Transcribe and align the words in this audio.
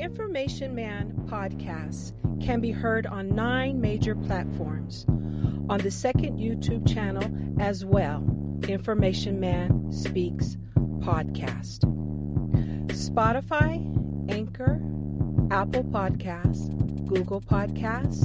Information 0.00 0.74
Man 0.74 1.12
podcast 1.26 2.14
can 2.42 2.60
be 2.62 2.70
heard 2.70 3.06
on 3.06 3.34
nine 3.34 3.82
major 3.82 4.14
platforms. 4.14 5.04
On 5.68 5.78
the 5.78 5.90
second 5.90 6.38
YouTube 6.38 6.90
channel 6.90 7.30
as 7.60 7.84
well, 7.84 8.24
Information 8.66 9.40
Man 9.40 9.92
Speaks 9.92 10.56
Podcast. 11.00 11.80
Spotify, 12.88 14.30
Anchor, 14.30 14.80
Apple 15.50 15.84
Podcasts, 15.84 17.06
Google 17.06 17.42
Podcasts, 17.42 18.24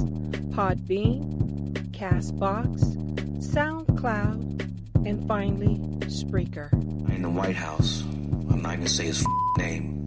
Podbean, 0.52 1.72
Castbox, 1.90 2.96
SoundCloud, 3.38 5.06
and 5.06 5.28
finally, 5.28 5.76
Spreaker. 6.06 6.72
in 7.14 7.20
the 7.20 7.28
White 7.28 7.56
House. 7.56 8.02
I'm 8.02 8.62
not 8.62 8.76
gonna 8.76 8.88
say 8.88 9.04
his 9.04 9.20
f- 9.20 9.26
name. 9.58 10.05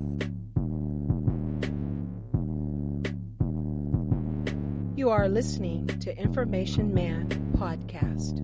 You 5.00 5.11
are 5.11 5.30
listening 5.30 5.88
to 6.02 6.17
Information 6.17 6.94
Man 6.94 7.30
Podcast. 7.55 8.36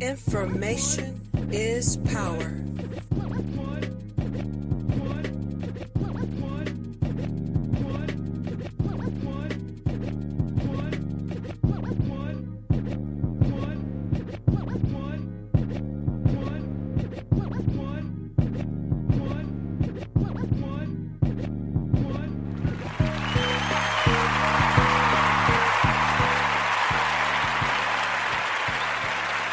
Information 0.00 1.20
is 1.52 1.98
power. 1.98 2.63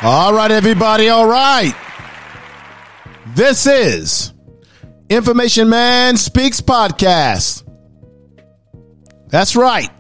All 0.04 0.34
right, 0.34 0.50
everybody. 0.50 1.10
All 1.10 1.28
right. 1.28 1.76
This 3.36 3.68
is 3.68 4.34
Information 5.12 5.70
Man 5.70 6.18
Speaks 6.18 6.60
Podcast. 6.60 7.62
That's 9.28 9.56
right. 9.56 9.92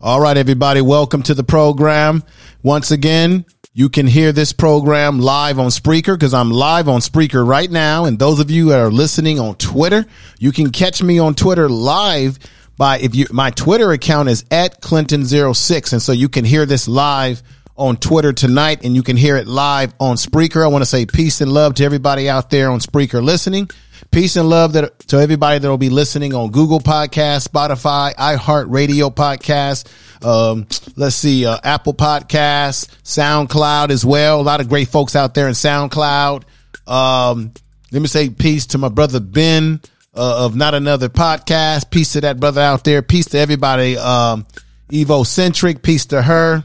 All 0.00 0.20
right, 0.20 0.36
everybody. 0.36 0.80
Welcome 0.80 1.22
to 1.22 1.34
the 1.34 1.44
program. 1.44 2.24
Once 2.64 2.90
again, 2.90 3.44
you 3.72 3.88
can 3.88 4.08
hear 4.08 4.32
this 4.32 4.52
program 4.52 5.20
live 5.20 5.60
on 5.60 5.68
Spreaker 5.68 6.14
because 6.14 6.34
I'm 6.34 6.50
live 6.50 6.88
on 6.88 7.00
Spreaker 7.00 7.46
right 7.46 7.70
now. 7.70 8.04
And 8.04 8.18
those 8.18 8.40
of 8.40 8.50
you 8.50 8.70
that 8.70 8.80
are 8.80 8.90
listening 8.90 9.38
on 9.38 9.54
Twitter, 9.54 10.06
you 10.40 10.50
can 10.50 10.70
catch 10.70 11.04
me 11.04 11.20
on 11.20 11.36
Twitter 11.36 11.68
live 11.68 12.40
by 12.76 12.98
if 12.98 13.14
you, 13.14 13.26
my 13.30 13.50
Twitter 13.52 13.92
account 13.92 14.28
is 14.28 14.44
at 14.50 14.80
Clinton06. 14.80 15.92
And 15.92 16.02
so 16.02 16.10
you 16.10 16.28
can 16.28 16.44
hear 16.44 16.66
this 16.66 16.88
live 16.88 17.44
on 17.76 17.96
Twitter 17.96 18.32
tonight 18.32 18.84
and 18.84 18.96
you 18.96 19.04
can 19.04 19.16
hear 19.16 19.36
it 19.36 19.46
live 19.46 19.94
on 20.00 20.16
Spreaker. 20.16 20.64
I 20.64 20.66
want 20.66 20.82
to 20.82 20.86
say 20.86 21.06
peace 21.06 21.40
and 21.40 21.52
love 21.52 21.74
to 21.74 21.84
everybody 21.84 22.28
out 22.28 22.50
there 22.50 22.70
on 22.72 22.80
Spreaker 22.80 23.22
listening. 23.22 23.70
Peace 24.10 24.34
and 24.34 24.48
love 24.48 24.72
that, 24.72 24.98
to 25.00 25.18
everybody 25.18 25.60
that 25.60 25.68
will 25.68 25.78
be 25.78 25.90
listening 25.90 26.34
on 26.34 26.50
Google 26.50 26.80
Podcast, 26.80 27.46
Spotify, 27.46 28.12
iHeartRadio 28.16 29.14
Podcast. 29.14 29.86
Um, 30.22 30.66
let's 30.96 31.16
see, 31.16 31.46
uh, 31.46 31.58
Apple 31.62 31.94
Podcasts, 31.94 32.88
SoundCloud 33.02 33.90
as 33.90 34.04
well. 34.04 34.40
A 34.40 34.42
lot 34.42 34.60
of 34.60 34.68
great 34.68 34.88
folks 34.88 35.16
out 35.16 35.34
there 35.34 35.48
in 35.48 35.54
SoundCloud. 35.54 36.42
Um, 36.86 37.52
let 37.92 38.02
me 38.02 38.08
say 38.08 38.30
peace 38.30 38.66
to 38.66 38.78
my 38.78 38.88
brother 38.88 39.20
Ben 39.20 39.80
uh, 40.14 40.44
of 40.44 40.56
Not 40.56 40.74
Another 40.74 41.08
Podcast. 41.08 41.90
Peace 41.90 42.12
to 42.12 42.20
that 42.22 42.38
brother 42.38 42.60
out 42.60 42.84
there. 42.84 43.02
Peace 43.02 43.26
to 43.26 43.38
everybody. 43.38 43.96
Um, 43.96 44.46
Evocentric. 44.90 45.82
Peace 45.82 46.06
to 46.06 46.20
her. 46.20 46.64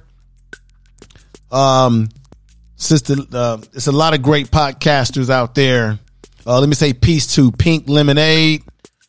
Um, 1.52 2.10
sister, 2.76 3.16
uh, 3.32 3.60
it's 3.74 3.88
a 3.88 3.92
lot 3.92 4.14
of 4.14 4.22
great 4.22 4.52
podcasters 4.52 5.30
out 5.30 5.56
there. 5.56 6.00
Uh, 6.46 6.60
let 6.60 6.70
me 6.70 6.76
say 6.76 6.94
peace 6.94 7.34
to 7.36 7.52
Pink 7.52 7.90
Lemonade, 7.90 8.64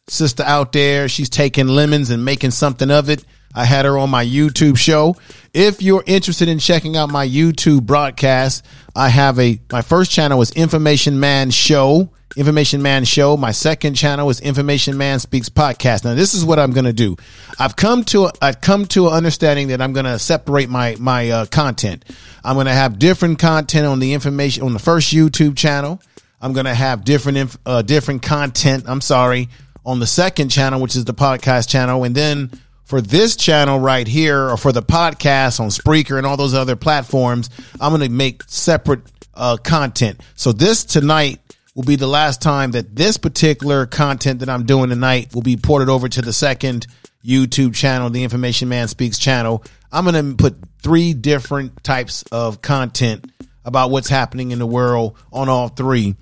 sister 0.08 0.42
out 0.42 0.72
there. 0.72 1.08
She's 1.08 1.28
taking 1.28 1.68
lemons 1.68 2.10
and 2.10 2.24
making 2.24 2.52
something 2.52 2.90
of 2.90 3.10
it. 3.10 3.24
I 3.56 3.64
had 3.64 3.86
her 3.86 3.96
on 3.96 4.10
my 4.10 4.24
YouTube 4.24 4.76
show. 4.76 5.16
If 5.54 5.80
you're 5.80 6.04
interested 6.06 6.48
in 6.48 6.58
checking 6.58 6.94
out 6.94 7.10
my 7.10 7.26
YouTube 7.26 7.84
broadcast, 7.84 8.66
I 8.94 9.08
have 9.08 9.38
a, 9.40 9.58
my 9.72 9.80
first 9.80 10.10
channel 10.10 10.42
is 10.42 10.50
Information 10.50 11.18
Man 11.18 11.50
Show, 11.50 12.10
Information 12.36 12.82
Man 12.82 13.06
Show. 13.06 13.38
My 13.38 13.52
second 13.52 13.94
channel 13.94 14.28
is 14.28 14.40
Information 14.40 14.98
Man 14.98 15.18
Speaks 15.20 15.48
Podcast. 15.48 16.04
Now, 16.04 16.14
this 16.14 16.34
is 16.34 16.44
what 16.44 16.58
I'm 16.58 16.72
going 16.72 16.84
to 16.84 16.92
do. 16.92 17.16
I've 17.58 17.76
come 17.76 18.04
to, 18.04 18.30
I've 18.42 18.60
come 18.60 18.84
to 18.88 19.08
an 19.08 19.14
understanding 19.14 19.68
that 19.68 19.80
I'm 19.80 19.94
going 19.94 20.04
to 20.04 20.18
separate 20.18 20.68
my, 20.68 20.96
my, 21.00 21.30
uh, 21.30 21.46
content. 21.46 22.04
I'm 22.44 22.56
going 22.56 22.66
to 22.66 22.74
have 22.74 22.98
different 22.98 23.38
content 23.38 23.86
on 23.86 24.00
the 24.00 24.12
information, 24.12 24.64
on 24.64 24.74
the 24.74 24.78
first 24.78 25.14
YouTube 25.14 25.56
channel. 25.56 26.02
I'm 26.42 26.52
going 26.52 26.66
to 26.66 26.74
have 26.74 27.04
different, 27.04 27.38
inf- 27.38 27.58
uh, 27.64 27.80
different 27.80 28.20
content. 28.20 28.84
I'm 28.86 29.00
sorry 29.00 29.48
on 29.86 30.00
the 30.00 30.06
second 30.06 30.50
channel, 30.50 30.80
which 30.80 30.96
is 30.96 31.06
the 31.06 31.14
podcast 31.14 31.68
channel. 31.70 32.04
And 32.04 32.14
then 32.14 32.50
for 32.86 33.00
this 33.00 33.36
channel 33.36 33.78
right 33.78 34.06
here 34.06 34.48
or 34.48 34.56
for 34.56 34.72
the 34.72 34.82
podcast 34.82 35.60
on 35.60 35.68
Spreaker 35.68 36.16
and 36.16 36.26
all 36.26 36.36
those 36.36 36.54
other 36.54 36.76
platforms, 36.76 37.50
I'm 37.80 37.90
going 37.90 38.00
to 38.02 38.08
make 38.08 38.44
separate, 38.44 39.02
uh, 39.34 39.56
content. 39.58 40.20
So 40.36 40.52
this 40.52 40.84
tonight 40.84 41.40
will 41.74 41.82
be 41.82 41.96
the 41.96 42.06
last 42.06 42.40
time 42.40 42.70
that 42.70 42.96
this 42.96 43.18
particular 43.18 43.86
content 43.86 44.40
that 44.40 44.48
I'm 44.48 44.64
doing 44.64 44.88
tonight 44.88 45.34
will 45.34 45.42
be 45.42 45.56
ported 45.56 45.88
over 45.88 46.08
to 46.08 46.22
the 46.22 46.32
second 46.32 46.86
YouTube 47.24 47.74
channel, 47.74 48.08
the 48.08 48.22
Information 48.22 48.68
Man 48.68 48.88
Speaks 48.88 49.18
channel. 49.18 49.64
I'm 49.90 50.04
going 50.04 50.30
to 50.30 50.36
put 50.36 50.56
three 50.80 51.12
different 51.12 51.82
types 51.82 52.22
of 52.30 52.62
content 52.62 53.30
about 53.64 53.90
what's 53.90 54.08
happening 54.08 54.52
in 54.52 54.60
the 54.60 54.66
world 54.66 55.18
on 55.32 55.48
all 55.48 55.68
three. 55.68 56.14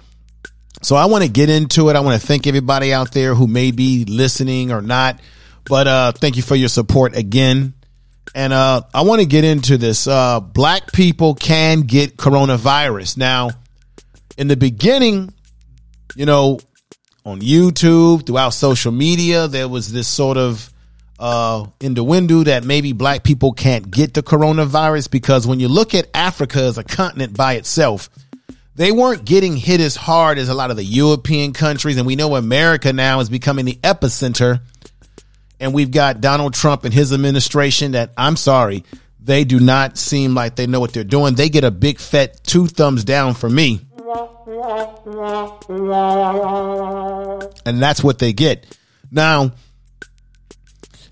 So 0.82 0.96
I 0.96 1.06
want 1.06 1.24
to 1.24 1.30
get 1.30 1.50
into 1.50 1.90
it. 1.90 1.96
I 1.96 2.00
want 2.00 2.20
to 2.20 2.26
thank 2.26 2.46
everybody 2.46 2.92
out 2.92 3.12
there 3.12 3.34
who 3.34 3.46
may 3.46 3.70
be 3.70 4.06
listening 4.06 4.72
or 4.72 4.80
not. 4.80 5.20
But 5.68 5.88
uh 5.88 6.12
thank 6.12 6.36
you 6.36 6.42
for 6.42 6.56
your 6.56 6.68
support 6.68 7.16
again. 7.16 7.74
And 8.34 8.52
uh 8.52 8.82
I 8.92 9.02
want 9.02 9.20
to 9.20 9.26
get 9.26 9.44
into 9.44 9.76
this. 9.78 10.06
Uh 10.06 10.40
black 10.40 10.92
people 10.92 11.34
can 11.34 11.82
get 11.82 12.16
coronavirus. 12.16 13.16
Now, 13.16 13.50
in 14.36 14.48
the 14.48 14.56
beginning, 14.56 15.32
you 16.16 16.26
know, 16.26 16.58
on 17.24 17.40
YouTube, 17.40 18.26
throughout 18.26 18.50
social 18.50 18.92
media, 18.92 19.48
there 19.48 19.68
was 19.68 19.92
this 19.92 20.08
sort 20.08 20.36
of 20.36 20.70
uh 21.18 21.66
in 21.80 21.94
the 21.94 22.04
window 22.04 22.42
that 22.42 22.64
maybe 22.64 22.92
black 22.92 23.22
people 23.22 23.52
can't 23.52 23.90
get 23.90 24.14
the 24.14 24.22
coronavirus 24.22 25.10
because 25.10 25.46
when 25.46 25.60
you 25.60 25.68
look 25.68 25.94
at 25.94 26.08
Africa 26.12 26.60
as 26.60 26.76
a 26.76 26.84
continent 26.84 27.36
by 27.36 27.54
itself, 27.54 28.10
they 28.76 28.90
weren't 28.90 29.24
getting 29.24 29.56
hit 29.56 29.80
as 29.80 29.94
hard 29.94 30.38
as 30.38 30.48
a 30.48 30.54
lot 30.54 30.70
of 30.70 30.76
the 30.76 30.84
European 30.84 31.52
countries. 31.52 31.96
And 31.96 32.06
we 32.06 32.16
know 32.16 32.34
America 32.34 32.92
now 32.92 33.20
is 33.20 33.28
becoming 33.28 33.64
the 33.64 33.76
epicenter. 33.76 34.60
And 35.60 35.72
we've 35.72 35.90
got 35.90 36.20
Donald 36.20 36.54
Trump 36.54 36.84
and 36.84 36.92
his 36.92 37.12
administration 37.12 37.92
that 37.92 38.10
I'm 38.16 38.36
sorry, 38.36 38.84
they 39.20 39.44
do 39.44 39.60
not 39.60 39.96
seem 39.96 40.34
like 40.34 40.56
they 40.56 40.66
know 40.66 40.80
what 40.80 40.92
they're 40.92 41.04
doing. 41.04 41.34
They 41.34 41.48
get 41.48 41.64
a 41.64 41.70
big 41.70 41.98
fat 41.98 42.42
two 42.44 42.66
thumbs 42.66 43.04
down 43.04 43.34
for 43.34 43.48
me. 43.48 43.80
And 47.66 47.82
that's 47.82 48.04
what 48.04 48.18
they 48.18 48.32
get. 48.32 48.78
Now, 49.10 49.52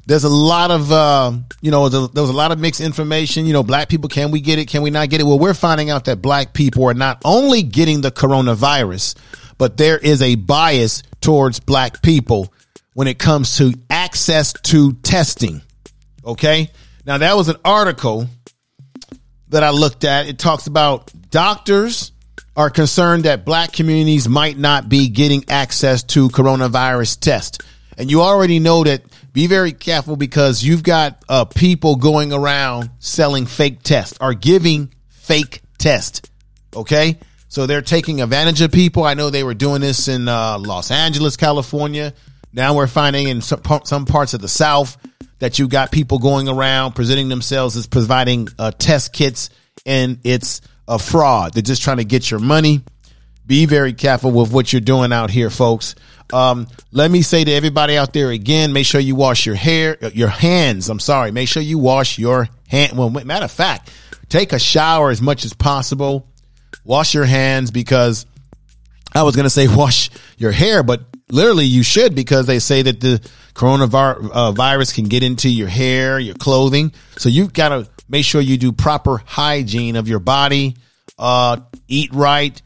there's 0.06 0.24
a 0.24 0.28
lot 0.28 0.70
of 0.70 0.90
uh, 0.90 1.32
you 1.60 1.70
know 1.70 1.88
there, 1.88 2.22
was 2.22 2.30
a 2.30 2.34
lot 2.34 2.52
of 2.52 2.58
mixed 2.58 2.80
information 2.80 3.46
you 3.46 3.52
know 3.52 3.62
black 3.62 3.88
people 3.88 4.08
can 4.08 4.30
we 4.30 4.40
get 4.40 4.58
it 4.58 4.66
can 4.66 4.82
we 4.82 4.90
not 4.90 5.08
get 5.08 5.20
it 5.20 5.24
well 5.24 5.38
we're 5.38 5.54
finding 5.54 5.90
out 5.90 6.06
that 6.06 6.20
black 6.20 6.52
people 6.52 6.84
are 6.84 6.94
not 6.94 7.22
only 7.24 7.62
getting 7.62 8.00
the 8.00 8.10
coronavirus 8.10 9.16
but 9.58 9.76
there 9.76 9.98
is 9.98 10.20
a 10.20 10.34
bias 10.34 11.02
towards 11.20 11.60
black 11.60 12.02
people 12.02 12.52
when 12.94 13.06
it 13.06 13.18
comes 13.18 13.56
to 13.58 13.72
access 14.12 14.52
to 14.52 14.92
testing 14.92 15.62
okay 16.22 16.68
now 17.06 17.16
that 17.16 17.34
was 17.34 17.48
an 17.48 17.56
article 17.64 18.26
that 19.48 19.62
i 19.62 19.70
looked 19.70 20.04
at 20.04 20.26
it 20.26 20.38
talks 20.38 20.66
about 20.66 21.10
doctors 21.30 22.12
are 22.54 22.68
concerned 22.68 23.24
that 23.24 23.46
black 23.46 23.72
communities 23.72 24.28
might 24.28 24.58
not 24.58 24.86
be 24.86 25.08
getting 25.08 25.42
access 25.48 26.02
to 26.02 26.28
coronavirus 26.28 27.20
test 27.20 27.62
and 27.96 28.10
you 28.10 28.20
already 28.20 28.58
know 28.58 28.84
that 28.84 29.02
be 29.32 29.46
very 29.46 29.72
careful 29.72 30.16
because 30.16 30.62
you've 30.62 30.82
got 30.82 31.24
uh, 31.26 31.46
people 31.46 31.96
going 31.96 32.34
around 32.34 32.90
selling 32.98 33.46
fake 33.46 33.82
tests 33.82 34.18
or 34.20 34.34
giving 34.34 34.92
fake 35.08 35.62
tests. 35.78 36.20
Okay. 36.74 37.18
So 37.48 37.66
they're 37.66 37.82
taking 37.82 38.20
advantage 38.20 38.60
of 38.60 38.72
people. 38.72 39.04
I 39.04 39.14
know 39.14 39.30
they 39.30 39.44
were 39.44 39.54
doing 39.54 39.80
this 39.80 40.08
in 40.08 40.28
uh, 40.28 40.58
Los 40.58 40.90
Angeles, 40.90 41.36
California. 41.36 42.14
Now 42.52 42.74
we're 42.74 42.86
finding 42.86 43.28
in 43.28 43.40
some, 43.40 43.60
parts 43.60 44.34
of 44.34 44.40
the 44.40 44.48
South 44.48 44.96
that 45.38 45.58
you 45.58 45.68
got 45.68 45.90
people 45.90 46.18
going 46.18 46.48
around 46.48 46.92
presenting 46.92 47.28
themselves 47.28 47.76
as 47.76 47.86
providing 47.86 48.48
uh, 48.58 48.70
test 48.70 49.12
kits 49.12 49.50
and 49.86 50.18
it's 50.24 50.60
a 50.86 50.98
fraud. 50.98 51.54
They're 51.54 51.62
just 51.62 51.82
trying 51.82 51.96
to 51.96 52.04
get 52.04 52.30
your 52.30 52.40
money. 52.40 52.82
Be 53.46 53.66
very 53.66 53.92
careful 53.92 54.30
with 54.30 54.52
what 54.52 54.72
you're 54.72 54.80
doing 54.80 55.12
out 55.12 55.30
here, 55.30 55.50
folks. 55.50 55.94
Um, 56.32 56.66
let 56.92 57.10
me 57.10 57.22
say 57.22 57.44
to 57.44 57.52
everybody 57.52 57.96
out 57.96 58.12
there 58.12 58.30
again, 58.30 58.72
make 58.72 58.86
sure 58.86 59.00
you 59.00 59.14
wash 59.14 59.44
your 59.44 59.54
hair, 59.54 59.98
uh, 60.00 60.10
your 60.14 60.28
hands. 60.28 60.88
I'm 60.88 61.00
sorry. 61.00 61.30
Make 61.30 61.48
sure 61.48 61.62
you 61.62 61.78
wash 61.78 62.18
your 62.18 62.48
hand. 62.68 62.96
Well, 62.96 63.10
matter 63.10 63.44
of 63.44 63.50
fact, 63.50 63.92
take 64.28 64.52
a 64.52 64.58
shower 64.58 65.10
as 65.10 65.20
much 65.20 65.44
as 65.44 65.52
possible. 65.52 66.26
Wash 66.84 67.14
your 67.14 67.24
hands 67.24 67.70
because 67.70 68.24
I 69.14 69.24
was 69.24 69.36
going 69.36 69.44
to 69.44 69.50
say 69.50 69.68
wash 69.76 70.10
your 70.42 70.52
hair, 70.52 70.82
but 70.82 71.02
literally 71.30 71.64
you 71.64 71.82
should 71.82 72.14
because 72.14 72.46
they 72.46 72.58
say 72.58 72.82
that 72.82 73.00
the 73.00 73.20
coronavirus 73.54 74.30
uh, 74.30 74.52
virus 74.52 74.92
can 74.92 75.04
get 75.04 75.22
into 75.22 75.48
your 75.48 75.68
hair, 75.68 76.18
your 76.18 76.34
clothing. 76.34 76.92
So 77.16 77.28
you've 77.28 77.52
got 77.52 77.70
to 77.70 77.88
make 78.08 78.24
sure 78.24 78.40
you 78.40 78.58
do 78.58 78.72
proper 78.72 79.22
hygiene 79.24 79.96
of 79.96 80.08
your 80.08 80.18
body, 80.18 80.76
uh, 81.18 81.58
eat 81.88 82.12
right, 82.12 82.60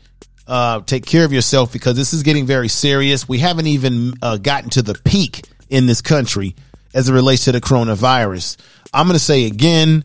uh, 0.46 0.80
take 0.80 1.06
care 1.06 1.24
of 1.24 1.32
yourself 1.32 1.72
because 1.72 1.96
this 1.96 2.12
is 2.12 2.22
getting 2.22 2.46
very 2.46 2.68
serious. 2.68 3.28
We 3.28 3.38
haven't 3.38 3.66
even 3.66 4.14
uh, 4.22 4.38
gotten 4.38 4.70
to 4.70 4.82
the 4.82 4.94
peak 4.94 5.44
in 5.68 5.86
this 5.86 6.00
country 6.00 6.54
as 6.94 7.08
it 7.08 7.12
relates 7.12 7.44
to 7.44 7.52
the 7.52 7.60
coronavirus. 7.60 8.56
I'm 8.92 9.06
going 9.06 9.14
to 9.14 9.24
say 9.24 9.44
again. 9.46 10.04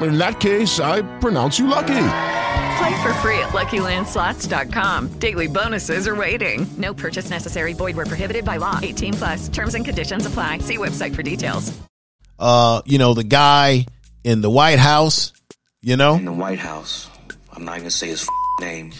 in 0.00 0.18
that 0.18 0.40
case, 0.40 0.80
I 0.80 1.02
pronounce 1.20 1.58
you 1.58 1.66
lucky. 1.66 2.06
Play 2.78 3.02
for 3.02 3.14
free 3.14 3.38
at 3.38 3.50
LuckyLandSlots.com. 3.50 5.18
Daily 5.18 5.46
bonuses 5.46 6.08
are 6.08 6.16
waiting. 6.16 6.66
No 6.76 6.92
purchase 6.92 7.30
necessary. 7.30 7.72
Void 7.72 7.96
were 7.96 8.06
prohibited 8.06 8.44
by 8.44 8.56
law. 8.56 8.80
18 8.82 9.14
plus. 9.14 9.48
Terms 9.48 9.74
and 9.74 9.84
conditions 9.84 10.26
apply. 10.26 10.58
See 10.58 10.78
website 10.78 11.14
for 11.14 11.22
details. 11.22 11.72
Uh, 12.38 12.82
you 12.84 12.98
know 12.98 13.14
the 13.14 13.24
guy 13.24 13.86
in 14.24 14.40
the 14.40 14.50
White 14.50 14.80
House. 14.80 15.32
You 15.82 15.96
know, 15.96 16.16
in 16.16 16.24
the 16.24 16.32
White 16.32 16.58
House. 16.58 17.08
I'm 17.52 17.64
not 17.64 17.78
gonna 17.78 17.90
say 17.90 18.08
his 18.08 18.28
name. 18.60 18.92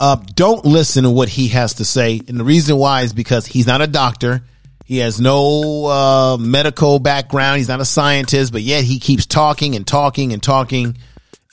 Uh, 0.00 0.16
don't 0.34 0.64
listen 0.64 1.04
to 1.04 1.10
what 1.10 1.28
he 1.28 1.48
has 1.48 1.74
to 1.74 1.84
say, 1.84 2.20
and 2.28 2.38
the 2.38 2.44
reason 2.44 2.76
why 2.76 3.02
is 3.02 3.12
because 3.12 3.46
he's 3.46 3.66
not 3.66 3.80
a 3.80 3.86
doctor. 3.86 4.42
He 4.84 4.98
has 4.98 5.20
no 5.20 5.86
uh, 5.86 6.36
medical 6.36 6.98
background. 6.98 7.58
He's 7.58 7.68
not 7.68 7.80
a 7.80 7.86
scientist, 7.86 8.52
but 8.52 8.62
yet 8.62 8.84
he 8.84 8.98
keeps 8.98 9.24
talking 9.26 9.74
and 9.76 9.86
talking 9.86 10.32
and 10.32 10.42
talking 10.42 10.98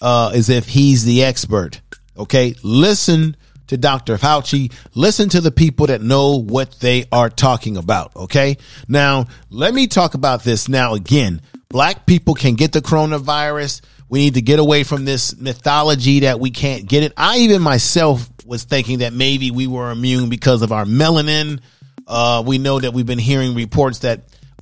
uh, 0.02 0.32
as 0.34 0.50
if 0.50 0.68
he's 0.68 1.06
the 1.06 1.24
expert. 1.24 1.82
Okay, 2.18 2.56
listen 2.62 3.38
to 3.68 3.78
Dr. 3.78 4.18
Fauci. 4.18 4.74
Listen 4.96 5.30
to 5.30 5.40
the 5.40 5.52
people 5.52 5.88
that 5.88 6.02
know 6.02 6.42
what 6.42 6.80
they 6.82 7.06
are 7.10 7.30
talking 7.30 7.78
about. 7.78 8.14
Okay, 8.16 8.58
now 8.90 9.28
let 9.50 9.74
me 9.74 9.88
talk 9.88 10.14
about 10.14 10.44
this 10.44 10.68
now 10.68 10.94
again. 10.94 11.42
Black 11.70 12.06
people 12.06 12.34
can 12.34 12.56
get 12.56 12.74
the 12.74 12.82
coronavirus. 12.82 13.82
We 14.10 14.20
need 14.20 14.34
to 14.34 14.42
get 14.42 14.60
away 14.60 14.84
from 14.84 15.06
this 15.06 15.38
mythology 15.38 16.22
that 16.22 16.42
we 16.42 16.52
can't 16.52 16.86
get 16.86 17.04
it. 17.04 17.14
I 17.16 17.38
even 17.38 17.62
myself 17.62 18.30
was 18.46 18.66
thinking 18.66 19.00
that 19.00 19.14
maybe 19.14 19.52
we 19.52 19.68
were 19.68 19.90
immune 19.90 20.28
because 20.28 20.64
of 20.64 20.74
our 20.74 20.84
melanin 20.84 21.62
uh, 22.08 22.44
we 22.46 22.58
know 22.58 22.80
that 22.80 22.94
we've 22.94 23.06
been 23.06 23.20
hearing 23.20 23.56
reports 23.56 24.00
that 24.00 24.22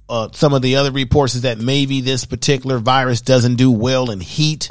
uh, 0.10 0.30
some 0.34 0.54
of 0.54 0.62
the 0.62 0.78
other 0.78 0.92
reports 0.92 1.36
is 1.36 1.44
that 1.44 1.60
maybe 1.60 2.02
this 2.02 2.26
particular 2.26 2.80
virus 2.80 3.22
doesn't 3.22 3.56
do 3.56 3.72
well 3.72 4.10
in 4.10 4.20
heat. 4.20 4.70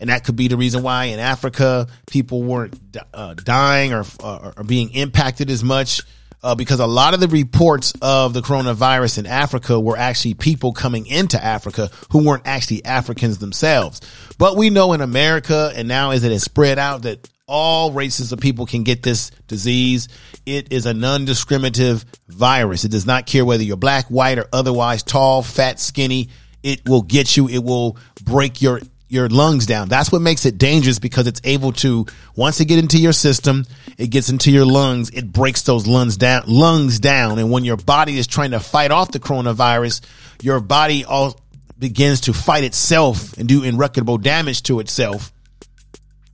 And 0.00 0.10
that 0.10 0.24
could 0.24 0.36
be 0.36 0.48
the 0.48 0.56
reason 0.56 0.82
why 0.82 1.04
in 1.06 1.18
Africa 1.18 1.88
people 2.06 2.42
weren't 2.42 2.78
uh, 3.12 3.34
dying 3.34 3.92
or, 3.92 4.04
uh, 4.22 4.52
or 4.56 4.64
being 4.64 4.90
impacted 4.90 5.50
as 5.50 5.64
much. 5.64 6.02
Uh, 6.42 6.54
because 6.54 6.78
a 6.78 6.86
lot 6.86 7.12
of 7.12 7.18
the 7.18 7.26
reports 7.26 7.92
of 8.00 8.32
the 8.32 8.40
coronavirus 8.40 9.18
in 9.18 9.26
Africa 9.26 9.80
were 9.80 9.96
actually 9.96 10.34
people 10.34 10.72
coming 10.72 11.06
into 11.06 11.42
Africa 11.42 11.90
who 12.10 12.24
weren't 12.24 12.46
actually 12.46 12.84
Africans 12.84 13.38
themselves. 13.38 14.00
But 14.38 14.56
we 14.56 14.70
know 14.70 14.92
in 14.92 15.00
America, 15.00 15.72
and 15.74 15.88
now 15.88 16.10
as 16.10 16.22
it 16.22 16.30
has 16.30 16.44
spread 16.44 16.78
out, 16.78 17.02
that 17.02 17.28
all 17.48 17.92
races 17.92 18.32
of 18.32 18.40
people 18.40 18.66
can 18.66 18.82
get 18.82 19.02
this 19.02 19.30
disease. 19.46 20.08
It 20.44 20.72
is 20.72 20.86
a 20.86 20.94
non-discriminative 20.94 22.04
virus. 22.28 22.84
It 22.84 22.90
does 22.90 23.06
not 23.06 23.26
care 23.26 23.44
whether 23.44 23.62
you're 23.62 23.76
black, 23.76 24.06
white, 24.06 24.38
or 24.38 24.46
otherwise 24.52 25.02
tall, 25.02 25.42
fat, 25.42 25.78
skinny. 25.78 26.28
It 26.62 26.88
will 26.88 27.02
get 27.02 27.36
you. 27.36 27.48
It 27.48 27.62
will 27.62 27.98
break 28.22 28.60
your 28.60 28.80
your 29.08 29.28
lungs 29.28 29.66
down. 29.66 29.88
That's 29.88 30.10
what 30.10 30.20
makes 30.20 30.46
it 30.46 30.58
dangerous 30.58 30.98
because 30.98 31.28
it's 31.28 31.40
able 31.44 31.70
to 31.74 32.06
once 32.34 32.60
it 32.60 32.64
get 32.64 32.80
into 32.80 32.98
your 32.98 33.12
system, 33.12 33.64
it 33.96 34.08
gets 34.08 34.30
into 34.30 34.50
your 34.50 34.66
lungs, 34.66 35.10
it 35.10 35.30
breaks 35.30 35.62
those 35.62 35.86
lungs 35.86 36.16
down 36.16 36.42
lungs 36.48 36.98
down 36.98 37.38
and 37.38 37.52
when 37.52 37.64
your 37.64 37.76
body 37.76 38.18
is 38.18 38.26
trying 38.26 38.50
to 38.50 38.58
fight 38.58 38.90
off 38.90 39.12
the 39.12 39.20
coronavirus, 39.20 40.00
your 40.42 40.58
body 40.58 41.04
all 41.04 41.38
begins 41.78 42.22
to 42.22 42.32
fight 42.32 42.64
itself 42.64 43.36
and 43.38 43.48
do 43.48 43.62
irreparable 43.62 44.18
damage 44.18 44.64
to 44.64 44.80
itself 44.80 45.32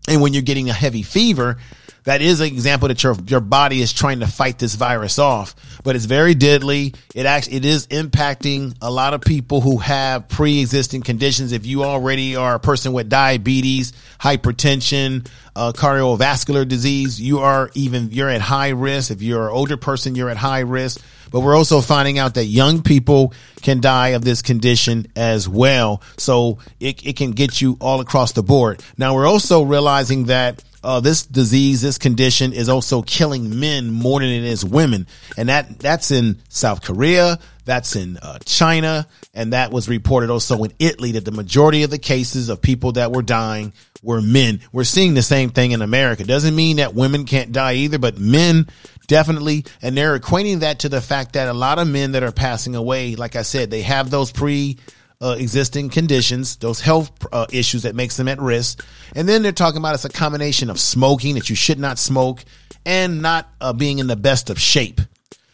and 0.08 0.20
when 0.20 0.32
you're 0.32 0.42
getting 0.42 0.68
a 0.68 0.72
heavy 0.72 1.02
fever, 1.02 1.58
that 2.04 2.20
is 2.20 2.40
an 2.40 2.46
example 2.46 2.88
that 2.88 3.02
your 3.02 3.16
your 3.26 3.40
body 3.40 3.80
is 3.80 3.92
trying 3.92 4.20
to 4.20 4.26
fight 4.26 4.58
this 4.58 4.74
virus 4.74 5.18
off. 5.18 5.54
But 5.84 5.96
it's 5.96 6.04
very 6.04 6.34
deadly. 6.34 6.94
It 7.14 7.26
actually 7.26 7.56
it 7.56 7.64
is 7.64 7.86
impacting 7.88 8.76
a 8.80 8.90
lot 8.90 9.14
of 9.14 9.20
people 9.20 9.60
who 9.60 9.78
have 9.78 10.28
pre-existing 10.28 11.02
conditions. 11.02 11.52
If 11.52 11.66
you 11.66 11.84
already 11.84 12.36
are 12.36 12.54
a 12.54 12.60
person 12.60 12.92
with 12.92 13.08
diabetes, 13.08 13.92
hypertension, 14.18 15.28
uh, 15.54 15.72
cardiovascular 15.72 16.66
disease, 16.66 17.20
you 17.20 17.40
are 17.40 17.70
even 17.74 18.10
you're 18.10 18.30
at 18.30 18.40
high 18.40 18.70
risk. 18.70 19.10
If 19.10 19.22
you're 19.22 19.48
an 19.48 19.54
older 19.54 19.76
person, 19.76 20.14
you're 20.14 20.30
at 20.30 20.36
high 20.36 20.60
risk. 20.60 21.00
But 21.30 21.40
we're 21.40 21.56
also 21.56 21.80
finding 21.80 22.18
out 22.18 22.34
that 22.34 22.44
young 22.44 22.82
people 22.82 23.32
can 23.62 23.80
die 23.80 24.08
of 24.08 24.22
this 24.22 24.42
condition 24.42 25.06
as 25.16 25.48
well. 25.48 26.02
So 26.18 26.58
it, 26.78 27.06
it 27.06 27.16
can 27.16 27.30
get 27.30 27.60
you 27.60 27.78
all 27.80 28.00
across 28.00 28.32
the 28.32 28.42
board. 28.42 28.84
Now 28.98 29.14
we're 29.14 29.26
also 29.26 29.62
realizing 29.62 30.26
that 30.26 30.62
uh, 30.82 31.00
this 31.00 31.24
disease, 31.24 31.82
this 31.82 31.98
condition 31.98 32.52
is 32.52 32.68
also 32.68 33.02
killing 33.02 33.60
men 33.60 33.90
more 33.90 34.20
than 34.20 34.28
it 34.28 34.44
is 34.44 34.64
women. 34.64 35.06
And 35.36 35.48
that, 35.48 35.78
that's 35.78 36.10
in 36.10 36.38
South 36.48 36.82
Korea. 36.82 37.38
That's 37.64 37.94
in 37.94 38.16
uh, 38.16 38.38
China. 38.44 39.06
And 39.34 39.52
that 39.52 39.70
was 39.70 39.88
reported 39.88 40.30
also 40.30 40.64
in 40.64 40.72
Italy 40.78 41.12
that 41.12 41.24
the 41.24 41.30
majority 41.30 41.84
of 41.84 41.90
the 41.90 41.98
cases 41.98 42.48
of 42.48 42.60
people 42.60 42.92
that 42.92 43.12
were 43.12 43.22
dying 43.22 43.72
were 44.02 44.20
men. 44.20 44.60
We're 44.72 44.84
seeing 44.84 45.14
the 45.14 45.22
same 45.22 45.50
thing 45.50 45.70
in 45.70 45.80
America. 45.80 46.24
Doesn't 46.24 46.56
mean 46.56 46.78
that 46.78 46.94
women 46.94 47.24
can't 47.24 47.52
die 47.52 47.74
either, 47.74 47.98
but 47.98 48.18
men 48.18 48.66
definitely. 49.06 49.64
And 49.80 49.96
they're 49.96 50.18
equating 50.18 50.60
that 50.60 50.80
to 50.80 50.88
the 50.88 51.00
fact 51.00 51.34
that 51.34 51.48
a 51.48 51.52
lot 51.52 51.78
of 51.78 51.86
men 51.86 52.12
that 52.12 52.22
are 52.22 52.32
passing 52.32 52.74
away, 52.74 53.14
like 53.14 53.36
I 53.36 53.42
said, 53.42 53.70
they 53.70 53.82
have 53.82 54.10
those 54.10 54.32
pre 54.32 54.78
uh, 55.22 55.36
existing 55.38 55.88
conditions, 55.88 56.56
those 56.56 56.80
health 56.80 57.12
uh, 57.32 57.46
issues 57.52 57.84
that 57.84 57.94
makes 57.94 58.16
them 58.16 58.26
at 58.26 58.40
risk. 58.40 58.84
And 59.14 59.28
then 59.28 59.42
they're 59.42 59.52
talking 59.52 59.78
about 59.78 59.94
it's 59.94 60.04
a 60.04 60.08
combination 60.08 60.68
of 60.68 60.80
smoking 60.80 61.36
that 61.36 61.48
you 61.48 61.54
should 61.54 61.78
not 61.78 61.98
smoke 61.98 62.44
and 62.84 63.22
not 63.22 63.48
uh, 63.60 63.72
being 63.72 64.00
in 64.00 64.08
the 64.08 64.16
best 64.16 64.50
of 64.50 64.58
shape. 64.60 65.00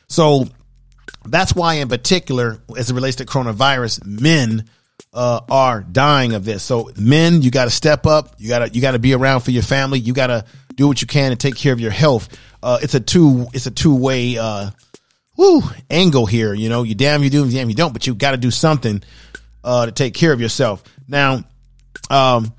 So 0.09 0.47
that's 1.27 1.55
why, 1.55 1.75
in 1.75 1.89
particular, 1.89 2.63
as 2.77 2.91
it 2.91 2.95
relates 2.95 3.17
to 3.17 3.27
coronavirus, 3.27 4.07
men 4.07 4.65
uh, 5.13 5.41
are 5.51 5.83
dying 5.83 6.33
of 6.33 6.47
this. 6.47 6.63
So 6.63 6.91
men, 6.97 7.43
you 7.43 7.51
got 7.51 7.65
to 7.65 7.71
step 7.71 8.07
up. 8.07 8.35
You 8.39 8.49
got 8.49 8.61
to 8.61 8.69
you 8.71 8.81
got 8.81 8.93
to 8.93 8.99
be 8.99 9.13
around 9.13 9.41
for 9.41 9.51
your 9.51 9.63
family. 9.63 9.99
You 9.99 10.15
got 10.15 10.29
to 10.29 10.47
do 10.77 10.89
what 10.89 11.03
you 11.03 11.07
can 11.07 11.31
to 11.31 11.37
take 11.37 11.57
care 11.57 11.75
of 11.75 11.81
your 11.81 11.91
health. 11.91 12.29
Uh, 12.63 12.79
it's 12.83 12.95
a 12.95 13.01
two 13.01 13.47
it's 13.53 13.67
a 13.67 13.71
two 13.71 13.95
way 13.95 14.39
uh, 14.39 14.71
woo 15.37 15.61
angle 15.91 16.25
here. 16.25 16.55
You 16.55 16.71
know, 16.71 16.85
you 16.85 16.95
damn 16.95 17.23
you 17.23 17.29
do, 17.29 17.51
damn 17.51 17.69
you 17.69 17.77
don't, 17.77 17.93
but 17.93 18.07
you 18.07 18.15
got 18.15 18.31
to 18.31 18.39
do 18.39 18.51
something 18.51 19.03
uh, 19.65 19.87
to 19.87 19.93
take 19.93 20.15
care 20.15 20.33
of 20.33 20.41
yourself. 20.41 20.83
Now, 21.07 21.45
um, 22.11 22.53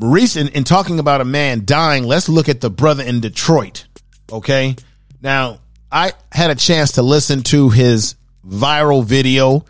recent 0.00 0.50
in 0.50 0.64
talking 0.64 0.98
about 0.98 1.20
a 1.20 1.24
man 1.24 1.64
dying, 1.64 2.04
let's 2.04 2.28
look 2.28 2.48
at 2.48 2.60
the 2.60 2.70
brother 2.70 3.02
in 3.02 3.20
Detroit. 3.20 3.86
Okay, 4.30 4.76
now 5.22 5.60
I 5.90 6.12
had 6.30 6.50
a 6.50 6.54
chance 6.54 6.92
to 6.92 7.02
listen 7.02 7.42
to 7.44 7.70
his 7.70 8.14
viral 8.46 9.04
video, 9.04 9.64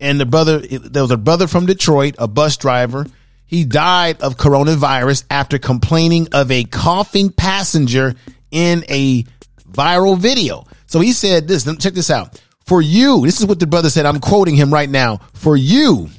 and 0.00 0.18
the 0.18 0.26
brother 0.26 0.58
there 0.58 1.02
was 1.02 1.10
a 1.10 1.16
brother 1.16 1.46
from 1.46 1.66
Detroit, 1.66 2.14
a 2.18 2.28
bus 2.28 2.56
driver. 2.56 3.06
He 3.46 3.64
died 3.64 4.20
of 4.20 4.36
coronavirus 4.36 5.24
after 5.30 5.58
complaining 5.58 6.28
of 6.32 6.50
a 6.50 6.64
coughing 6.64 7.30
passenger 7.30 8.14
in 8.50 8.84
a 8.90 9.24
viral 9.70 10.18
video. 10.18 10.66
So 10.86 11.00
he 11.00 11.12
said 11.12 11.48
this, 11.48 11.64
check 11.78 11.94
this 11.94 12.10
out. 12.10 12.40
For 12.68 12.82
you, 12.82 13.22
this 13.22 13.40
is 13.40 13.46
what 13.46 13.58
the 13.58 13.66
brother 13.66 13.88
said. 13.88 14.04
I'm 14.04 14.20
quoting 14.20 14.54
him 14.54 14.70
right 14.70 14.90
now. 14.90 15.22
For 15.32 15.56
you 15.56 16.10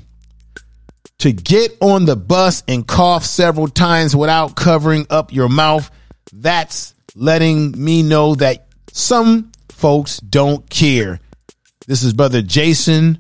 to 1.20 1.32
get 1.32 1.78
on 1.80 2.06
the 2.06 2.16
bus 2.16 2.64
and 2.68 2.88
cough 2.88 3.24
several 3.24 3.68
times 3.68 4.16
without 4.16 4.56
covering 4.56 5.06
up 5.12 5.32
your 5.32 5.48
mouth, 5.48 5.92
that's 6.34 6.96
letting 7.14 7.72
me 7.82 8.02
know 8.02 8.34
that 8.34 8.66
some 8.92 9.52
folks 9.70 10.18
don't 10.18 10.68
care. 10.68 11.20
This 11.86 12.02
is 12.02 12.14
brother 12.14 12.42
Jason 12.42 13.20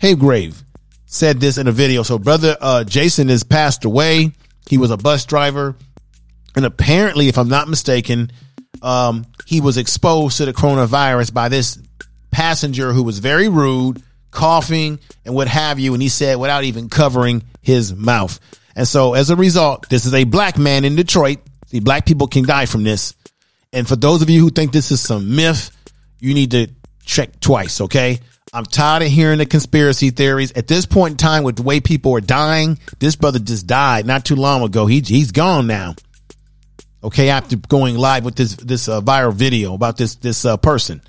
Hargrove 0.00 0.64
said 1.04 1.38
this 1.38 1.58
in 1.58 1.68
a 1.68 1.72
video. 1.72 2.02
So 2.02 2.18
brother 2.18 2.56
uh, 2.62 2.84
Jason 2.84 3.28
has 3.28 3.44
passed 3.44 3.84
away. 3.84 4.32
He 4.70 4.78
was 4.78 4.90
a 4.90 4.96
bus 4.96 5.26
driver. 5.26 5.76
And 6.56 6.64
apparently, 6.64 7.28
if 7.28 7.36
I'm 7.36 7.48
not 7.48 7.68
mistaken, 7.68 8.32
um, 8.84 9.24
he 9.46 9.60
was 9.62 9.78
exposed 9.78 10.36
to 10.36 10.44
the 10.44 10.52
coronavirus 10.52 11.32
by 11.32 11.48
this 11.48 11.78
passenger 12.30 12.92
who 12.92 13.02
was 13.02 13.18
very 13.18 13.48
rude, 13.48 14.02
coughing 14.30 15.00
and 15.24 15.34
what 15.34 15.48
have 15.48 15.80
you. 15.80 15.94
And 15.94 16.02
he 16.02 16.10
said 16.10 16.36
without 16.36 16.64
even 16.64 16.90
covering 16.90 17.42
his 17.62 17.94
mouth. 17.94 18.38
And 18.76 18.86
so 18.86 19.14
as 19.14 19.30
a 19.30 19.36
result, 19.36 19.88
this 19.88 20.04
is 20.04 20.12
a 20.12 20.24
black 20.24 20.58
man 20.58 20.84
in 20.84 20.96
Detroit. 20.96 21.38
See, 21.68 21.80
black 21.80 22.04
people 22.04 22.26
can 22.26 22.44
die 22.44 22.66
from 22.66 22.84
this. 22.84 23.14
And 23.72 23.88
for 23.88 23.96
those 23.96 24.20
of 24.20 24.28
you 24.28 24.40
who 24.40 24.50
think 24.50 24.72
this 24.72 24.90
is 24.90 25.00
some 25.00 25.34
myth, 25.34 25.70
you 26.18 26.34
need 26.34 26.50
to 26.50 26.68
check 27.04 27.40
twice, 27.40 27.80
okay? 27.80 28.20
I'm 28.52 28.64
tired 28.64 29.02
of 29.02 29.08
hearing 29.08 29.38
the 29.38 29.46
conspiracy 29.46 30.10
theories. 30.10 30.52
At 30.52 30.68
this 30.68 30.86
point 30.86 31.12
in 31.12 31.16
time, 31.16 31.42
with 31.42 31.56
the 31.56 31.62
way 31.62 31.80
people 31.80 32.14
are 32.16 32.20
dying, 32.20 32.78
this 32.98 33.16
brother 33.16 33.38
just 33.38 33.66
died 33.66 34.06
not 34.06 34.24
too 34.24 34.36
long 34.36 34.62
ago. 34.62 34.86
He, 34.86 35.00
he's 35.00 35.32
gone 35.32 35.66
now. 35.66 35.94
Okay, 37.04 37.28
after 37.28 37.56
going 37.56 37.98
live 37.98 38.24
with 38.24 38.34
this 38.34 38.56
this 38.56 38.88
uh, 38.88 39.02
viral 39.02 39.34
video 39.34 39.74
about 39.74 39.98
this 39.98 40.14
this 40.14 40.46
uh, 40.46 40.56
person, 40.56 41.02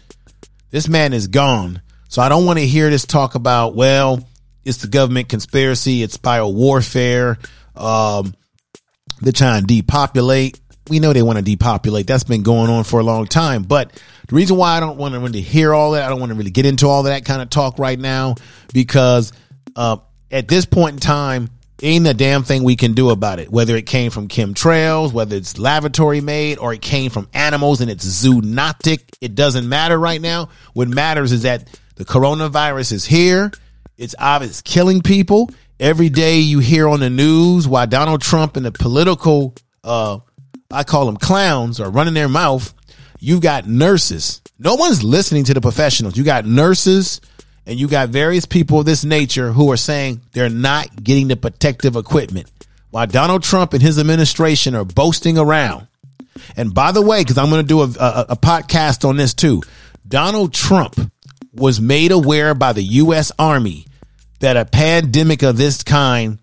this 0.70 0.90
man 0.90 1.14
is 1.14 1.28
gone. 1.28 1.82
So 2.10 2.22
I 2.22 2.28
don't 2.28 2.46
want 2.46 2.60
to 2.60 2.68
hear 2.68 2.90
this 2.90 3.06
talk 3.06 3.36
about 3.36 3.75
well, 3.75 4.28
it's 4.66 4.80
the 4.80 4.90
government 4.90 5.30
conspiracy, 5.30 6.04
it's 6.04 6.18
bio 6.18 6.50
warfare. 6.50 7.38
Um, 7.78 8.36
they're 9.22 9.32
trying 9.32 9.62
to 9.62 9.68
depopulate. 9.68 10.60
We 10.90 11.00
know 11.00 11.14
they 11.14 11.22
want 11.22 11.40
to 11.40 11.46
depopulate. 11.46 12.08
That's 12.08 12.25
been 12.25 12.44
going 12.44 12.70
on 12.70 12.84
for 12.84 13.00
a 13.00 13.04
long 13.04 13.25
time. 13.25 13.64
But 13.64 13.94
the 14.28 14.36
reason 14.36 14.58
why 14.58 14.75
I 14.75 14.82
don't 14.82 14.98
want 14.98 15.14
to 15.14 15.22
really 15.22 15.42
hear 15.42 15.74
all 15.74 15.92
that, 15.92 16.04
I 16.04 16.10
don't 16.10 16.20
want 16.20 16.34
to 16.34 16.38
really 16.38 16.52
get 16.52 16.66
into 16.66 16.88
all 16.88 17.04
that 17.04 17.24
kind 17.24 17.42
of 17.42 17.50
talk 17.50 17.80
right 17.80 17.98
now, 17.98 18.36
because 18.74 19.32
uh, 19.78 19.98
at 20.30 20.50
this 20.50 20.66
point 20.66 20.96
in 20.96 21.00
time, 21.00 21.50
ain't 21.82 22.08
a 22.08 22.13
damn 22.13 22.44
thing 22.44 22.63
we 22.63 22.75
can 22.75 22.94
do 22.94 23.10
about 23.10 23.39
it. 23.39 23.51
Whether 23.51 23.75
it 23.75 23.86
came 23.86 24.12
from 24.12 24.27
chemtrails, 24.27 25.12
whether 25.12 25.36
it's 25.36 25.58
laboratory 25.58 26.22
made, 26.22 26.58
or 26.58 26.74
it 26.74 26.82
came 26.82 27.12
from 27.12 27.27
animals 27.34 27.82
and 27.82 27.89
it's 27.89 28.05
zoonotic, 28.05 29.15
it 29.22 29.36
doesn't 29.36 29.67
matter 29.67 29.98
right 29.98 30.22
now. 30.22 30.50
What 30.74 30.88
matters 30.88 31.32
is 31.32 31.44
that 31.44 31.67
the 31.96 32.05
coronavirus 32.05 32.94
is 32.94 33.05
here. 33.05 33.51
It's 33.98 34.15
obvious 34.20 34.62
killing 34.62 35.01
people. 35.01 35.50
Every 35.79 36.10
day 36.10 36.39
you 36.39 36.60
hear 36.60 36.88
on 36.88 37.01
the 37.01 37.10
news 37.10 37.67
why 37.67 37.86
Donald 37.86 38.22
Trump 38.22 38.55
and 38.55 38.65
the 38.65 38.72
political, 38.72 39.55
uh, 39.84 40.20
I 40.72 40.84
call 40.84 41.05
them 41.05 41.17
clowns, 41.17 41.79
are 41.79 41.89
running 41.89 42.13
their 42.13 42.29
mouth. 42.29 42.74
You 43.20 43.39
got 43.39 43.67
nurses. 43.67 44.41
No 44.58 44.75
one's 44.75 45.03
listening 45.03 45.44
to 45.46 45.53
the 45.53 45.62
professionals. 45.62 46.17
You 46.17 46.24
got 46.24 46.46
nurses 46.46 47.20
and 47.65 47.79
you 47.79 47.88
got 47.88 48.10
various 48.10 48.45
people 48.45 48.79
of 48.79 48.86
this 48.86 49.03
nature 49.03 49.51
who 49.51 49.72
are 49.72 49.77
saying 49.77 50.22
they're 50.34 50.50
not 50.50 51.03
getting 51.03 51.27
the 51.27 51.36
protective 51.36 51.95
equipment. 51.95 52.51
While 52.91 53.07
Donald 53.07 53.43
Trump 53.43 53.74
and 53.74 53.81
his 53.81 54.00
administration 54.00 54.75
are 54.75 54.86
boasting 54.86 55.38
around. 55.38 55.88
And 56.55 56.74
by 56.74 56.91
the 56.91 57.01
way, 57.01 57.22
because 57.22 57.38
I'm 57.38 57.50
going 57.50 57.63
to 57.63 57.67
do 57.67 57.81
a, 57.81 57.88
a, 58.00 58.25
a 58.29 58.36
podcast 58.36 59.07
on 59.07 59.17
this 59.17 59.34
too, 59.34 59.62
Donald 60.07 60.53
Trump 60.53 61.12
was 61.53 61.81
made 61.81 62.12
aware 62.12 62.53
by 62.53 62.74
the 62.74 62.84
U.S. 62.84 63.31
Army 63.39 63.86
that 64.39 64.57
a 64.57 64.65
pandemic 64.65 65.41
of 65.41 65.57
this 65.57 65.84
kind 65.84 66.39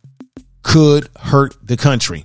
could 0.62 1.08
hurt 1.18 1.54
the 1.62 1.76
country. 1.76 2.24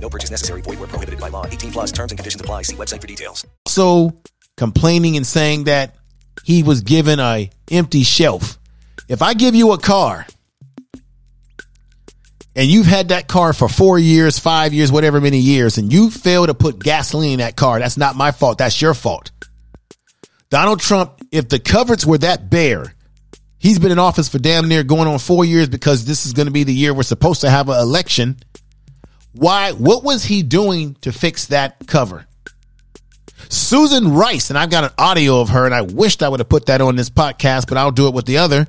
No 0.00 0.08
purchase 0.08 0.30
necessary. 0.30 0.62
Void 0.62 0.78
where 0.78 0.88
prohibited 0.88 1.20
by 1.20 1.28
law. 1.28 1.46
18 1.46 1.72
plus 1.72 1.92
terms 1.92 2.12
and 2.12 2.18
conditions 2.18 2.40
apply. 2.40 2.62
See 2.62 2.76
website 2.76 3.00
for 3.00 3.06
details. 3.06 3.46
So 3.66 4.16
complaining 4.56 5.16
and 5.16 5.26
saying 5.26 5.64
that 5.64 5.96
he 6.44 6.62
was 6.62 6.80
given 6.82 7.20
a 7.20 7.50
empty 7.70 8.02
shelf. 8.02 8.58
If 9.08 9.22
I 9.22 9.34
give 9.34 9.54
you 9.54 9.72
a 9.72 9.78
car 9.78 10.26
and 12.54 12.68
you've 12.68 12.86
had 12.86 13.08
that 13.08 13.28
car 13.28 13.52
for 13.52 13.68
four 13.68 13.98
years, 13.98 14.38
five 14.38 14.72
years, 14.74 14.90
whatever 14.90 15.20
many 15.20 15.38
years, 15.38 15.78
and 15.78 15.92
you 15.92 16.10
fail 16.10 16.46
to 16.46 16.54
put 16.54 16.78
gasoline 16.78 17.34
in 17.34 17.38
that 17.38 17.56
car, 17.56 17.78
that's 17.78 17.96
not 17.96 18.16
my 18.16 18.32
fault. 18.32 18.58
That's 18.58 18.80
your 18.82 18.94
fault. 18.94 19.30
Donald 20.50 20.80
Trump, 20.80 21.20
if 21.30 21.48
the 21.48 21.58
cupboards 21.58 22.06
were 22.06 22.18
that 22.18 22.50
bare, 22.50 22.94
he's 23.58 23.78
been 23.78 23.92
in 23.92 23.98
office 23.98 24.28
for 24.28 24.38
damn 24.38 24.68
near 24.68 24.82
going 24.82 25.06
on 25.06 25.18
four 25.18 25.44
years 25.44 25.68
because 25.68 26.04
this 26.04 26.26
is 26.26 26.32
going 26.32 26.46
to 26.46 26.52
be 26.52 26.64
the 26.64 26.74
year 26.74 26.94
we're 26.94 27.02
supposed 27.02 27.42
to 27.42 27.50
have 27.50 27.68
an 27.68 27.78
election. 27.78 28.36
Why? 29.32 29.72
What 29.72 30.04
was 30.04 30.24
he 30.24 30.42
doing 30.42 30.94
to 31.02 31.12
fix 31.12 31.46
that 31.46 31.86
cover? 31.86 32.26
Susan 33.48 34.12
Rice, 34.12 34.50
and 34.50 34.58
I've 34.58 34.70
got 34.70 34.84
an 34.84 34.90
audio 34.98 35.40
of 35.40 35.50
her, 35.50 35.64
and 35.64 35.74
I 35.74 35.82
wished 35.82 36.22
I 36.22 36.28
would 36.28 36.40
have 36.40 36.48
put 36.48 36.66
that 36.66 36.80
on 36.80 36.96
this 36.96 37.10
podcast, 37.10 37.68
but 37.68 37.78
I'll 37.78 37.92
do 37.92 38.08
it 38.08 38.14
with 38.14 38.26
the 38.26 38.38
other 38.38 38.66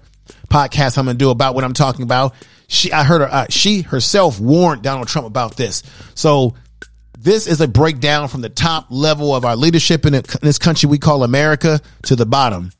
podcast 0.50 0.98
I'm 0.98 1.06
going 1.06 1.18
to 1.18 1.24
do 1.24 1.30
about 1.30 1.56
what 1.56 1.64
I'm 1.64 1.74
talking 1.74 2.04
about. 2.04 2.34
She, 2.68 2.92
I 2.92 3.04
heard 3.04 3.22
her, 3.22 3.28
uh, 3.28 3.46
she 3.50 3.82
herself 3.82 4.40
warned 4.40 4.84
Donald 4.84 5.08
Trump 5.08 5.28
about 5.28 5.58
this. 5.58 5.84
So 6.16 6.56
this 7.18 7.48
is 7.48 7.62
a 7.62 7.68
breakdown 7.68 8.28
from 8.28 8.42
the 8.42 8.50
top 8.50 8.88
level 8.90 9.36
of 9.36 9.44
our 9.44 9.56
leadership 9.56 10.06
in, 10.06 10.14
in 10.14 10.24
this 10.42 10.60
country 10.60 10.88
we 10.88 10.98
call 11.00 11.24
America 11.24 11.82
to 12.04 12.16
the 12.16 12.26
bottom. 12.26 12.72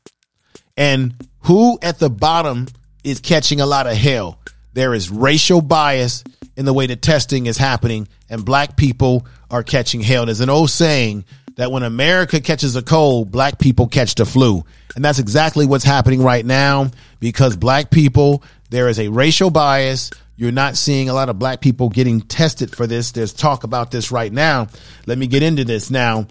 And 0.76 1.14
who 1.40 1.78
at 1.82 1.98
the 1.98 2.10
bottom 2.10 2.68
is 3.04 3.20
catching 3.20 3.60
a 3.60 3.66
lot 3.66 3.86
of 3.86 3.96
hell? 3.96 4.40
There 4.72 4.94
is 4.94 5.10
racial 5.10 5.60
bias 5.60 6.22
in 6.60 6.66
the 6.66 6.74
way 6.74 6.86
the 6.86 6.94
testing 6.94 7.46
is 7.46 7.56
happening, 7.56 8.06
and 8.28 8.44
black 8.44 8.76
people 8.76 9.26
are 9.50 9.62
catching 9.62 10.02
hell. 10.02 10.26
There's 10.26 10.40
an 10.40 10.50
old 10.50 10.68
saying 10.68 11.24
that 11.56 11.72
when 11.72 11.82
America 11.82 12.38
catches 12.38 12.76
a 12.76 12.82
cold, 12.82 13.32
black 13.32 13.58
people 13.58 13.88
catch 13.88 14.14
the 14.14 14.26
flu. 14.26 14.62
And 14.94 15.02
that's 15.02 15.18
exactly 15.18 15.64
what's 15.64 15.86
happening 15.86 16.22
right 16.22 16.44
now 16.44 16.90
because 17.18 17.56
black 17.56 17.90
people, 17.90 18.44
there 18.68 18.90
is 18.90 19.00
a 19.00 19.08
racial 19.08 19.48
bias. 19.48 20.10
You're 20.36 20.52
not 20.52 20.76
seeing 20.76 21.08
a 21.08 21.14
lot 21.14 21.30
of 21.30 21.38
black 21.38 21.62
people 21.62 21.88
getting 21.88 22.20
tested 22.20 22.76
for 22.76 22.86
this. 22.86 23.12
There's 23.12 23.32
talk 23.32 23.64
about 23.64 23.90
this 23.90 24.12
right 24.12 24.30
now. 24.30 24.68
Let 25.06 25.16
me 25.16 25.28
get 25.28 25.42
into 25.42 25.64
this 25.64 25.90
now. 25.90 26.26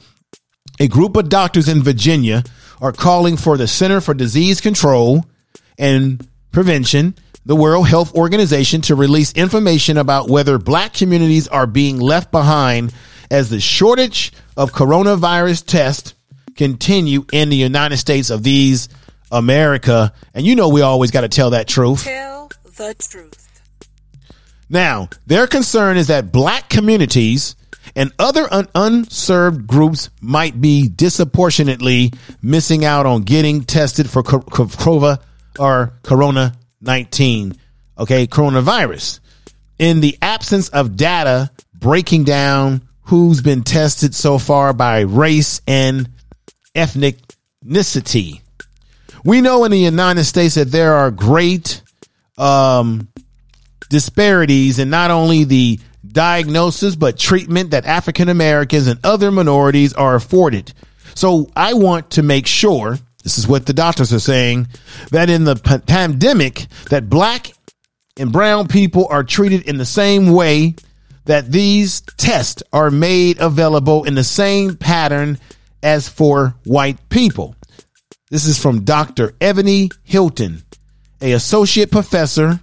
A 0.79 0.87
group 0.87 1.17
of 1.17 1.29
doctors 1.29 1.67
in 1.67 1.81
Virginia 1.81 2.43
are 2.79 2.91
calling 2.91 3.35
for 3.35 3.57
the 3.57 3.67
Center 3.67 3.99
for 3.99 4.13
Disease 4.13 4.61
Control 4.61 5.25
and 5.79 6.27
Prevention, 6.51 7.15
the 7.45 7.55
World 7.55 7.87
Health 7.87 8.13
Organization, 8.13 8.81
to 8.81 8.95
release 8.95 9.31
information 9.33 9.97
about 9.97 10.29
whether 10.29 10.57
black 10.57 10.93
communities 10.93 11.47
are 11.47 11.67
being 11.67 11.99
left 11.99 12.31
behind 12.31 12.93
as 13.31 13.49
the 13.49 13.59
shortage 13.59 14.33
of 14.57 14.71
coronavirus 14.71 15.65
tests 15.65 16.13
continue 16.55 17.25
in 17.31 17.49
the 17.49 17.55
United 17.55 17.97
States 17.97 18.29
of 18.29 18.43
these 18.43 18.89
America. 19.31 20.13
And 20.33 20.45
you 20.45 20.55
know 20.55 20.69
we 20.69 20.81
always 20.81 21.11
got 21.11 21.21
to 21.21 21.29
tell 21.29 21.51
that 21.51 21.67
truth. 21.67 22.03
Tell 22.03 22.49
the 22.63 22.95
truth. 22.97 23.47
Now, 24.69 25.09
their 25.25 25.47
concern 25.47 25.97
is 25.97 26.07
that 26.07 26.31
black 26.31 26.69
communities 26.69 27.55
and 27.95 28.11
other 28.19 28.47
un- 28.51 28.67
unserved 28.75 29.65
groups 29.65 30.09
might 30.21 30.59
be 30.61 30.87
disproportionately 30.87 32.13
missing 32.41 32.85
out 32.85 33.05
on 33.05 33.23
getting 33.23 33.63
tested 33.63 34.09
for 34.09 34.21
co- 34.21 34.41
co- 34.41 35.17
or 35.57 35.93
Corona 36.03 36.53
19, 36.81 37.57
okay, 37.97 38.27
coronavirus. 38.27 39.19
In 39.77 40.01
the 40.01 40.17
absence 40.21 40.69
of 40.69 40.95
data 40.95 41.51
breaking 41.73 42.25
down 42.25 42.81
who's 43.03 43.41
been 43.41 43.63
tested 43.63 44.13
so 44.13 44.37
far 44.37 44.73
by 44.73 44.99
race 45.01 45.61
and 45.65 46.09
ethnicity. 46.75 48.41
We 49.23 49.41
know 49.41 49.65
in 49.65 49.71
the 49.71 49.79
United 49.79 50.25
States 50.25 50.55
that 50.55 50.71
there 50.71 50.93
are 50.93 51.11
great 51.11 51.81
um, 52.37 53.07
disparities 53.89 54.79
in 54.79 54.89
not 54.89 55.11
only 55.11 55.43
the 55.43 55.79
diagnosis 56.07 56.95
but 56.95 57.17
treatment 57.17 57.71
that 57.71 57.85
African 57.85 58.29
Americans 58.29 58.87
and 58.87 58.99
other 59.03 59.31
minorities 59.31 59.93
are 59.93 60.15
afforded. 60.15 60.73
So 61.15 61.49
I 61.55 61.73
want 61.73 62.11
to 62.11 62.23
make 62.23 62.47
sure 62.47 62.97
this 63.23 63.37
is 63.37 63.47
what 63.47 63.65
the 63.65 63.73
doctors 63.73 64.13
are 64.13 64.19
saying 64.19 64.67
that 65.11 65.29
in 65.29 65.43
the 65.43 65.55
pandemic 65.87 66.67
that 66.89 67.09
black 67.09 67.51
and 68.17 68.31
brown 68.31 68.67
people 68.67 69.07
are 69.09 69.23
treated 69.23 69.63
in 69.63 69.77
the 69.77 69.85
same 69.85 70.31
way 70.31 70.75
that 71.25 71.51
these 71.51 72.01
tests 72.17 72.63
are 72.73 72.89
made 72.89 73.39
available 73.39 74.03
in 74.03 74.15
the 74.15 74.23
same 74.23 74.75
pattern 74.75 75.37
as 75.83 76.09
for 76.09 76.55
white 76.65 77.09
people. 77.09 77.55
This 78.31 78.45
is 78.45 78.61
from 78.61 78.83
Dr. 78.83 79.33
Ebony 79.39 79.89
Hilton, 80.03 80.63
a 81.21 81.33
associate 81.33 81.91
professor 81.91 82.59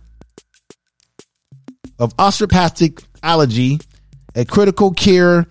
of 1.99 2.15
osteopathic 2.19 3.03
allergy 3.23 3.81
at 4.35 4.49
critical 4.49 4.93
care 4.93 5.47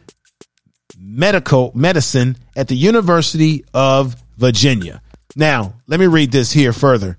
medical 0.98 1.72
medicine 1.76 2.38
at 2.56 2.68
the 2.68 2.76
University 2.76 3.66
of 3.74 4.16
Virginia. 4.38 5.01
Now, 5.36 5.82
let 5.88 6.00
me 6.00 6.06
read 6.08 6.32
this 6.32 6.51
here 6.51 6.74
further. 6.74 7.18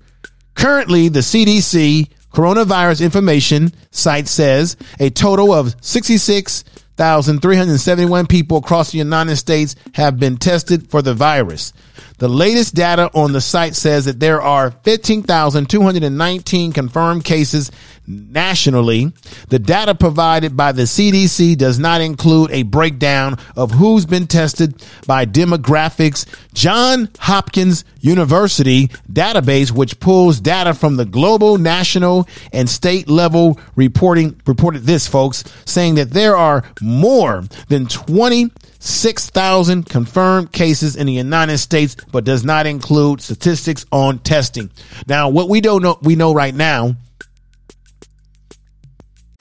Currently, 0.55 1.09
the 1.09 1.19
CDC 1.19 2.07
coronavirus 2.33 3.03
information 3.03 3.73
site 3.91 4.27
says 4.27 4.77
a 4.99 5.09
total 5.09 5.53
of 5.53 5.75
66,371 5.81 8.27
people 8.27 8.57
across 8.57 8.91
the 8.91 8.97
United 8.97 9.37
States 9.37 9.75
have 9.93 10.19
been 10.19 10.35
tested 10.37 10.89
for 10.89 11.01
the 11.01 11.13
virus. 11.13 11.71
The 12.17 12.27
latest 12.27 12.75
data 12.75 13.09
on 13.13 13.31
the 13.31 13.41
site 13.41 13.75
says 13.75 14.05
that 14.05 14.19
there 14.19 14.41
are 14.41 14.71
15,219 14.71 16.73
confirmed 16.73 17.23
cases 17.23 17.71
nationally. 18.07 19.11
The 19.49 19.59
data 19.59 19.93
provided 19.93 20.55
by 20.55 20.71
the 20.71 20.83
CDC 20.83 21.57
does 21.57 21.77
not 21.77 22.01
include 22.01 22.51
a 22.51 22.63
breakdown 22.63 23.37
of 23.55 23.71
who's 23.71 24.05
been 24.05 24.27
tested 24.27 24.81
by 25.05 25.25
demographics. 25.25 26.25
John 26.53 27.09
Hopkins 27.19 27.83
University 27.99 28.87
database, 29.11 29.71
which 29.71 29.99
pulls 29.99 30.39
data 30.39 30.73
from 30.73 30.95
the 30.95 31.05
global, 31.05 31.57
national, 31.57 32.27
and 32.53 32.69
state 32.69 33.09
level 33.09 33.59
reporting, 33.75 34.39
reported 34.45 34.83
this, 34.83 35.07
folks, 35.07 35.43
saying 35.65 35.95
that 35.95 36.11
there 36.11 36.37
are 36.37 36.63
more 36.81 37.43
than 37.67 37.87
20 37.87 38.51
6,000 38.79 39.85
confirmed 39.85 40.51
cases 40.51 40.95
in 40.95 41.07
the 41.07 41.13
United 41.13 41.57
States, 41.57 41.95
but 42.11 42.23
does 42.23 42.43
not 42.43 42.67
include 42.67 43.21
statistics 43.21 43.85
on 43.91 44.19
testing. 44.19 44.71
Now, 45.07 45.29
what 45.29 45.49
we 45.49 45.61
don't 45.61 45.81
know, 45.81 45.97
we 46.01 46.15
know 46.15 46.33
right 46.33 46.53
now. 46.53 46.95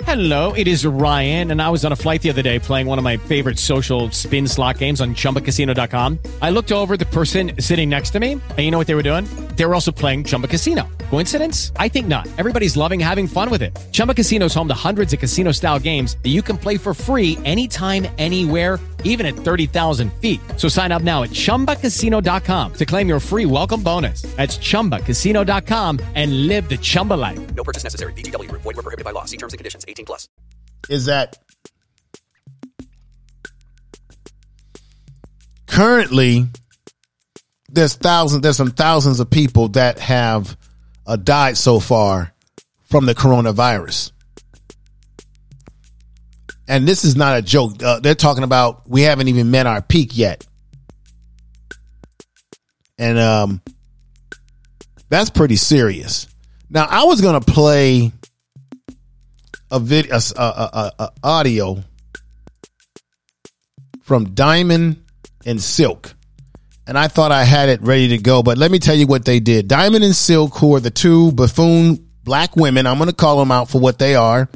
Hello, 0.07 0.53
it 0.53 0.69
is 0.69 0.87
Ryan, 0.87 1.51
and 1.51 1.61
I 1.61 1.69
was 1.69 1.85
on 1.85 1.91
a 1.91 1.97
flight 1.97 2.23
the 2.23 2.31
other 2.31 2.43
day 2.43 2.61
playing 2.61 2.87
one 2.87 2.99
of 2.99 3.03
my 3.03 3.17
favorite 3.17 3.59
social 3.59 4.09
spin 4.13 4.47
slot 4.47 4.79
games 4.79 5.01
on 5.01 5.17
chumbacasino.com. 5.17 6.21
I 6.41 6.51
looked 6.51 6.71
over 6.71 6.97
the 6.97 7.07
person 7.07 7.61
sitting 7.61 7.89
next 7.89 8.11
to 8.11 8.21
me, 8.21 8.33
and 8.33 8.59
you 8.61 8.71
know 8.71 8.79
what 8.79 8.87
they 8.87 8.95
were 8.95 9.03
doing? 9.03 9.25
They 9.57 9.67
were 9.67 9.75
also 9.75 9.91
playing 9.91 10.23
Chumba 10.25 10.47
Casino. 10.47 10.87
Coincidence? 11.11 11.73
I 11.77 11.89
think 11.89 12.07
not. 12.07 12.29
Everybody's 12.39 12.77
loving 12.77 13.01
having 13.01 13.27
fun 13.27 13.51
with 13.51 13.63
it. 13.63 13.77
Chumba 13.91 14.15
Casino 14.15 14.47
is 14.47 14.55
home 14.55 14.69
to 14.69 14.75
hundreds 14.75 15.13
of 15.13 15.19
casino 15.19 15.51
style 15.51 15.81
games 15.81 16.17
that 16.23 16.31
you 16.31 16.41
can 16.41 16.57
play 16.57 16.77
for 16.77 16.95
free 16.95 17.37
anytime, 17.45 18.07
anywhere, 18.17 18.79
even 19.07 19.27
at 19.27 19.35
30,000 19.35 20.13
feet. 20.21 20.41
So 20.57 20.69
sign 20.69 20.93
up 20.93 21.03
now 21.03 21.23
at 21.23 21.31
chumbacasino.com 21.31 22.73
to 22.75 22.87
claim 22.87 23.09
your 23.09 23.21
free 23.21 23.47
welcome 23.47 23.83
bonus. 23.83 24.23
That's 24.37 24.59
chumbacasino.com 24.59 26.01
and 26.15 26.47
live 26.47 26.69
the 26.69 26.77
Chumba 26.77 27.15
life. 27.15 27.55
No 27.55 27.65
purchase 27.65 27.83
necessary. 27.83 28.13
VGW 28.13 28.49
Group. 28.51 28.63
Void 28.63 28.77
were 28.77 28.83
prohibited 28.83 29.07
by 29.07 29.13
law. 29.13 29.25
See 29.25 29.39
terms 29.39 29.55
and 29.55 29.59
conditions. 29.59 29.87
18 29.89 30.05
plus. 30.05 30.29
is 30.89 31.07
that 31.07 31.39
currently 35.67 36.47
there's 37.69 37.95
thousands 37.95 38.43
there's 38.43 38.57
some 38.57 38.71
thousands 38.71 39.21
of 39.21 39.29
people 39.31 39.69
that 39.69 39.99
have 39.99 40.57
uh, 41.07 41.17
died 41.17 41.57
so 41.57 41.81
far 41.81 42.33
from 42.85 43.07
the 43.07 43.15
coronavirus 43.15 44.13
and 46.69 46.87
this 46.87 47.05
is 47.05 47.17
not 47.17 47.39
a 47.39 47.43
joke 47.43 47.83
uh, 47.83 48.01
they're 48.01 48.15
talking 48.15 48.45
about 48.45 48.89
we 48.89 49.03
haven't 49.03 49.29
even 49.29 49.51
met 49.51 49.67
our 49.67 49.83
peak 49.83 50.17
yet 50.17 50.47
and 52.99 53.19
um 53.19 53.61
that's 55.09 55.31
pretty 55.31 55.57
serious 55.57 56.27
now 56.71 56.87
i 56.89 57.05
was 57.05 57.21
gonna 57.21 57.41
play 57.41 58.13
a 59.71 59.81
video, 59.81 60.15
a, 60.15 60.21
a, 60.37 60.71
a, 60.73 60.93
a 61.05 61.11
audio 61.23 61.83
from 64.03 64.35
Diamond 64.35 65.05
and 65.45 65.61
Silk, 65.61 66.15
and 66.87 66.97
I 66.97 67.09
thought 67.09 67.33
I 67.33 67.45
had 67.45 67.69
it 67.69 67.83
ready 67.83 68.09
to 68.09 68.19
go. 68.19 68.43
But 68.43 68.59
let 68.59 68.71
me 68.71 68.79
tell 68.79 68.95
you 68.95 69.07
what 69.07 69.25
they 69.25 69.41
did. 69.41 69.69
Diamond 69.69 70.05
and 70.05 70.15
Silk, 70.15 70.57
who 70.57 70.75
are 70.77 70.81
the 70.81 70.91
two 70.91 71.33
buffoon 71.33 72.09
black 72.23 72.57
women, 72.57 72.87
I'm 72.87 72.99
going 72.99 73.11
to 73.11 73.17
call 73.17 73.39
them 73.39 73.51
out 73.51 73.69
for 73.69 73.81
what 73.81 73.99
they 73.99 74.15
are, 74.15 74.49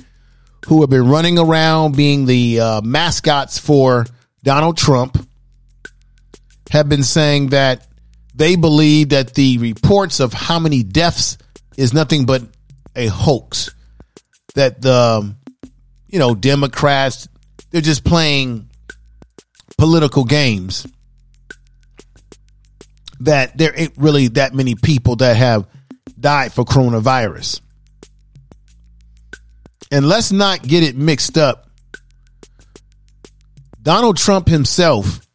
who 0.66 0.80
have 0.82 0.90
been 0.90 1.08
running 1.08 1.38
around 1.38 1.96
being 1.96 2.26
the 2.26 2.60
uh, 2.60 2.80
mascots 2.82 3.58
for 3.58 4.06
Donald 4.42 4.76
Trump, 4.76 5.16
have 6.70 6.88
been 6.88 7.02
saying 7.02 7.48
that 7.48 7.86
they 8.34 8.56
believe 8.56 9.10
that 9.10 9.34
the 9.34 9.58
reports 9.58 10.20
of 10.20 10.32
how 10.32 10.58
many 10.58 10.82
deaths 10.82 11.36
is 11.76 11.92
nothing 11.92 12.26
but 12.26 12.42
a 12.96 13.06
hoax 13.06 13.70
that 14.54 14.82
the 14.82 15.34
you 16.08 16.18
know 16.18 16.34
Democrats 16.34 17.28
they're 17.70 17.80
just 17.80 18.04
playing 18.04 18.68
political 19.78 20.24
games. 20.24 20.86
That 23.20 23.56
there 23.56 23.72
ain't 23.76 23.92
really 23.96 24.28
that 24.28 24.54
many 24.54 24.74
people 24.74 25.16
that 25.16 25.36
have 25.36 25.66
died 26.18 26.52
for 26.52 26.64
coronavirus. 26.64 27.60
And 29.90 30.08
let's 30.08 30.30
not 30.32 30.62
get 30.62 30.82
it 30.82 30.96
mixed 30.96 31.36
up. 31.36 31.68
Donald 33.82 34.16
Trump 34.16 34.46
himself, 34.46 35.26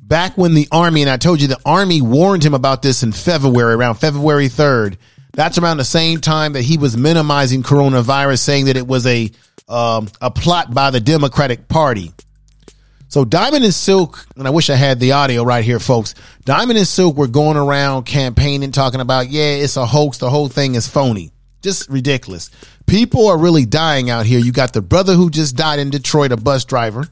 back 0.00 0.38
when 0.38 0.54
the 0.54 0.68
army, 0.70 1.02
and 1.02 1.10
I 1.10 1.16
told 1.16 1.40
you 1.40 1.48
the 1.48 1.60
army 1.66 2.00
warned 2.00 2.44
him 2.44 2.54
about 2.54 2.82
this 2.82 3.02
in 3.02 3.12
February, 3.12 3.74
around 3.74 3.96
February 3.96 4.48
3rd, 4.48 4.96
that's 5.32 5.58
around 5.58 5.76
the 5.76 5.84
same 5.84 6.20
time 6.20 6.54
that 6.54 6.62
he 6.62 6.78
was 6.78 6.96
minimizing 6.96 7.62
coronavirus, 7.62 8.38
saying 8.38 8.66
that 8.66 8.76
it 8.76 8.86
was 8.86 9.06
a 9.06 9.30
um, 9.68 10.08
a 10.20 10.30
plot 10.30 10.72
by 10.72 10.90
the 10.90 11.00
Democratic 11.00 11.68
Party. 11.68 12.12
So 13.08 13.24
Diamond 13.24 13.64
and 13.64 13.74
Silk, 13.74 14.26
and 14.36 14.46
I 14.46 14.50
wish 14.50 14.68
I 14.70 14.76
had 14.76 15.00
the 15.00 15.12
audio 15.12 15.42
right 15.42 15.64
here, 15.64 15.78
folks. 15.78 16.14
Diamond 16.44 16.78
and 16.78 16.86
Silk 16.86 17.16
were 17.16 17.26
going 17.26 17.56
around 17.56 18.04
campaigning, 18.04 18.70
talking 18.70 19.00
about, 19.00 19.30
yeah, 19.30 19.52
it's 19.52 19.76
a 19.76 19.86
hoax. 19.86 20.18
The 20.18 20.28
whole 20.28 20.48
thing 20.48 20.74
is 20.74 20.86
phony. 20.86 21.32
Just 21.62 21.88
ridiculous. 21.88 22.50
People 22.88 23.28
are 23.28 23.38
really 23.38 23.66
dying 23.66 24.08
out 24.08 24.24
here. 24.24 24.38
You 24.38 24.50
got 24.50 24.72
the 24.72 24.80
brother 24.80 25.14
who 25.14 25.30
just 25.30 25.56
died 25.56 25.78
in 25.78 25.90
Detroit, 25.90 26.32
a 26.32 26.36
bus 26.36 26.64
driver. 26.64 27.06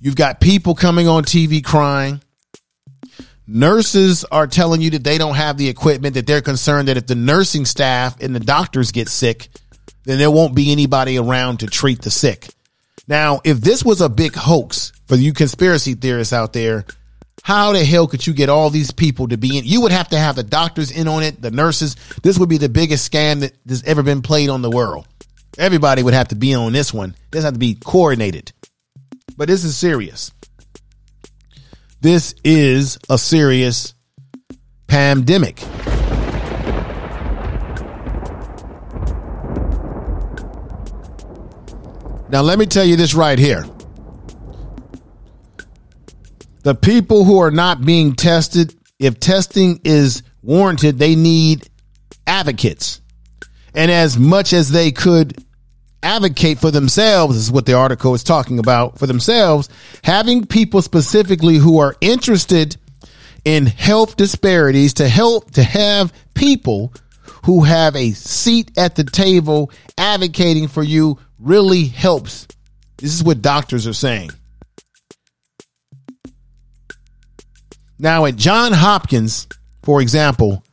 You've 0.00 0.16
got 0.16 0.40
people 0.40 0.74
coming 0.74 1.06
on 1.06 1.24
TV 1.24 1.62
crying. 1.62 2.22
Nurses 3.46 4.24
are 4.24 4.46
telling 4.46 4.80
you 4.80 4.90
that 4.90 5.04
they 5.04 5.18
don't 5.18 5.34
have 5.34 5.58
the 5.58 5.68
equipment, 5.68 6.14
that 6.14 6.26
they're 6.26 6.40
concerned 6.40 6.88
that 6.88 6.96
if 6.96 7.06
the 7.06 7.14
nursing 7.14 7.64
staff 7.64 8.20
and 8.20 8.34
the 8.34 8.40
doctors 8.40 8.90
get 8.90 9.08
sick, 9.08 9.48
then 10.04 10.18
there 10.18 10.30
won't 10.30 10.54
be 10.54 10.72
anybody 10.72 11.18
around 11.18 11.60
to 11.60 11.66
treat 11.66 12.02
the 12.02 12.10
sick. 12.10 12.48
Now, 13.06 13.40
if 13.44 13.60
this 13.60 13.84
was 13.84 14.00
a 14.00 14.08
big 14.08 14.34
hoax 14.34 14.92
for 15.06 15.16
you 15.16 15.32
conspiracy 15.32 15.94
theorists 15.94 16.32
out 16.32 16.52
there, 16.52 16.84
how 17.48 17.72
the 17.72 17.82
hell 17.82 18.06
could 18.06 18.26
you 18.26 18.34
get 18.34 18.50
all 18.50 18.68
these 18.68 18.90
people 18.90 19.26
to 19.26 19.38
be 19.38 19.56
in? 19.56 19.64
You 19.64 19.80
would 19.80 19.90
have 19.90 20.08
to 20.08 20.18
have 20.18 20.36
the 20.36 20.42
doctors 20.42 20.90
in 20.90 21.08
on 21.08 21.22
it, 21.22 21.40
the 21.40 21.50
nurses. 21.50 21.96
This 22.22 22.38
would 22.38 22.50
be 22.50 22.58
the 22.58 22.68
biggest 22.68 23.10
scam 23.10 23.40
that 23.40 23.56
has 23.66 23.82
ever 23.84 24.02
been 24.02 24.20
played 24.20 24.50
on 24.50 24.60
the 24.60 24.68
world. 24.68 25.06
Everybody 25.56 26.02
would 26.02 26.12
have 26.12 26.28
to 26.28 26.34
be 26.34 26.54
on 26.54 26.74
this 26.74 26.92
one. 26.92 27.16
This 27.30 27.44
have 27.44 27.54
to 27.54 27.58
be 27.58 27.74
coordinated. 27.74 28.52
But 29.34 29.48
this 29.48 29.64
is 29.64 29.78
serious. 29.78 30.30
This 32.02 32.34
is 32.44 32.98
a 33.08 33.16
serious 33.16 33.94
pandemic. 34.86 35.62
Now, 42.28 42.42
let 42.42 42.58
me 42.58 42.66
tell 42.66 42.84
you 42.84 42.96
this 42.96 43.14
right 43.14 43.38
here. 43.38 43.64
The 46.62 46.74
people 46.74 47.24
who 47.24 47.40
are 47.40 47.50
not 47.50 47.84
being 47.84 48.14
tested, 48.14 48.74
if 48.98 49.20
testing 49.20 49.80
is 49.84 50.22
warranted, 50.42 50.98
they 50.98 51.14
need 51.14 51.68
advocates. 52.26 53.00
And 53.74 53.90
as 53.90 54.18
much 54.18 54.52
as 54.52 54.70
they 54.70 54.90
could 54.90 55.44
advocate 56.02 56.58
for 56.58 56.70
themselves, 56.70 57.36
is 57.36 57.50
what 57.50 57.66
the 57.66 57.74
article 57.74 58.14
is 58.14 58.22
talking 58.22 58.58
about 58.58 58.98
for 58.98 59.06
themselves, 59.06 59.68
having 60.04 60.46
people 60.46 60.82
specifically 60.82 61.56
who 61.56 61.78
are 61.78 61.96
interested 62.00 62.76
in 63.44 63.66
health 63.66 64.16
disparities 64.16 64.94
to 64.94 65.08
help 65.08 65.50
to 65.52 65.62
have 65.62 66.12
people 66.34 66.92
who 67.44 67.62
have 67.64 67.96
a 67.96 68.12
seat 68.12 68.76
at 68.76 68.96
the 68.96 69.04
table 69.04 69.70
advocating 69.96 70.68
for 70.68 70.82
you 70.82 71.18
really 71.38 71.84
helps. 71.84 72.46
This 72.98 73.14
is 73.14 73.22
what 73.22 73.42
doctors 73.42 73.86
are 73.86 73.92
saying. 73.92 74.30
Now, 77.98 78.26
at 78.26 78.36
John 78.36 78.72
Hopkins, 78.72 79.48
for 79.82 80.00
example, 80.00 80.64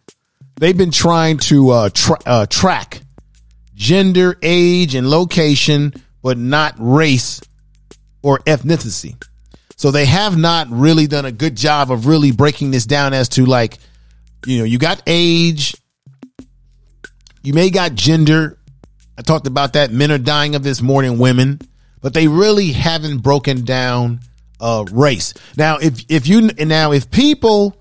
they've 0.58 0.78
been 0.78 0.92
trying 0.92 1.38
to 1.38 1.70
uh, 1.72 1.90
tra- 1.90 2.20
uh, 2.26 2.46
track 2.46 3.02
gender, 3.74 4.38
age, 4.42 4.96
and 4.96 5.10
location, 5.10 5.94
but 6.22 6.38
not 6.38 6.76
race 6.78 7.42
or 8.24 8.40
ethnicity. 8.40 9.22
So 9.76 9.92
they 9.92 10.06
have 10.06 10.38
not 10.38 10.68
really 10.70 11.06
done 11.08 11.26
a 11.26 11.32
good 11.32 11.58
job 11.58 11.92
of 11.92 12.08
really 12.08 12.32
breaking 12.32 12.72
this 12.72 12.86
down 12.86 13.14
as 13.14 13.30
to 13.30 13.46
like, 13.46 13.78
you 14.46 14.60
know, 14.60 14.64
you 14.64 14.78
got 14.78 15.04
age, 15.06 15.76
you 17.44 17.54
may 17.54 17.70
got 17.70 17.94
gender. 17.94 18.58
I 19.18 19.22
talked 19.22 19.48
about 19.48 19.74
that. 19.74 19.92
Men 19.92 20.12
are 20.12 20.18
dying 20.18 20.56
of 20.56 20.64
this 20.64 20.82
more 20.82 21.04
than 21.04 21.20
women, 21.20 21.60
but 22.02 22.14
they 22.14 22.28
really 22.28 22.72
haven't 22.72 23.20
broken 23.20 23.66
down 23.66 24.22
uh, 24.60 24.86
race. 24.91 25.34
Now, 25.58 25.78
if 25.78 26.04
if 26.10 26.28
you 26.28 26.41
now 26.41 26.91
if 26.91 27.12
people 27.12 27.80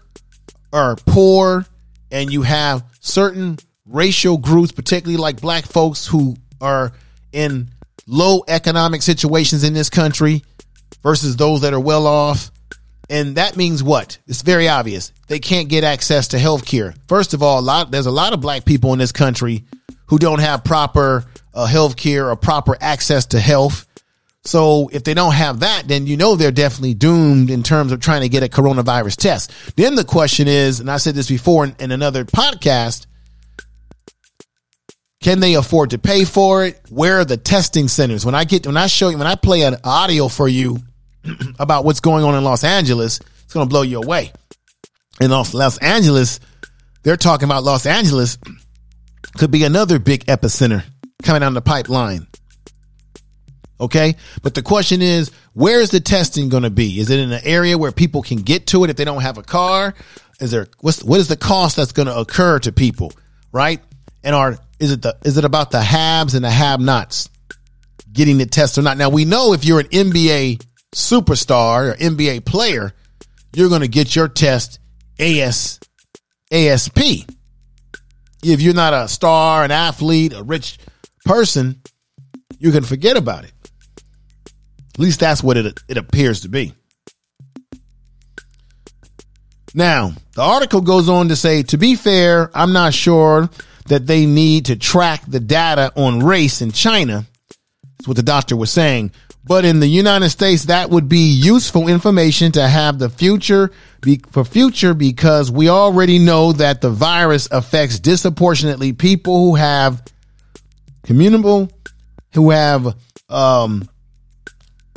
are 0.72 0.96
poor 0.96 1.64
and 2.10 2.32
you 2.32 2.42
have 2.42 2.84
certain 3.00 3.58
racial 3.86 4.38
groups, 4.38 4.72
particularly 4.72 5.16
like 5.16 5.40
black 5.40 5.64
folks 5.64 6.06
who 6.06 6.36
are 6.60 6.92
in 7.32 7.70
low 8.06 8.44
economic 8.48 9.02
situations 9.02 9.64
in 9.64 9.74
this 9.74 9.90
country 9.90 10.42
versus 11.02 11.36
those 11.36 11.62
that 11.62 11.74
are 11.74 11.80
well 11.80 12.06
off. 12.06 12.50
And 13.10 13.36
that 13.36 13.56
means 13.56 13.82
what? 13.82 14.18
It's 14.26 14.42
very 14.42 14.68
obvious. 14.68 15.12
They 15.28 15.38
can't 15.38 15.68
get 15.68 15.84
access 15.84 16.28
to 16.28 16.38
health 16.38 16.64
care. 16.64 16.94
First 17.06 17.34
of 17.34 17.42
all, 17.42 17.60
a 17.60 17.62
lot 17.62 17.90
there's 17.90 18.06
a 18.06 18.10
lot 18.10 18.32
of 18.32 18.40
black 18.40 18.64
people 18.64 18.92
in 18.92 18.98
this 18.98 19.12
country 19.12 19.64
who 20.06 20.18
don't 20.18 20.40
have 20.40 20.64
proper 20.64 21.24
uh, 21.52 21.66
health 21.66 21.96
care 21.96 22.30
or 22.30 22.36
proper 22.36 22.76
access 22.80 23.26
to 23.26 23.40
health. 23.40 23.86
So 24.44 24.90
if 24.92 25.04
they 25.04 25.14
don't 25.14 25.32
have 25.32 25.60
that, 25.60 25.84
then 25.88 26.06
you 26.06 26.16
know 26.16 26.36
they're 26.36 26.52
definitely 26.52 26.94
doomed 26.94 27.50
in 27.50 27.62
terms 27.62 27.92
of 27.92 28.00
trying 28.00 28.20
to 28.22 28.28
get 28.28 28.42
a 28.42 28.48
coronavirus 28.48 29.16
test. 29.16 29.52
Then 29.76 29.94
the 29.94 30.04
question 30.04 30.48
is, 30.48 30.80
and 30.80 30.90
I 30.90 30.98
said 30.98 31.14
this 31.14 31.28
before 31.28 31.64
in, 31.64 31.76
in 31.78 31.92
another 31.92 32.24
podcast, 32.24 33.06
can 35.22 35.40
they 35.40 35.54
afford 35.54 35.90
to 35.90 35.98
pay 35.98 36.24
for 36.26 36.66
it? 36.66 36.78
Where 36.90 37.20
are 37.20 37.24
the 37.24 37.38
testing 37.38 37.88
centers? 37.88 38.26
When 38.26 38.34
I 38.34 38.44
get 38.44 38.66
when 38.66 38.76
I 38.76 38.86
show 38.88 39.08
you 39.08 39.16
when 39.16 39.26
I 39.26 39.36
play 39.36 39.62
an 39.62 39.76
audio 39.82 40.28
for 40.28 40.46
you 40.46 40.80
about 41.58 41.86
what's 41.86 42.00
going 42.00 42.24
on 42.24 42.34
in 42.34 42.44
Los 42.44 42.62
Angeles, 42.62 43.20
it's 43.44 43.54
going 43.54 43.66
to 43.66 43.70
blow 43.70 43.82
you 43.82 44.02
away. 44.02 44.32
In 45.20 45.30
Los, 45.30 45.54
Los 45.54 45.78
Angeles, 45.78 46.40
they're 47.02 47.16
talking 47.16 47.46
about 47.46 47.64
Los 47.64 47.86
Angeles 47.86 48.36
could 49.38 49.50
be 49.50 49.64
another 49.64 49.98
big 49.98 50.26
epicenter 50.26 50.84
coming 51.22 51.40
down 51.40 51.54
the 51.54 51.62
pipeline. 51.62 52.26
Okay. 53.84 54.16
But 54.42 54.54
the 54.54 54.62
question 54.62 55.02
is, 55.02 55.30
where 55.52 55.80
is 55.80 55.90
the 55.90 56.00
testing 56.00 56.48
going 56.48 56.62
to 56.62 56.70
be? 56.70 56.98
Is 56.98 57.10
it 57.10 57.20
in 57.20 57.32
an 57.32 57.42
area 57.44 57.76
where 57.76 57.92
people 57.92 58.22
can 58.22 58.38
get 58.38 58.66
to 58.68 58.84
it 58.84 58.90
if 58.90 58.96
they 58.96 59.04
don't 59.04 59.20
have 59.20 59.36
a 59.36 59.42
car? 59.42 59.94
Is 60.40 60.50
there, 60.50 60.68
what's, 60.80 61.04
what 61.04 61.20
is 61.20 61.28
the 61.28 61.36
cost 61.36 61.76
that's 61.76 61.92
going 61.92 62.08
to 62.08 62.16
occur 62.16 62.58
to 62.60 62.72
people? 62.72 63.12
Right. 63.52 63.80
And 64.22 64.34
are, 64.34 64.58
is 64.80 64.90
it 64.90 65.02
the, 65.02 65.18
is 65.24 65.36
it 65.36 65.44
about 65.44 65.70
the 65.70 65.82
haves 65.82 66.34
and 66.34 66.44
the 66.44 66.50
have 66.50 66.80
nots 66.80 67.28
getting 68.10 68.38
the 68.38 68.46
test 68.46 68.78
or 68.78 68.82
not? 68.82 68.96
Now 68.96 69.10
we 69.10 69.26
know 69.26 69.52
if 69.52 69.66
you're 69.66 69.80
an 69.80 69.88
NBA 69.88 70.64
superstar 70.94 71.92
or 71.92 71.96
NBA 71.96 72.46
player, 72.46 72.94
you're 73.54 73.68
going 73.68 73.82
to 73.82 73.88
get 73.88 74.16
your 74.16 74.28
test 74.28 74.78
AS, 75.18 75.78
ASP. 76.50 77.28
If 78.42 78.60
you're 78.62 78.74
not 78.74 78.94
a 78.94 79.08
star, 79.08 79.62
an 79.62 79.70
athlete, 79.70 80.32
a 80.32 80.42
rich 80.42 80.78
person, 81.26 81.82
you 82.58 82.72
can 82.72 82.82
forget 82.82 83.16
about 83.16 83.44
it. 83.44 83.52
At 84.94 85.00
least 85.00 85.20
that's 85.20 85.42
what 85.42 85.56
it, 85.56 85.80
it 85.88 85.96
appears 85.96 86.42
to 86.42 86.48
be. 86.48 86.72
Now, 89.74 90.12
the 90.34 90.42
article 90.42 90.80
goes 90.80 91.08
on 91.08 91.28
to 91.28 91.36
say, 91.36 91.64
to 91.64 91.76
be 91.76 91.96
fair, 91.96 92.50
I'm 92.54 92.72
not 92.72 92.94
sure 92.94 93.50
that 93.86 94.06
they 94.06 94.24
need 94.24 94.66
to 94.66 94.76
track 94.76 95.22
the 95.26 95.40
data 95.40 95.92
on 95.96 96.20
race 96.20 96.62
in 96.62 96.70
China. 96.70 97.26
That's 97.98 98.06
what 98.06 98.16
the 98.16 98.22
doctor 98.22 98.56
was 98.56 98.70
saying. 98.70 99.10
But 99.46 99.64
in 99.64 99.80
the 99.80 99.86
United 99.86 100.30
States, 100.30 100.66
that 100.66 100.90
would 100.90 101.08
be 101.08 101.32
useful 101.32 101.88
information 101.88 102.52
to 102.52 102.66
have 102.66 102.98
the 102.98 103.10
future 103.10 103.72
be, 104.00 104.22
for 104.30 104.44
future 104.44 104.94
because 104.94 105.50
we 105.50 105.68
already 105.68 106.18
know 106.18 106.52
that 106.52 106.80
the 106.80 106.90
virus 106.90 107.48
affects 107.50 107.98
disproportionately 107.98 108.92
people 108.92 109.44
who 109.44 109.54
have 109.56 110.02
communicable, 111.04 111.70
who 112.32 112.50
have 112.50 112.96
um, 113.28 113.88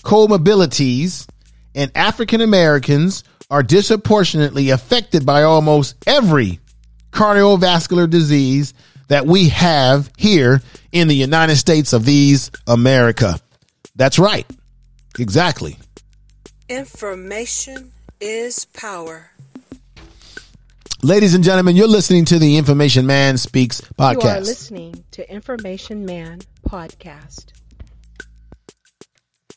comorbidities, 0.08 1.28
and 1.76 1.92
African 1.94 2.40
Americans 2.40 3.26
are 3.52 3.62
disproportionately 3.62 4.70
affected 4.70 5.26
by 5.26 5.44
almost 5.44 5.96
every 6.08 6.62
cardiovascular 7.12 8.10
disease 8.10 8.74
that 9.10 9.26
we 9.26 9.50
have 9.50 10.10
here 10.18 10.62
in 10.94 11.10
the 11.10 11.16
United 11.16 11.58
States 11.58 11.92
of 11.92 12.06
these 12.06 12.52
America. 12.68 13.38
That's 13.98 14.18
right. 14.18 14.46
Exactly. 15.20 15.78
Information 16.70 17.92
is 18.22 18.64
power. 18.64 19.32
Ladies 21.04 21.36
and 21.36 21.44
gentlemen, 21.44 21.76
you're 21.76 21.86
listening 21.86 22.24
to 22.26 22.40
the 22.40 22.56
Information 22.56 23.06
Man 23.08 23.38
Speaks 23.38 23.82
podcast. 23.82 24.14
You 24.14 24.20
are 24.20 24.36
podcast. 24.36 24.46
listening 24.46 25.04
to 25.12 25.30
Information 25.30 26.06
Man 26.06 26.40
Podcast. 26.66 27.57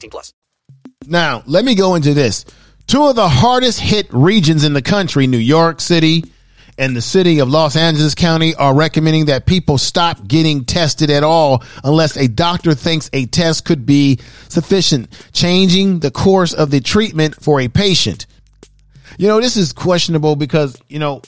18 0.00 0.10
plus. 0.10 0.32
Now, 1.06 1.42
let 1.46 1.64
me 1.64 1.74
go 1.74 1.94
into 1.94 2.14
this. 2.14 2.44
Two 2.86 3.06
of 3.06 3.16
the 3.16 3.28
hardest 3.28 3.80
hit 3.80 4.12
regions 4.12 4.64
in 4.64 4.72
the 4.72 4.82
country, 4.82 5.26
New 5.26 5.38
York 5.38 5.80
City 5.80 6.24
and 6.78 6.96
the 6.96 7.02
city 7.02 7.40
of 7.40 7.48
Los 7.48 7.76
Angeles 7.76 8.14
County, 8.14 8.54
are 8.54 8.74
recommending 8.74 9.26
that 9.26 9.44
people 9.44 9.76
stop 9.76 10.26
getting 10.26 10.64
tested 10.64 11.10
at 11.10 11.22
all 11.22 11.62
unless 11.84 12.16
a 12.16 12.26
doctor 12.26 12.74
thinks 12.74 13.10
a 13.12 13.26
test 13.26 13.64
could 13.64 13.84
be 13.84 14.18
sufficient, 14.48 15.10
changing 15.32 16.00
the 16.00 16.10
course 16.10 16.54
of 16.54 16.70
the 16.70 16.80
treatment 16.80 17.34
for 17.40 17.60
a 17.60 17.68
patient. 17.68 18.26
You 19.18 19.28
know, 19.28 19.40
this 19.40 19.56
is 19.56 19.72
questionable 19.72 20.36
because, 20.36 20.80
you 20.88 20.98
know, 20.98 21.20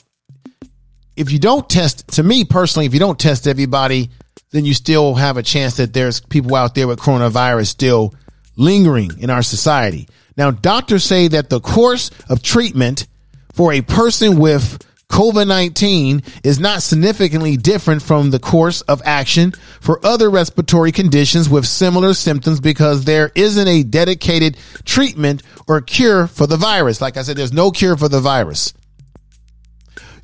if 1.15 1.31
you 1.31 1.37
don't 1.37 1.69
test, 1.69 2.07
to 2.13 2.23
me 2.23 2.45
personally, 2.45 2.87
if 2.87 2.93
you 2.93 2.99
don't 2.99 3.19
test 3.19 3.47
everybody, 3.47 4.09
then 4.51 4.65
you 4.65 4.73
still 4.73 5.13
have 5.13 5.37
a 5.37 5.43
chance 5.43 5.77
that 5.77 5.93
there's 5.93 6.19
people 6.19 6.55
out 6.55 6.73
there 6.73 6.87
with 6.87 6.99
coronavirus 6.99 7.67
still 7.67 8.13
lingering 8.55 9.11
in 9.19 9.29
our 9.29 9.43
society. 9.43 10.07
Now, 10.35 10.51
doctors 10.51 11.03
say 11.03 11.27
that 11.29 11.49
the 11.49 11.59
course 11.59 12.09
of 12.29 12.41
treatment 12.41 13.07
for 13.53 13.71
a 13.73 13.81
person 13.81 14.39
with 14.39 14.83
COVID 15.09 15.47
19 15.47 16.23
is 16.43 16.59
not 16.59 16.81
significantly 16.81 17.55
different 17.55 18.01
from 18.01 18.31
the 18.31 18.39
course 18.39 18.81
of 18.81 18.99
action 19.05 19.51
for 19.79 20.03
other 20.03 20.27
respiratory 20.27 20.91
conditions 20.91 21.47
with 21.47 21.67
similar 21.67 22.15
symptoms 22.15 22.59
because 22.59 23.05
there 23.05 23.31
isn't 23.35 23.67
a 23.67 23.83
dedicated 23.83 24.57
treatment 24.85 25.43
or 25.67 25.81
cure 25.81 26.25
for 26.25 26.47
the 26.47 26.57
virus. 26.57 26.99
Like 26.99 27.17
I 27.17 27.21
said, 27.21 27.37
there's 27.37 27.53
no 27.53 27.69
cure 27.69 27.95
for 27.95 28.09
the 28.09 28.19
virus. 28.19 28.73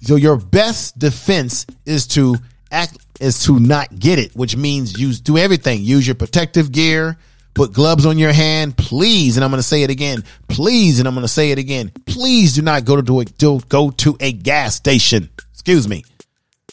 So 0.01 0.15
your 0.15 0.37
best 0.37 0.97
defense 0.97 1.67
is 1.85 2.07
to 2.07 2.37
act 2.71 2.97
is 3.19 3.43
to 3.43 3.59
not 3.59 3.99
get 3.99 4.17
it, 4.17 4.35
which 4.35 4.55
means 4.55 4.99
use 4.99 5.19
do 5.21 5.37
everything. 5.37 5.83
Use 5.83 6.07
your 6.07 6.15
protective 6.15 6.71
gear, 6.71 7.17
put 7.59 7.73
gloves 7.73 8.05
on 8.05 8.17
your 8.17 8.31
hand. 8.31 8.77
Please, 8.77 9.35
and 9.35 9.43
I'm 9.43 9.51
going 9.51 9.59
to 9.59 9.67
say 9.67 9.83
it 9.83 9.89
again. 9.89 10.23
Please, 10.47 10.99
and 10.99 11.09
I'm 11.09 11.13
going 11.13 11.25
to 11.25 11.27
say 11.27 11.51
it 11.51 11.57
again. 11.57 11.91
Please 12.05 12.55
do 12.55 12.61
not 12.61 12.85
go 12.85 13.01
to 13.01 13.19
a, 13.19 13.25
do, 13.25 13.59
go 13.67 13.89
to 13.89 14.15
a 14.21 14.31
gas 14.31 14.75
station. 14.75 15.29
Excuse 15.51 15.85
me. 15.85 16.05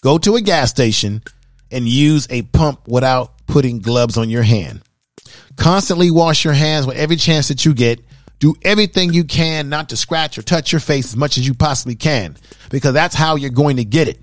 Go 0.01 0.17
to 0.19 0.37
a 0.37 0.41
gas 0.41 0.71
station 0.71 1.25
and 1.73 1.89
use 1.89 2.29
a 2.31 2.43
pump 2.43 2.87
without 2.87 3.33
putting 3.49 3.81
gloves 3.81 4.17
on 4.17 4.31
your 4.31 4.45
hand. 4.45 4.81
Constantly 5.57 6.13
wash 6.13 6.45
your 6.45 6.55
hands 6.55 6.87
with 6.87 6.97
every 6.97 7.17
chance 7.17 7.49
that 7.49 7.65
you 7.65 7.75
get. 7.75 7.99
Do 8.39 8.55
everything 8.63 9.13
you 9.13 9.25
can 9.25 9.69
not 9.69 9.89
to 9.89 9.97
scratch 9.97 10.39
or 10.39 10.43
touch 10.43 10.71
your 10.71 10.81
face 10.81 11.07
as 11.07 11.17
much 11.17 11.37
as 11.37 11.45
you 11.49 11.55
possibly 11.55 11.97
can 11.97 12.37
because 12.71 12.95
that's 12.95 13.17
how 13.17 13.35
you're 13.35 13.51
going 13.51 13.79
to 13.79 13.85
get 13.85 14.07
it. 14.07 14.21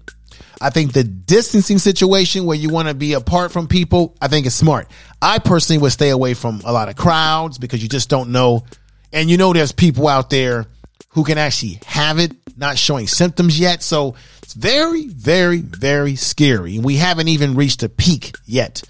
I 0.64 0.70
think 0.70 0.94
the 0.94 1.04
distancing 1.04 1.78
situation 1.78 2.46
where 2.46 2.56
you 2.56 2.70
want 2.70 2.88
to 2.88 2.94
be 2.94 3.14
apart 3.14 3.52
from 3.52 3.68
people, 3.68 4.16
I 4.22 4.30
think 4.30 4.46
is 4.46 4.56
smart. 4.56 4.90
I 5.22 5.40
personally 5.40 5.82
would 5.82 5.92
stay 5.92 6.10
away 6.10 6.36
from 6.36 6.62
a 6.64 6.72
lot 6.72 6.88
of 6.88 6.96
crowds 6.96 7.58
because 7.58 7.84
you 7.84 7.90
just 7.90 8.10
don't 8.10 8.32
know. 8.32 8.64
And 9.12 9.30
you 9.30 9.36
know, 9.36 9.52
there's 9.52 9.74
people 9.74 10.08
out 10.08 10.30
there 10.30 10.66
who 11.10 11.26
can 11.26 11.38
actually 11.38 11.80
have 11.86 12.18
it, 12.18 12.32
not 12.56 12.78
showing 12.78 13.08
symptoms 13.08 13.60
yet. 13.60 13.84
So 13.84 14.16
it's 14.42 14.54
very, 14.54 15.08
very, 15.08 15.60
very 15.60 16.16
scary. 16.16 16.78
And 16.78 16.86
we 16.86 16.96
haven't 16.96 17.28
even 17.28 17.56
reached 17.56 17.84
a 17.84 17.90
peak 17.90 18.34
yet. 18.46 18.84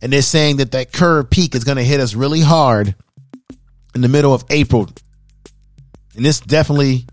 And 0.00 0.12
they're 0.12 0.22
saying 0.22 0.56
that 0.56 0.72
that 0.72 0.92
curve 0.92 1.30
peak 1.30 1.54
is 1.54 1.62
going 1.62 1.76
to 1.78 1.84
hit 1.84 2.00
us 2.00 2.14
really 2.14 2.40
hard 2.40 2.96
in 3.94 4.00
the 4.00 4.08
middle 4.08 4.34
of 4.34 4.42
April. 4.50 4.90
And 6.16 6.24
this 6.24 6.40
definitely 6.40 7.06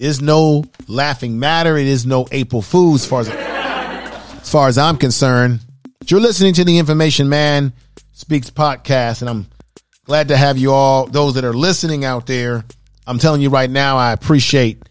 is 0.00 0.22
no 0.22 0.64
laughing 0.88 1.38
matter. 1.38 1.76
It 1.76 1.86
is 1.86 2.06
no 2.06 2.26
April 2.32 2.62
Fools 2.62 3.02
as 3.02 3.08
far 3.08 3.20
as, 3.20 3.28
as 3.28 4.50
far 4.50 4.66
as 4.66 4.78
I'm 4.78 4.96
concerned. 4.96 5.60
You're 6.06 6.20
listening 6.20 6.54
to 6.54 6.64
the 6.64 6.78
Information 6.78 7.28
Man 7.28 7.74
Speaks 8.12 8.50
podcast, 8.50 9.20
and 9.20 9.28
I'm 9.28 9.46
glad 10.04 10.28
to 10.28 10.36
have 10.36 10.56
you 10.56 10.72
all, 10.72 11.06
those 11.06 11.34
that 11.34 11.44
are 11.44 11.52
listening 11.52 12.04
out 12.04 12.26
there. 12.26 12.64
I'm 13.06 13.18
telling 13.18 13.42
you 13.42 13.50
right 13.50 13.70
now, 13.70 13.98
I 13.98 14.12
appreciate 14.12 14.82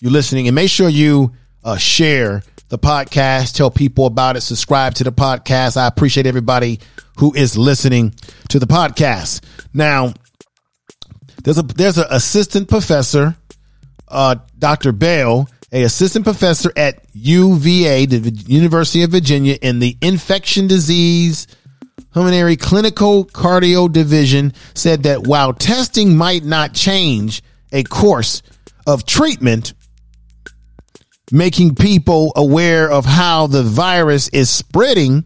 you 0.00 0.10
listening, 0.10 0.48
and 0.48 0.54
make 0.54 0.68
sure 0.68 0.88
you 0.88 1.32
uh, 1.62 1.76
share 1.76 2.42
the 2.68 2.78
podcast, 2.78 3.54
tell 3.54 3.70
people 3.70 4.06
about 4.06 4.36
it, 4.36 4.40
subscribe 4.40 4.94
to 4.94 5.04
the 5.04 5.12
podcast. 5.12 5.76
I 5.76 5.86
appreciate 5.86 6.26
everybody 6.26 6.80
who 7.18 7.32
is 7.34 7.56
listening 7.56 8.14
to 8.48 8.58
the 8.58 8.66
podcast. 8.66 9.42
Now, 9.72 10.12
there's 11.44 11.58
a 11.58 11.62
there's 11.62 11.98
an 11.98 12.06
assistant 12.10 12.68
professor, 12.68 13.36
uh, 14.08 14.36
Dr. 14.58 14.92
Bell, 14.92 15.48
a 15.72 15.82
assistant 15.82 16.24
professor 16.24 16.72
at 16.76 17.04
UVA, 17.12 18.06
the 18.06 18.30
University 18.46 19.02
of 19.02 19.10
Virginia, 19.10 19.58
in 19.60 19.78
the 19.78 19.96
infection 20.00 20.66
disease 20.66 21.46
pulmonary 22.12 22.56
clinical 22.56 23.26
cardio 23.26 23.92
division, 23.92 24.52
said 24.74 25.02
that 25.02 25.26
while 25.26 25.52
testing 25.52 26.16
might 26.16 26.44
not 26.44 26.72
change 26.72 27.42
a 27.72 27.82
course 27.82 28.42
of 28.86 29.04
treatment, 29.04 29.74
making 31.30 31.74
people 31.74 32.32
aware 32.36 32.90
of 32.90 33.04
how 33.04 33.46
the 33.46 33.62
virus 33.62 34.28
is 34.28 34.48
spreading 34.48 35.24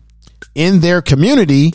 in 0.54 0.80
their 0.80 1.02
community 1.02 1.72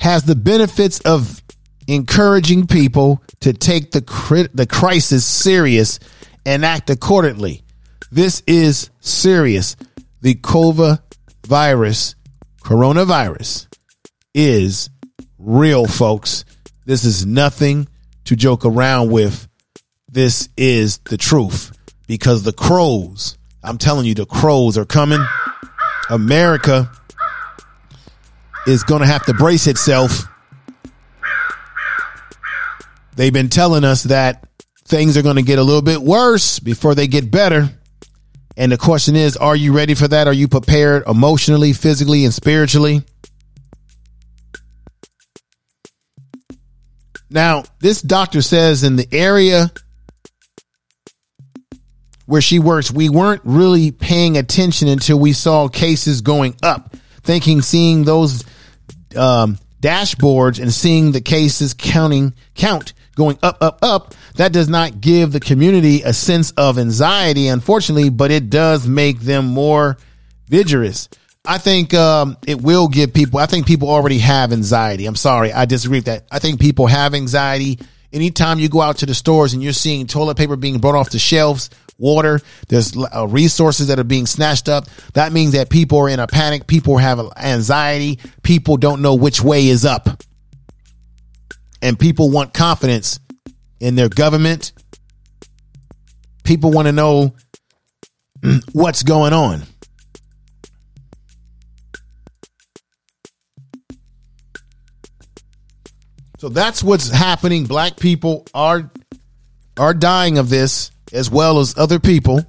has 0.00 0.24
the 0.24 0.36
benefits 0.36 1.00
of 1.00 1.42
encouraging 1.86 2.66
people 2.66 3.22
to 3.40 3.52
take 3.52 3.92
the 3.92 4.02
cri- 4.02 4.48
the 4.52 4.66
crisis 4.66 5.24
serious 5.24 5.98
and 6.44 6.64
act 6.64 6.90
accordingly. 6.90 7.62
This 8.10 8.42
is 8.46 8.90
serious. 9.00 9.76
The 10.20 10.34
COVID 10.34 11.00
virus, 11.46 12.14
coronavirus, 12.62 13.66
is 14.34 14.90
real, 15.38 15.86
folks. 15.86 16.44
This 16.84 17.04
is 17.04 17.26
nothing 17.26 17.88
to 18.24 18.36
joke 18.36 18.64
around 18.64 19.10
with. 19.10 19.48
This 20.08 20.48
is 20.56 20.98
the 20.98 21.16
truth 21.16 21.76
because 22.06 22.42
the 22.42 22.52
crows, 22.52 23.36
I'm 23.62 23.78
telling 23.78 24.06
you, 24.06 24.14
the 24.14 24.26
crows 24.26 24.78
are 24.78 24.84
coming. 24.84 25.24
America 26.08 26.90
is 28.66 28.82
going 28.84 29.00
to 29.00 29.06
have 29.06 29.24
to 29.26 29.34
brace 29.34 29.66
itself. 29.66 30.24
They've 33.16 33.32
been 33.32 33.48
telling 33.48 33.82
us 33.82 34.04
that 34.04 34.46
things 34.84 35.16
are 35.16 35.22
going 35.22 35.36
to 35.36 35.42
get 35.42 35.58
a 35.58 35.62
little 35.62 35.82
bit 35.82 36.00
worse 36.00 36.58
before 36.60 36.94
they 36.94 37.06
get 37.06 37.30
better. 37.30 37.68
And 38.58 38.70
the 38.70 38.78
question 38.78 39.16
is, 39.16 39.36
are 39.36 39.56
you 39.56 39.72
ready 39.72 39.94
for 39.94 40.06
that? 40.06 40.28
Are 40.28 40.32
you 40.32 40.48
prepared 40.48 41.04
emotionally, 41.08 41.72
physically, 41.72 42.24
and 42.24 42.32
spiritually? 42.32 43.02
Now, 47.28 47.64
this 47.80 48.00
doctor 48.02 48.42
says 48.42 48.84
in 48.84 48.96
the 48.96 49.08
area 49.10 49.72
where 52.26 52.42
she 52.42 52.58
works, 52.58 52.90
we 52.90 53.08
weren't 53.08 53.42
really 53.44 53.92
paying 53.92 54.36
attention 54.36 54.88
until 54.88 55.18
we 55.18 55.32
saw 55.32 55.68
cases 55.68 56.20
going 56.20 56.54
up, 56.62 56.94
thinking 57.22 57.62
seeing 57.62 58.04
those 58.04 58.44
um, 59.16 59.58
dashboards 59.80 60.60
and 60.60 60.72
seeing 60.72 61.12
the 61.12 61.20
cases 61.20 61.74
counting 61.74 62.34
count 62.54 62.92
going 63.16 63.38
up, 63.42 63.58
up, 63.60 63.80
up. 63.82 64.14
That 64.36 64.52
does 64.52 64.68
not 64.68 65.00
give 65.00 65.32
the 65.32 65.40
community 65.40 66.02
a 66.02 66.12
sense 66.12 66.52
of 66.52 66.78
anxiety, 66.78 67.48
unfortunately, 67.48 68.10
but 68.10 68.30
it 68.30 68.48
does 68.48 68.86
make 68.86 69.18
them 69.18 69.46
more 69.46 69.96
vigorous. 70.46 71.08
I 71.44 71.58
think 71.58 71.94
um, 71.94 72.36
it 72.46 72.60
will 72.60 72.88
give 72.88 73.12
people. 73.12 73.40
I 73.40 73.46
think 73.46 73.66
people 73.66 73.88
already 73.88 74.18
have 74.18 74.52
anxiety. 74.52 75.06
I'm 75.06 75.16
sorry, 75.16 75.52
I 75.52 75.64
disagree 75.64 75.98
with 75.98 76.06
that. 76.06 76.26
I 76.30 76.38
think 76.38 76.60
people 76.60 76.86
have 76.86 77.14
anxiety. 77.14 77.78
Anytime 78.12 78.60
you 78.60 78.68
go 78.68 78.80
out 78.80 78.98
to 78.98 79.06
the 79.06 79.14
stores 79.14 79.52
and 79.52 79.62
you're 79.62 79.72
seeing 79.72 80.06
toilet 80.06 80.36
paper 80.36 80.56
being 80.56 80.78
brought 80.78 80.94
off 80.94 81.10
the 81.10 81.18
shelves, 81.18 81.70
water, 81.98 82.40
there's 82.68 82.96
uh, 82.96 83.26
resources 83.28 83.88
that 83.88 83.98
are 83.98 84.04
being 84.04 84.26
snatched 84.26 84.68
up. 84.68 84.86
That 85.14 85.32
means 85.32 85.52
that 85.52 85.70
people 85.70 85.98
are 85.98 86.08
in 86.08 86.20
a 86.20 86.26
panic. 86.26 86.66
People 86.66 86.98
have 86.98 87.20
anxiety. 87.36 88.18
People 88.42 88.76
don't 88.76 89.02
know 89.02 89.14
which 89.14 89.42
way 89.42 89.68
is 89.68 89.84
up. 89.84 90.22
And 91.82 91.98
people 91.98 92.30
want 92.30 92.54
confidence 92.54 93.20
in 93.80 93.94
their 93.94 94.08
government. 94.08 94.72
People 96.44 96.70
want 96.70 96.86
to 96.86 96.92
know 96.92 97.34
what's 98.72 99.02
going 99.02 99.32
on. 99.32 99.62
So 106.38 106.50
that's 106.50 106.82
what's 106.82 107.10
happening. 107.10 107.64
Black 107.64 107.96
people 107.96 108.46
are 108.54 108.90
are 109.78 109.94
dying 109.94 110.38
of 110.38 110.48
this 110.48 110.90
as 111.12 111.30
well 111.30 111.60
as 111.60 111.76
other 111.76 111.98
people. 111.98 112.44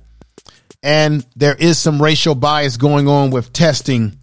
And 0.83 1.25
there 1.35 1.55
is 1.55 1.77
some 1.77 2.01
racial 2.01 2.35
bias 2.35 2.77
going 2.77 3.07
on 3.07 3.31
with 3.31 3.51
testing. 3.51 4.19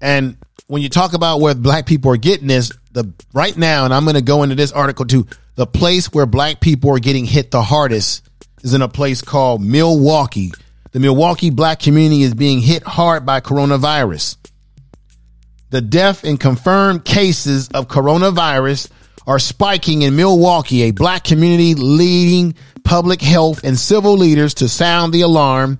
And 0.00 0.36
when 0.66 0.82
you 0.82 0.88
talk 0.88 1.12
about 1.12 1.40
where 1.40 1.54
black 1.54 1.86
people 1.86 2.12
are 2.12 2.16
getting 2.16 2.48
this, 2.48 2.72
the 2.96 3.12
right 3.32 3.56
now, 3.56 3.84
and 3.84 3.94
I'm 3.94 4.04
going 4.04 4.16
to 4.16 4.22
go 4.22 4.42
into 4.42 4.56
this 4.56 4.72
article 4.72 5.04
too, 5.04 5.26
the 5.54 5.66
place 5.66 6.12
where 6.12 6.26
black 6.26 6.60
people 6.60 6.90
are 6.90 6.98
getting 6.98 7.26
hit 7.26 7.50
the 7.50 7.62
hardest 7.62 8.28
is 8.62 8.74
in 8.74 8.82
a 8.82 8.88
place 8.88 9.22
called 9.22 9.62
Milwaukee. 9.62 10.50
The 10.92 11.00
Milwaukee 11.00 11.50
black 11.50 11.78
community 11.78 12.22
is 12.22 12.34
being 12.34 12.60
hit 12.60 12.82
hard 12.82 13.26
by 13.26 13.40
coronavirus. 13.40 14.36
The 15.70 15.82
death 15.82 16.24
and 16.24 16.40
confirmed 16.40 17.04
cases 17.04 17.68
of 17.68 17.86
coronavirus 17.86 18.90
are 19.26 19.38
spiking 19.38 20.02
in 20.02 20.16
Milwaukee, 20.16 20.82
a 20.82 20.92
black 20.92 21.24
community 21.24 21.74
leading 21.74 22.54
public 22.82 23.20
health 23.20 23.62
and 23.62 23.78
civil 23.78 24.14
leaders 24.14 24.54
to 24.54 24.68
sound 24.68 25.12
the 25.12 25.20
alarm 25.20 25.78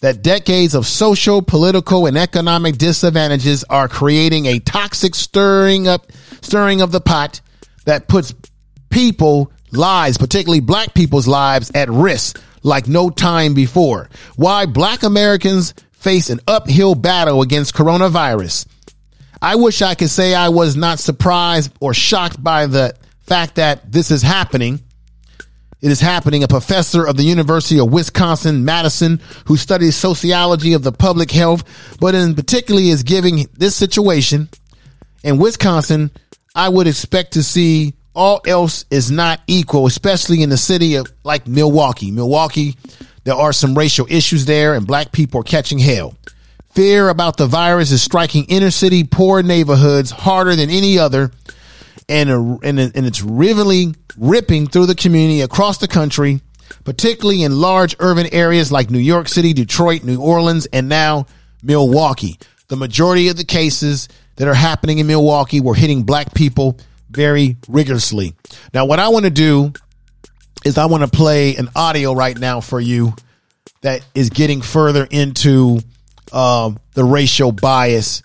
that 0.00 0.22
decades 0.22 0.74
of 0.74 0.86
social, 0.86 1.42
political, 1.42 2.06
and 2.06 2.16
economic 2.16 2.78
disadvantages 2.78 3.64
are 3.64 3.88
creating 3.88 4.46
a 4.46 4.58
toxic 4.60 5.14
stirring 5.14 5.88
up, 5.88 6.12
stirring 6.40 6.80
of 6.80 6.92
the 6.92 7.00
pot 7.00 7.40
that 7.84 8.08
puts 8.08 8.34
people 8.90 9.52
lives, 9.72 10.18
particularly 10.18 10.60
black 10.60 10.94
people's 10.94 11.26
lives 11.26 11.70
at 11.74 11.88
risk 11.88 12.40
like 12.62 12.86
no 12.86 13.10
time 13.10 13.54
before. 13.54 14.08
Why 14.36 14.66
black 14.66 15.02
Americans 15.02 15.74
face 15.98 16.30
an 16.30 16.40
uphill 16.46 16.94
battle 16.94 17.42
against 17.42 17.74
coronavirus. 17.74 18.66
I 19.42 19.56
wish 19.56 19.82
I 19.82 19.94
could 19.94 20.10
say 20.10 20.34
I 20.34 20.48
was 20.48 20.76
not 20.76 20.98
surprised 20.98 21.72
or 21.80 21.92
shocked 21.92 22.42
by 22.42 22.66
the 22.66 22.94
fact 23.20 23.56
that 23.56 23.90
this 23.90 24.10
is 24.10 24.22
happening. 24.22 24.80
It 25.80 25.90
is 25.90 26.00
happening. 26.00 26.42
A 26.42 26.48
professor 26.48 27.06
of 27.06 27.16
the 27.16 27.22
University 27.22 27.78
of 27.78 27.92
Wisconsin, 27.92 28.64
Madison, 28.64 29.20
who 29.46 29.56
studies 29.56 29.94
sociology 29.94 30.72
of 30.72 30.82
the 30.82 30.92
public 30.92 31.30
health, 31.30 31.62
but 32.00 32.14
in 32.14 32.34
particularly 32.34 32.88
is 32.88 33.02
giving 33.04 33.46
this 33.54 33.76
situation 33.76 34.48
in 35.22 35.38
Wisconsin, 35.38 36.10
I 36.54 36.68
would 36.68 36.86
expect 36.86 37.32
to 37.34 37.42
see 37.42 37.94
all 38.14 38.40
else 38.46 38.84
is 38.90 39.10
not 39.10 39.40
equal, 39.46 39.86
especially 39.86 40.42
in 40.42 40.50
the 40.50 40.56
city 40.56 40.96
of 40.96 41.06
like 41.22 41.46
Milwaukee. 41.46 42.10
Milwaukee, 42.10 42.76
there 43.24 43.34
are 43.34 43.52
some 43.52 43.76
racial 43.76 44.06
issues 44.10 44.46
there 44.46 44.74
and 44.74 44.86
black 44.86 45.12
people 45.12 45.40
are 45.40 45.44
catching 45.44 45.78
hell. 45.78 46.16
Fear 46.70 47.08
about 47.08 47.36
the 47.36 47.46
virus 47.46 47.90
is 47.92 48.02
striking 48.02 48.44
inner 48.46 48.70
city 48.70 49.04
poor 49.04 49.42
neighborhoods 49.42 50.10
harder 50.10 50.56
than 50.56 50.70
any 50.70 50.98
other. 50.98 51.30
And, 52.08 52.30
and, 52.64 52.78
and 52.78 53.06
it's 53.06 53.22
riveling, 53.22 53.96
ripping 54.16 54.66
through 54.66 54.86
the 54.86 54.94
community 54.94 55.42
across 55.42 55.78
the 55.78 55.88
country, 55.88 56.40
particularly 56.84 57.42
in 57.42 57.60
large 57.60 57.96
urban 57.98 58.26
areas 58.32 58.72
like 58.72 58.90
New 58.90 58.98
York 58.98 59.28
City, 59.28 59.52
Detroit, 59.52 60.04
New 60.04 60.20
Orleans, 60.20 60.66
and 60.72 60.88
now 60.88 61.26
Milwaukee. 61.62 62.38
The 62.68 62.76
majority 62.76 63.28
of 63.28 63.36
the 63.36 63.44
cases 63.44 64.08
that 64.36 64.48
are 64.48 64.54
happening 64.54 64.98
in 64.98 65.06
Milwaukee 65.06 65.60
were 65.60 65.74
hitting 65.74 66.04
black 66.04 66.32
people 66.32 66.78
very 67.10 67.56
rigorously. 67.68 68.34
Now, 68.72 68.86
what 68.86 69.00
I 69.00 69.08
want 69.08 69.24
to 69.24 69.30
do 69.30 69.72
is 70.64 70.78
I 70.78 70.86
want 70.86 71.02
to 71.04 71.10
play 71.10 71.56
an 71.56 71.68
audio 71.74 72.12
right 72.12 72.38
now 72.38 72.60
for 72.60 72.80
you 72.80 73.14
that 73.82 74.04
is 74.14 74.30
getting 74.30 74.60
further 74.60 75.06
into 75.10 75.80
um, 76.32 76.78
the 76.94 77.04
racial 77.04 77.52
bias 77.52 78.22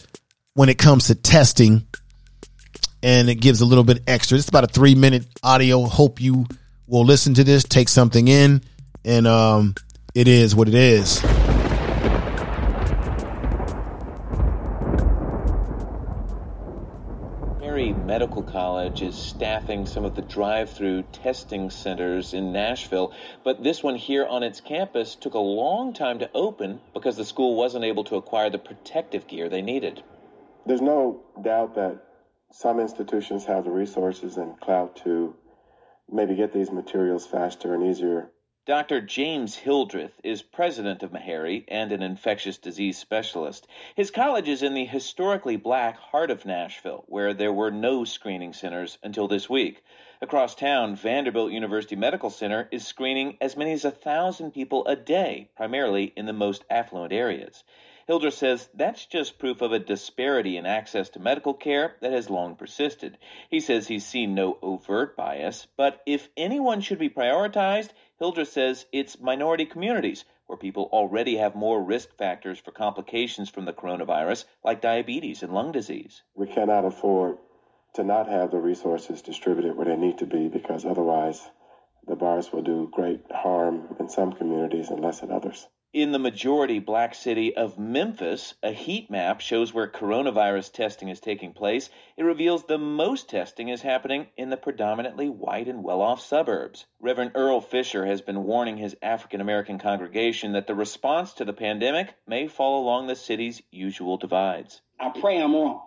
when 0.54 0.69
it 0.69 0.78
comes 0.78 1.08
to 1.08 1.15
testing. 1.15 1.88
And 3.04 3.30
it 3.30 3.36
gives 3.36 3.62
a 3.62 3.66
little 3.66 3.84
bit 3.84 4.02
extra. 4.08 4.38
It's 4.38 4.50
about 4.50 4.63
a 4.63 4.68
three 4.68 4.96
minute 4.96 5.28
audio. 5.44 5.84
Hope 5.84 6.22
you 6.22 6.46
will 6.88 7.06
listen 7.06 7.34
to 7.36 7.44
this, 7.44 7.63
take 7.63 7.89
something 7.89 8.28
in, 8.28 8.62
and 9.04 9.28
um, 9.28 9.76
it 10.16 10.28
is 10.28 10.56
what 10.56 10.68
it 10.68 10.74
is. 10.74 11.22
Meharry 17.60 18.06
Medical 18.06 18.44
College 18.44 19.02
is 19.02 19.16
staffing 19.16 19.86
some 19.86 20.06
of 20.06 20.16
the 20.16 20.22
drive 20.22 20.70
through 20.70 21.02
testing 21.12 21.70
centers 21.72 22.34
in 22.34 22.54
Nashville, 22.54 23.12
but 23.44 23.63
this 23.63 23.82
one 23.82 23.96
here 23.96 24.26
on 24.26 24.44
its 24.44 24.62
campus 24.62 25.16
took 25.16 25.34
a 25.34 25.39
long 25.39 25.94
time 25.94 26.20
to 26.20 26.30
open 26.34 26.80
because 26.94 27.18
the 27.18 27.26
school 27.26 27.56
wasn't 27.56 27.84
able 27.84 28.04
to 28.06 28.16
acquire 28.16 28.50
the 28.50 28.60
protective 28.60 29.28
gear 29.28 29.50
they 29.50 29.62
needed. 29.62 30.04
There's 30.66 30.82
no 30.82 31.22
doubt 31.42 31.76
that 31.76 32.04
some 32.54 32.80
institutions 32.80 33.46
have 33.46 33.63
the 33.63 33.72
resources 33.72 34.38
and 34.38 34.60
clout 34.60 34.96
to 34.96 35.36
maybe 36.12 36.36
get 36.36 36.54
these 36.54 36.72
materials 36.72 37.26
faster 37.26 37.74
and 37.74 37.84
easier 37.84 38.32
Dr. 38.66 39.02
James 39.02 39.56
Hildreth 39.56 40.22
is 40.24 40.42
president 40.42 41.04
of 41.04 41.12
Meharry 41.12 41.66
and 41.68 41.92
an 41.92 42.02
infectious 42.02 42.58
disease 42.58 42.98
specialist. 42.98 43.68
His 43.94 44.10
college 44.10 44.48
is 44.48 44.63
in 44.63 44.74
the 44.74 44.86
historically 44.86 45.58
black 45.58 45.98
heart 45.98 46.32
of 46.32 46.46
Nashville, 46.46 47.04
where 47.08 47.34
there 47.34 47.52
were 47.52 47.72
no 47.72 48.06
screening 48.06 48.54
centers 48.54 48.98
until 49.04 49.28
this 49.28 49.50
week. 49.50 49.84
Across 50.22 50.56
town, 50.56 50.96
Vanderbilt 50.96 51.52
University 51.52 51.98
Medical 51.98 52.30
Center 52.30 52.70
is 52.72 52.88
screening 52.88 53.38
as 53.42 53.58
many 53.58 53.74
as 53.74 53.84
a 53.84 53.92
thousand 53.92 54.52
people 54.52 54.88
a 54.88 54.96
day, 54.96 55.50
primarily 55.58 56.13
in 56.16 56.26
the 56.26 56.32
most 56.32 56.63
affluent 56.70 57.12
areas. 57.12 57.66
Hildreth 58.06 58.34
says 58.34 58.70
that's 58.74 59.06
just 59.06 59.39
proof 59.39 59.62
of 59.62 59.72
a 59.72 59.80
disparity 59.80 60.58
in 60.58 60.66
access 60.66 61.10
to 61.12 61.20
medical 61.20 61.54
care 61.54 61.96
that 62.02 62.12
has 62.12 62.30
long 62.30 62.56
persisted. 62.56 63.18
He 63.50 63.62
says 63.62 63.88
he's 63.88 64.06
seen 64.06 64.36
no 64.36 64.58
overt 64.62 65.16
bias, 65.16 65.68
but 65.78 66.02
if 66.06 66.28
anyone 66.36 66.82
should 66.82 67.00
be 67.00 67.10
prioritized, 67.10 67.92
Hildreth 68.20 68.50
says 68.50 68.86
it's 68.92 69.22
minority 69.22 69.66
communities 69.66 70.26
where 70.48 70.58
people 70.58 70.89
already 70.92 71.38
have 71.38 71.56
more 71.56 71.82
risk 71.82 72.16
factors 72.18 72.60
for 72.60 72.72
complications 72.72 73.50
from 73.50 73.66
the 73.66 73.74
coronavirus, 73.74 74.44
like 74.63 74.82
diabetes 74.82 75.42
and 75.42 75.54
lung 75.54 75.72
disease. 75.72 76.22
We 76.36 76.48
cannot 76.48 76.86
afford 76.86 77.38
to 77.94 78.04
not 78.04 78.28
have 78.28 78.52
the 78.52 78.58
resources 78.58 79.22
distributed 79.22 79.78
where 79.78 79.86
they 79.86 79.96
need 79.96 80.18
to 80.18 80.26
be 80.26 80.50
because 80.50 80.86
otherwise 80.86 81.42
the 82.06 82.16
virus 82.16 82.52
will 82.52 82.63
do 82.63 82.89
great 82.92 83.22
harm 83.32 83.96
in 84.00 84.10
some 84.10 84.34
communities 84.34 84.89
and 84.89 85.00
less 85.00 85.22
in 85.22 85.32
others. 85.32 85.68
In 85.93 86.12
the 86.12 86.17
majority 86.17 86.79
black 86.79 87.13
city 87.13 87.56
of 87.56 87.77
Memphis, 87.77 88.56
a 88.63 88.71
heat 88.71 89.12
map 89.12 89.41
shows 89.41 89.75
where 89.75 89.88
coronavirus 89.88 90.73
testing 90.73 91.10
is 91.10 91.19
taking 91.19 91.53
place. 91.53 91.91
It 92.17 92.23
reveals 92.23 92.63
the 92.63 92.79
most 92.79 93.29
testing 93.29 93.69
is 93.69 93.84
happening 93.84 94.25
in 94.36 94.49
the 94.49 94.58
predominantly 94.58 95.29
white 95.29 95.67
and 95.67 95.84
well 95.84 96.01
off 96.01 96.19
suburbs. 96.19 96.88
Reverend 96.99 97.34
Earl 97.36 97.62
Fisher 97.62 98.08
has 98.08 98.21
been 98.21 98.43
warning 98.43 98.77
his 98.77 98.95
African 99.03 99.39
American 99.39 99.77
congregation 99.77 100.53
that 100.53 100.65
the 100.65 100.73
response 100.73 101.34
to 101.34 101.45
the 101.45 101.53
pandemic 101.53 102.15
may 102.25 102.47
fall 102.47 102.82
along 102.82 103.06
the 103.06 103.15
city's 103.15 103.62
usual 103.69 104.17
divides. 104.17 104.82
I 104.99 105.10
pray 105.10 105.39
I'm 105.39 105.53
wrong. 105.53 105.84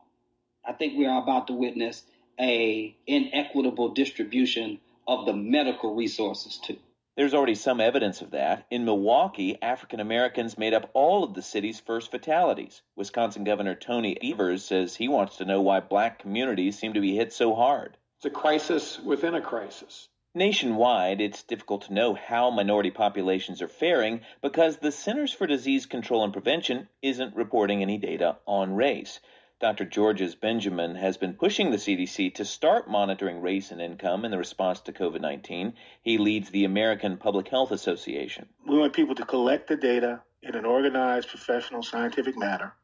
I 0.64 0.72
think 0.72 0.96
we 0.96 1.06
are 1.06 1.20
about 1.20 1.48
to 1.48 1.52
witness 1.52 2.04
a 2.38 2.96
inequitable 3.08 3.88
distribution 3.88 4.78
of 5.08 5.26
the 5.26 5.32
medical 5.32 5.96
resources 5.96 6.60
too. 6.64 6.78
There's 7.16 7.32
already 7.32 7.54
some 7.54 7.80
evidence 7.80 8.20
of 8.20 8.32
that. 8.32 8.66
In 8.70 8.84
Milwaukee, 8.84 9.56
African 9.62 10.00
Americans 10.00 10.58
made 10.58 10.74
up 10.74 10.90
all 10.92 11.24
of 11.24 11.32
the 11.32 11.40
city's 11.40 11.80
first 11.80 12.10
fatalities. 12.10 12.82
Wisconsin 12.94 13.42
Governor 13.42 13.74
Tony 13.74 14.18
Evers 14.22 14.62
says 14.62 14.94
he 14.94 15.08
wants 15.08 15.38
to 15.38 15.46
know 15.46 15.62
why 15.62 15.80
black 15.80 16.18
communities 16.18 16.78
seem 16.78 16.92
to 16.92 17.00
be 17.00 17.16
hit 17.16 17.32
so 17.32 17.54
hard. 17.54 17.96
It's 18.18 18.26
a 18.26 18.30
crisis 18.30 19.00
within 19.00 19.34
a 19.34 19.40
crisis. 19.40 20.10
Nationwide, 20.34 21.22
it's 21.22 21.42
difficult 21.42 21.86
to 21.86 21.94
know 21.94 22.12
how 22.12 22.50
minority 22.50 22.90
populations 22.90 23.62
are 23.62 23.68
faring 23.68 24.20
because 24.42 24.76
the 24.76 24.92
Centers 24.92 25.32
for 25.32 25.46
Disease 25.46 25.86
Control 25.86 26.22
and 26.22 26.34
Prevention 26.34 26.86
isn't 27.00 27.34
reporting 27.34 27.80
any 27.80 27.96
data 27.96 28.36
on 28.44 28.74
race. 28.74 29.20
Dr. 29.58 29.86
Georges 29.86 30.34
Benjamin 30.34 30.96
has 30.96 31.16
been 31.16 31.32
pushing 31.32 31.70
the 31.70 31.78
CDC 31.78 32.34
to 32.34 32.44
start 32.44 32.90
monitoring 32.90 33.40
race 33.40 33.70
and 33.70 33.80
income 33.80 34.24
in 34.24 34.30
the 34.30 34.36
response 34.38 34.80
to 34.80 34.92
COVID 34.92 35.20
19. 35.22 35.72
He 36.02 36.18
leads 36.18 36.50
the 36.50 36.64
American 36.64 37.16
Public 37.16 37.48
Health 37.48 37.70
Association. 37.70 38.48
We 38.66 38.78
want 38.78 38.92
people 38.92 39.14
to 39.14 39.24
collect 39.24 39.68
the 39.68 39.76
data 39.76 40.20
in 40.42 40.54
an 40.54 40.66
organized, 40.66 41.28
professional, 41.28 41.82
scientific 41.82 42.36
manner 42.36 42.74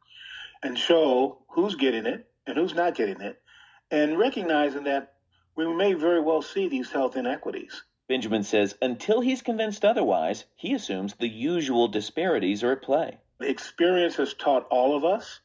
and 0.63 0.79
show 0.79 1.39
who's 1.49 1.75
getting 1.75 2.07
it 2.07 2.27
and 2.47 2.57
who's 2.57 2.75
not 2.75 2.95
getting 2.95 3.21
it, 3.21 3.41
and 3.91 4.19
recognizing 4.19 4.85
that 4.85 5.15
we 5.55 5.67
may 5.75 5.93
very 5.93 6.21
well 6.21 6.43
see 6.43 6.69
these 6.69 6.91
health 6.91 7.17
inequities. 7.17 7.83
Benjamin 8.09 8.43
says 8.43 8.75
until 8.81 9.21
he's 9.21 9.43
convinced 9.43 9.85
otherwise, 9.85 10.45
he 10.57 10.75
assumes 10.75 11.15
the 11.15 11.29
usual 11.29 11.89
disparities 11.89 12.65
are 12.65 12.73
at 12.73 12.83
play. 12.83 13.19
Experience 13.41 14.17
has 14.17 14.35
taught 14.35 14.67
all 14.71 14.97
of 14.97 15.05
us 15.05 15.41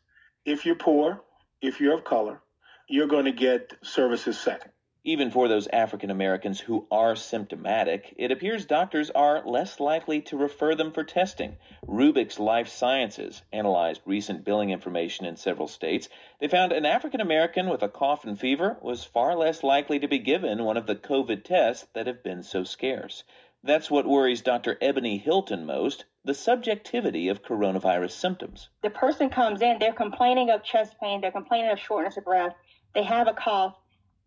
if 0.48 0.66
you're 0.66 0.76
poor, 0.76 1.22
if 1.62 1.82
you're 1.82 1.98
of 1.98 2.06
color, 2.06 2.42
you're 2.88 3.08
going 3.08 3.26
to 3.26 3.34
get 3.34 3.74
services 3.84 4.40
second. 4.40 4.72
Even 5.04 5.30
for 5.30 5.48
those 5.48 5.68
African 5.68 6.10
Americans 6.10 6.60
who 6.60 6.88
are 6.90 7.16
symptomatic, 7.18 8.14
it 8.18 8.32
appears 8.32 8.66
doctors 8.66 9.10
are 9.10 9.46
less 9.46 9.80
likely 9.80 10.22
to 10.22 10.38
refer 10.38 10.74
them 10.74 10.92
for 10.92 11.04
testing. 11.04 11.58
Rubix 11.86 12.40
Life 12.40 12.70
Sciences 12.70 13.42
analyzed 13.52 14.02
recent 14.06 14.46
billing 14.46 14.70
information 14.70 15.26
in 15.26 15.36
several 15.36 15.68
states. 15.68 16.08
They 16.40 16.48
found 16.48 16.72
an 16.72 16.86
African 16.86 17.22
American 17.22 17.70
with 17.70 17.84
a 17.84 17.90
cough 17.90 18.24
and 18.26 18.40
fever 18.40 18.78
was 18.82 19.04
far 19.04 19.36
less 19.36 19.64
likely 19.64 20.00
to 20.00 20.08
be 20.08 20.20
given 20.20 20.64
one 20.64 20.78
of 20.78 20.88
the 20.88 20.96
COVID 20.96 21.44
tests 21.44 21.88
that 21.94 22.08
have 22.08 22.24
been 22.24 22.44
so 22.44 22.64
scarce. 22.64 23.24
That's 23.68 23.92
what 23.92 24.08
worries 24.08 24.40
Dr. 24.40 24.78
Ebony 24.80 25.18
Hilton 25.18 25.66
most 25.66 26.06
the 26.24 26.34
subjectivity 26.34 27.28
of 27.28 27.44
coronavirus 27.44 28.12
symptoms. 28.12 28.70
The 28.82 28.90
person 28.90 29.30
comes 29.30 29.62
in, 29.62 29.78
they're 29.78 29.92
complaining 29.92 30.50
of 30.52 30.64
chest 30.64 30.96
pain, 31.02 31.20
they're 31.20 31.34
complaining 31.34 31.72
of 31.72 31.78
shortness 31.78 32.16
of 32.16 32.24
breath, 32.24 32.56
they 32.96 33.04
have 33.04 33.28
a 33.28 33.34
cough. 33.34 33.76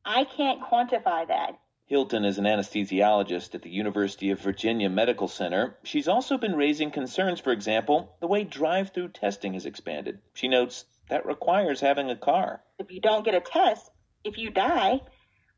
I 0.04 0.24
can't 0.24 0.60
quantify 0.60 1.26
that. 1.28 1.58
Hilton 1.86 2.26
is 2.26 2.36
an 2.36 2.44
anesthesiologist 2.44 3.54
at 3.54 3.62
the 3.62 3.70
University 3.70 4.28
of 4.28 4.42
Virginia 4.42 4.90
Medical 4.90 5.26
Center. 5.26 5.78
She's 5.84 6.06
also 6.06 6.36
been 6.36 6.54
raising 6.54 6.90
concerns, 6.90 7.40
for 7.40 7.50
example, 7.50 8.16
the 8.20 8.26
way 8.26 8.44
drive 8.44 8.90
through 8.90 9.08
testing 9.08 9.54
has 9.54 9.64
expanded. 9.64 10.18
She 10.34 10.48
notes 10.48 10.84
that 11.08 11.24
requires 11.24 11.80
having 11.80 12.10
a 12.10 12.16
car. 12.16 12.60
If 12.78 12.92
you 12.92 13.00
don't 13.00 13.24
get 13.24 13.34
a 13.34 13.40
test, 13.40 13.90
if 14.22 14.36
you 14.36 14.50
die, 14.50 15.00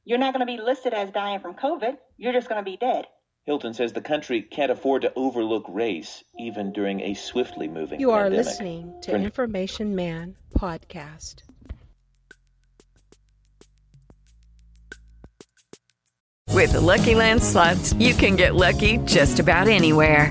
you're 0.05 0.18
not 0.18 0.35
going 0.35 0.47
to 0.47 0.57
be 0.57 0.62
listed 0.62 0.95
as 0.95 1.11
dying 1.11 1.40
from 1.40 1.55
COVID. 1.55 1.97
You're 2.16 2.33
just 2.33 2.49
going 2.49 2.64
to 2.64 2.71
be 2.71 2.77
dead. 2.77 3.07
Hilton 3.44 3.74
says 3.74 3.92
the 3.92 4.00
country 4.00 4.40
can't 4.42 4.70
afford 4.70 5.02
to 5.02 5.12
overlook 5.16 5.64
race 5.68 6.22
even 6.38 6.72
during 6.72 7.00
a 7.00 7.14
swiftly 7.14 7.66
moving 7.66 7.98
You 7.98 8.12
are 8.12 8.31
listening 8.31 8.94
to 9.02 9.11
For- 9.12 9.16
Information 9.16 9.96
Man 9.96 10.37
podcast. 10.57 11.42
With 16.50 16.73
the 16.73 16.79
LuckyLand 16.79 17.40
slots, 17.40 17.92
you 17.94 18.14
can 18.14 18.37
get 18.37 18.54
lucky 18.54 18.98
just 18.98 19.40
about 19.40 19.67
anywhere. 19.69 20.31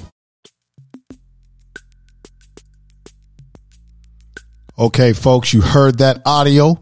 Okay, 4.81 5.13
folks, 5.13 5.53
you 5.53 5.61
heard 5.61 5.99
that 5.99 6.23
audio. 6.25 6.75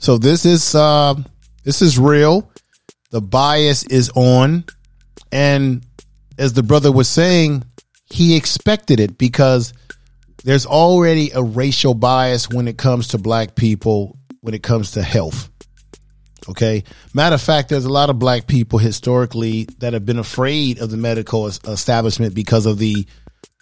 So 0.00 0.18
this 0.18 0.44
is 0.44 0.74
uh, 0.74 1.14
this 1.62 1.80
is 1.80 1.96
real. 1.96 2.50
The 3.12 3.20
bias 3.20 3.84
is 3.84 4.10
on, 4.16 4.64
and 5.30 5.86
as 6.38 6.54
the 6.54 6.64
brother 6.64 6.90
was 6.90 7.06
saying, 7.06 7.62
he 8.12 8.34
expected 8.34 8.98
it 8.98 9.16
because 9.16 9.72
there's 10.42 10.66
already 10.66 11.30
a 11.30 11.40
racial 11.40 11.94
bias 11.94 12.50
when 12.50 12.66
it 12.66 12.76
comes 12.76 13.06
to 13.08 13.18
black 13.18 13.54
people 13.54 14.18
when 14.40 14.52
it 14.52 14.64
comes 14.64 14.90
to 14.92 15.02
health. 15.02 15.50
Okay. 16.48 16.82
Matter 17.14 17.34
of 17.34 17.40
fact, 17.40 17.68
there's 17.68 17.84
a 17.84 17.92
lot 17.92 18.10
of 18.10 18.18
black 18.18 18.48
people 18.48 18.80
historically 18.80 19.68
that 19.78 19.92
have 19.92 20.04
been 20.04 20.18
afraid 20.18 20.80
of 20.80 20.90
the 20.90 20.96
medical 20.96 21.46
establishment 21.46 22.34
because 22.34 22.66
of 22.66 22.78
the 22.78 23.06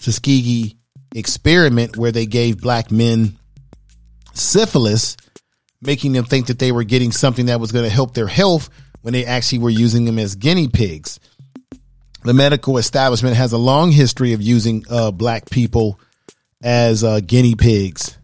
Tuskegee 0.01 0.79
experiment 1.15 1.99
where 1.99 2.13
they 2.13 2.25
gave 2.25 2.63
black 2.63 2.91
men 2.91 3.38
syphilis, 4.35 5.17
making 5.81 6.13
them 6.13 6.25
think 6.25 6.47
that 6.47 6.59
they 6.59 6.73
were 6.73 6.85
getting 6.85 7.13
something 7.13 7.47
that 7.47 7.61
was 7.61 7.73
going 7.73 7.85
to 7.85 7.91
help 7.91 8.15
their 8.15 8.27
health 8.27 8.71
when 9.03 9.13
they 9.13 9.25
actually 9.25 9.59
were 9.59 9.71
using 9.71 10.05
them 10.05 10.19
as 10.19 10.35
guinea 10.35 10.69
pigs. 10.69 11.21
The 12.25 12.35
medical 12.35 12.79
establishment 12.79 13.37
has 13.37 13.53
a 13.53 13.59
long 13.59 13.93
history 13.93 14.33
of 14.33 14.43
using 14.43 14.85
uh, 14.91 15.13
black 15.13 15.49
people 15.51 16.01
as 16.63 17.05
uh, 17.05 17.21
guinea 17.21 17.55
pigs. 17.55 18.19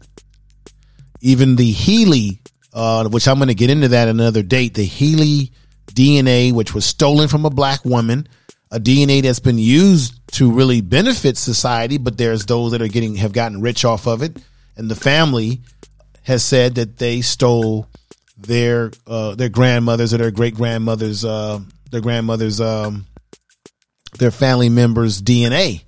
Even 1.21 1.55
the 1.55 1.73
HeLa, 1.73 2.37
uh, 2.73 3.09
which 3.09 3.27
I'm 3.27 3.37
going 3.37 3.47
to 3.47 3.55
get 3.55 3.69
into 3.69 3.87
that 3.89 4.09
another 4.09 4.43
date, 4.43 4.73
the 4.73 4.87
HeLa 4.87 5.49
DNA, 5.87 6.51
which 6.51 6.73
was 6.73 6.85
stolen 6.85 7.29
from 7.29 7.45
a 7.45 7.49
black 7.49 7.85
woman, 7.85 8.27
a 8.69 8.79
DNA 8.79 9.23
that's 9.23 9.39
been 9.39 9.57
used 9.57 10.13
to 10.33 10.51
really 10.51 10.81
benefit 10.81 11.37
society, 11.37 11.97
but 11.97 12.17
there's 12.17 12.45
those 12.45 12.71
that 12.71 12.81
are 12.81 12.87
getting 12.89 13.15
have 13.15 13.31
gotten 13.31 13.61
rich 13.61 13.85
off 13.85 14.07
of 14.07 14.21
it, 14.21 14.37
and 14.75 14.91
the 14.91 14.95
family 14.95 15.61
has 16.25 16.43
said 16.43 16.75
that 16.75 16.97
they 16.97 17.21
stole 17.21 17.87
their 18.37 18.91
uh, 19.07 19.35
their 19.35 19.49
grandmothers 19.49 20.13
or 20.13 20.17
their 20.17 20.31
great 20.31 20.55
grandmothers, 20.55 21.23
uh, 21.23 21.59
their 21.91 22.01
grandmothers, 22.01 22.59
um, 22.59 23.05
their 24.17 24.31
family 24.31 24.69
members' 24.69 25.21
DNA 25.21 25.83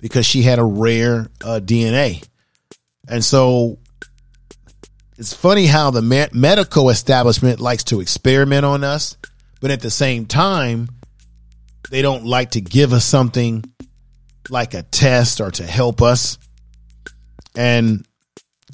because 0.00 0.26
she 0.26 0.42
had 0.42 0.58
a 0.58 0.64
rare 0.64 1.28
uh, 1.44 1.60
DNA. 1.62 2.26
And 3.08 3.24
so 3.24 3.78
it's 5.18 5.34
funny 5.34 5.66
how 5.66 5.90
the 5.90 6.02
me- 6.02 6.28
medical 6.32 6.88
establishment 6.88 7.60
likes 7.60 7.84
to 7.84 8.00
experiment 8.00 8.64
on 8.64 8.82
us, 8.82 9.16
but 9.60 9.70
at 9.70 9.80
the 9.80 9.90
same 9.90 10.26
time, 10.26 10.88
they 11.90 12.02
don't 12.02 12.24
like 12.24 12.52
to 12.52 12.60
give 12.60 12.92
us 12.92 13.04
something 13.04 13.64
like 14.48 14.74
a 14.74 14.82
test 14.82 15.40
or 15.40 15.50
to 15.50 15.66
help 15.66 16.00
us. 16.00 16.38
And 17.54 18.06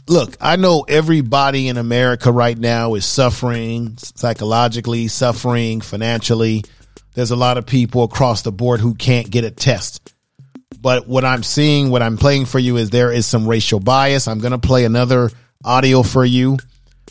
look, 0.08 0.36
I 0.40 0.56
know 0.56 0.84
everybody 0.88 1.68
in 1.68 1.76
America 1.76 2.30
right 2.30 2.56
now 2.56 2.94
is 2.94 3.04
suffering 3.04 3.96
psychologically, 3.98 5.08
suffering 5.08 5.80
financially. 5.80 6.64
There's 7.14 7.30
a 7.30 7.36
lot 7.36 7.58
of 7.58 7.66
people 7.66 8.04
across 8.04 8.42
the 8.42 8.52
board 8.52 8.80
who 8.80 8.94
can't 8.94 9.30
get 9.30 9.44
a 9.44 9.50
test. 9.50 10.14
But 10.80 11.08
what 11.08 11.24
I'm 11.24 11.42
seeing, 11.42 11.90
what 11.90 12.02
I'm 12.02 12.16
playing 12.16 12.46
for 12.46 12.58
you 12.58 12.76
is 12.76 12.90
there 12.90 13.12
is 13.12 13.26
some 13.26 13.48
racial 13.48 13.80
bias. 13.80 14.28
I'm 14.28 14.40
going 14.40 14.52
to 14.52 14.58
play 14.58 14.84
another 14.84 15.30
audio 15.64 16.02
for 16.02 16.24
you 16.24 16.58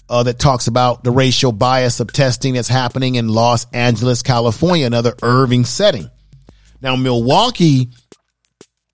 uh, 0.09 0.23
that 0.23 0.39
talks 0.39 0.67
about 0.67 1.03
the 1.03 1.11
racial 1.11 1.51
bias 1.51 1.99
of 1.99 2.13
testing 2.13 2.53
that's 2.53 2.67
happening 2.67 3.15
in 3.15 3.27
Los 3.27 3.65
Angeles, 3.71 4.21
California, 4.21 4.85
another 4.85 5.13
Irving 5.23 5.65
setting. 5.65 6.09
Now, 6.81 6.95
Milwaukee 6.95 7.89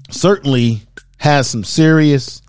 certainly 0.10 0.82
has 1.18 1.50
some 1.50 1.64
serious 1.64 2.42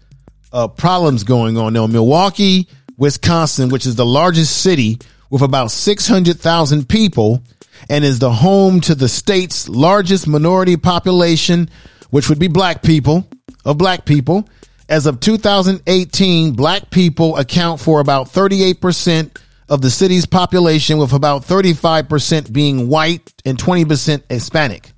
uh, 0.52 0.68
problems 0.68 1.24
going 1.24 1.56
on. 1.56 1.72
Now, 1.72 1.86
Milwaukee, 1.86 2.68
Wisconsin, 2.96 3.68
which 3.68 3.86
is 3.86 3.96
the 3.96 4.06
largest 4.06 4.62
city 4.62 4.98
with 5.30 5.42
about 5.42 5.70
600,000 5.70 6.88
people 6.88 7.42
and 7.88 8.04
is 8.04 8.18
the 8.18 8.30
home 8.30 8.80
to 8.82 8.94
the 8.94 9.08
state's 9.08 9.68
largest 9.68 10.28
minority 10.28 10.76
population 10.76 11.68
which 12.12 12.28
would 12.28 12.38
be 12.38 12.46
black 12.48 12.82
people, 12.82 13.26
of 13.64 13.78
black 13.78 14.04
people. 14.04 14.46
As 14.86 15.06
of 15.06 15.18
2018, 15.20 16.52
black 16.52 16.90
people 16.90 17.38
account 17.38 17.80
for 17.80 18.00
about 18.00 18.28
38% 18.28 19.34
of 19.70 19.80
the 19.80 19.90
city's 19.90 20.26
population, 20.26 20.98
with 20.98 21.14
about 21.14 21.42
35% 21.42 22.52
being 22.52 22.88
white 22.88 23.32
and 23.46 23.56
20% 23.56 24.24
Hispanic. 24.30 24.91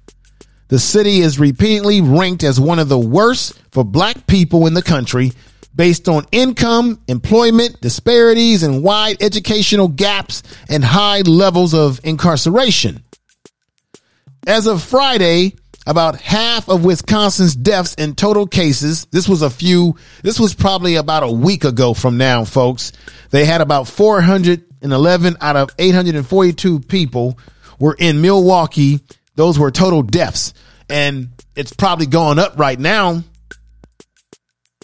The 0.74 0.80
city 0.80 1.20
is 1.20 1.38
repeatedly 1.38 2.00
ranked 2.00 2.42
as 2.42 2.58
one 2.58 2.80
of 2.80 2.88
the 2.88 2.98
worst 2.98 3.56
for 3.70 3.84
black 3.84 4.26
people 4.26 4.66
in 4.66 4.74
the 4.74 4.82
country 4.82 5.30
based 5.72 6.08
on 6.08 6.26
income, 6.32 7.00
employment 7.06 7.80
disparities, 7.80 8.64
and 8.64 8.82
wide 8.82 9.22
educational 9.22 9.86
gaps 9.86 10.42
and 10.68 10.82
high 10.82 11.20
levels 11.20 11.74
of 11.74 12.00
incarceration. 12.02 13.04
As 14.48 14.66
of 14.66 14.82
Friday, 14.82 15.54
about 15.86 16.20
half 16.20 16.68
of 16.68 16.84
Wisconsin's 16.84 17.54
deaths 17.54 17.94
in 17.94 18.16
total 18.16 18.44
cases. 18.44 19.06
This 19.12 19.28
was 19.28 19.42
a 19.42 19.50
few, 19.50 19.94
this 20.24 20.40
was 20.40 20.54
probably 20.54 20.96
about 20.96 21.22
a 21.22 21.30
week 21.30 21.62
ago 21.62 21.94
from 21.94 22.18
now, 22.18 22.44
folks. 22.44 22.90
They 23.30 23.44
had 23.44 23.60
about 23.60 23.86
411 23.86 25.36
out 25.40 25.54
of 25.54 25.70
842 25.78 26.80
people 26.80 27.38
were 27.78 27.94
in 27.96 28.20
Milwaukee. 28.20 28.98
Those 29.36 29.56
were 29.56 29.70
total 29.70 30.02
deaths. 30.02 30.52
And 30.88 31.30
it's 31.56 31.72
probably 31.72 32.06
going 32.06 32.38
up 32.38 32.58
right 32.58 32.78
now. 32.78 33.22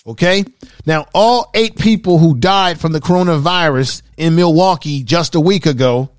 Okay. 0.07 0.45
Now, 0.87 1.07
all 1.15 1.51
eight 1.55 1.77
people 1.77 2.19
who 2.19 2.37
died 2.37 2.81
from 2.81 2.93
the 2.93 3.01
coronavirus 3.01 4.03
in 4.17 4.35
Milwaukee 4.35 5.03
just 5.03 5.35
a 5.35 5.41
week 5.41 5.67
ago, 5.67 6.11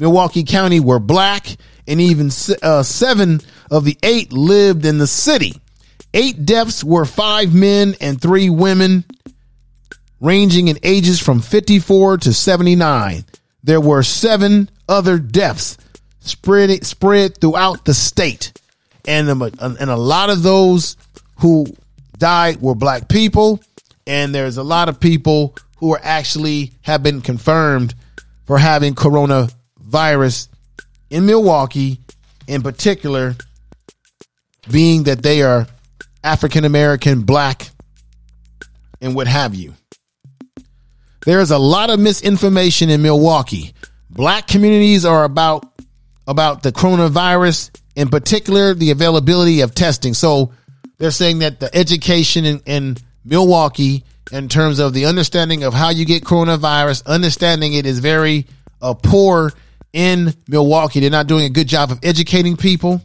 Milwaukee 0.00 0.44
County 0.44 0.80
were 0.80 0.98
black 0.98 1.56
and 1.86 2.00
even 2.00 2.30
uh, 2.62 2.82
seven 2.82 3.40
of 3.70 3.84
the 3.84 3.96
eight 4.02 4.32
lived 4.32 4.84
in 4.84 4.98
the 4.98 5.06
city. 5.06 5.60
Eight 6.14 6.44
deaths 6.44 6.82
were 6.82 7.04
five 7.04 7.54
men 7.54 7.94
and 8.00 8.20
three 8.20 8.50
women, 8.50 9.04
ranging 10.20 10.68
in 10.68 10.78
ages 10.82 11.20
from 11.20 11.40
54 11.40 12.18
to 12.18 12.32
79. 12.32 13.24
There 13.62 13.80
were 13.80 14.02
seven 14.02 14.70
other 14.88 15.18
deaths 15.18 15.76
spread 16.20 16.84
spread 16.84 17.40
throughout 17.40 17.84
the 17.84 17.94
state, 17.94 18.52
and 19.08 19.28
and 19.30 19.90
a 19.90 19.96
lot 19.96 20.30
of 20.30 20.42
those 20.42 20.96
who 21.40 21.66
died 22.18 22.60
were 22.60 22.74
black 22.74 23.08
people, 23.08 23.60
and 24.06 24.34
there's 24.34 24.56
a 24.56 24.62
lot 24.62 24.88
of 24.88 25.00
people 25.00 25.56
who 25.78 25.94
are 25.94 26.00
actually 26.02 26.72
have 26.82 27.02
been 27.02 27.20
confirmed 27.20 27.94
for 28.44 28.58
having 28.58 28.94
coronavirus 28.94 30.48
in 31.10 31.26
Milwaukee, 31.26 32.00
in 32.46 32.62
particular, 32.62 33.34
being 34.70 35.04
that 35.04 35.22
they 35.22 35.42
are 35.42 35.66
African 36.22 36.64
American, 36.64 37.22
black, 37.22 37.70
and 39.00 39.14
what 39.14 39.26
have 39.26 39.54
you. 39.54 39.74
There 41.24 41.40
is 41.40 41.50
a 41.50 41.58
lot 41.58 41.90
of 41.90 42.00
misinformation 42.00 42.90
in 42.90 43.02
Milwaukee. 43.02 43.72
Black 44.10 44.46
communities 44.46 45.04
are 45.04 45.24
about 45.24 45.64
about 46.26 46.62
the 46.62 46.72
coronavirus, 46.72 47.70
in 47.98 48.10
particular, 48.10 48.74
the 48.74 48.92
availability 48.92 49.62
of 49.62 49.74
testing. 49.74 50.14
So 50.14 50.52
they're 50.98 51.10
saying 51.10 51.40
that 51.40 51.58
the 51.58 51.74
education 51.74 52.44
in, 52.44 52.60
in 52.64 52.96
Milwaukee, 53.24 54.04
in 54.30 54.48
terms 54.48 54.78
of 54.78 54.94
the 54.94 55.06
understanding 55.06 55.64
of 55.64 55.74
how 55.74 55.90
you 55.90 56.04
get 56.04 56.22
coronavirus, 56.22 57.04
understanding 57.06 57.74
it 57.74 57.86
is 57.86 57.98
very 57.98 58.46
uh, 58.80 58.94
poor 58.94 59.52
in 59.92 60.32
Milwaukee. 60.46 61.00
They're 61.00 61.10
not 61.10 61.26
doing 61.26 61.44
a 61.46 61.50
good 61.50 61.66
job 61.66 61.90
of 61.90 61.98
educating 62.04 62.56
people. 62.56 63.02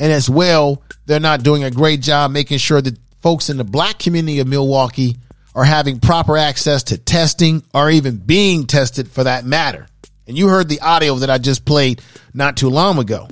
And 0.00 0.10
as 0.10 0.28
well, 0.28 0.82
they're 1.06 1.20
not 1.20 1.44
doing 1.44 1.62
a 1.62 1.70
great 1.70 2.02
job 2.02 2.32
making 2.32 2.58
sure 2.58 2.82
that 2.82 2.98
folks 3.20 3.50
in 3.50 3.56
the 3.56 3.62
black 3.62 4.00
community 4.00 4.40
of 4.40 4.48
Milwaukee 4.48 5.16
are 5.54 5.64
having 5.64 6.00
proper 6.00 6.36
access 6.36 6.82
to 6.84 6.98
testing 6.98 7.62
or 7.72 7.88
even 7.88 8.16
being 8.16 8.66
tested 8.66 9.06
for 9.06 9.22
that 9.22 9.44
matter. 9.44 9.86
And 10.26 10.36
you 10.36 10.48
heard 10.48 10.68
the 10.68 10.80
audio 10.80 11.14
that 11.16 11.30
I 11.30 11.38
just 11.38 11.64
played 11.64 12.02
not 12.34 12.56
too 12.56 12.68
long 12.68 12.98
ago. 12.98 13.28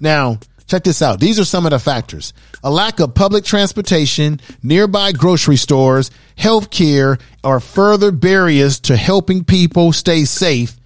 Now, 0.00 0.38
check 0.66 0.84
this 0.84 1.02
out. 1.02 1.20
These 1.20 1.38
are 1.38 1.44
some 1.44 1.66
of 1.66 1.70
the 1.70 1.78
factors. 1.78 2.32
A 2.62 2.70
lack 2.70 3.00
of 3.00 3.14
public 3.14 3.44
transportation, 3.44 4.40
nearby 4.62 5.12
grocery 5.12 5.56
stores, 5.56 6.10
health 6.36 6.70
care 6.70 7.18
are 7.44 7.60
further 7.60 8.10
barriers 8.10 8.80
to 8.80 8.96
helping 8.96 9.44
people 9.44 9.92
stay 9.92 10.24
safe 10.24 10.76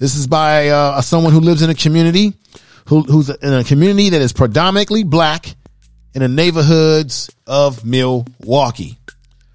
this 0.00 0.16
is 0.16 0.26
by 0.26 0.68
uh, 0.68 1.00
someone 1.02 1.32
who 1.32 1.40
lives 1.40 1.62
in 1.62 1.70
a 1.70 1.74
community 1.74 2.34
who, 2.88 3.02
who's 3.02 3.30
in 3.30 3.52
a 3.54 3.64
community 3.64 4.10
that 4.10 4.20
is 4.20 4.32
predominantly 4.32 5.04
black 5.04 5.54
in 6.14 6.20
the 6.20 6.28
neighborhoods 6.28 7.30
of 7.46 7.84
Milwaukee. 7.84 8.98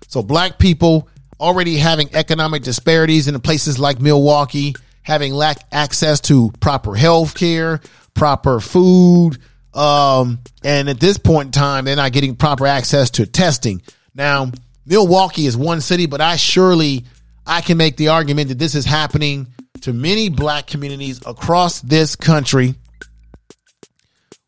So 0.07 0.23
black 0.23 0.57
people 0.57 1.09
already 1.39 1.77
having 1.77 2.09
economic 2.13 2.63
disparities 2.63 3.27
in 3.27 3.39
places 3.41 3.79
like 3.79 3.99
Milwaukee, 3.99 4.75
having 5.03 5.33
lack 5.33 5.57
access 5.71 6.21
to 6.21 6.51
proper 6.61 6.95
health 6.95 7.35
care, 7.35 7.81
proper 8.19 8.59
food, 8.59 9.37
um, 9.73 10.39
and 10.63 10.89
at 10.89 10.99
this 10.99 11.17
point 11.17 11.47
in 11.47 11.51
time, 11.53 11.85
they're 11.85 11.95
not 11.95 12.11
getting 12.11 12.35
proper 12.35 12.67
access 12.67 13.09
to 13.11 13.25
testing. 13.25 13.81
Now, 14.13 14.51
Milwaukee 14.85 15.45
is 15.45 15.55
one 15.55 15.79
city, 15.79 16.05
but 16.05 16.19
I 16.19 16.35
surely 16.35 17.05
I 17.47 17.61
can 17.61 17.77
make 17.77 17.95
the 17.95 18.09
argument 18.09 18.49
that 18.49 18.59
this 18.59 18.75
is 18.75 18.85
happening 18.85 19.47
to 19.81 19.93
many 19.93 20.27
black 20.27 20.67
communities 20.67 21.21
across 21.25 21.79
this 21.79 22.17
country 22.17 22.75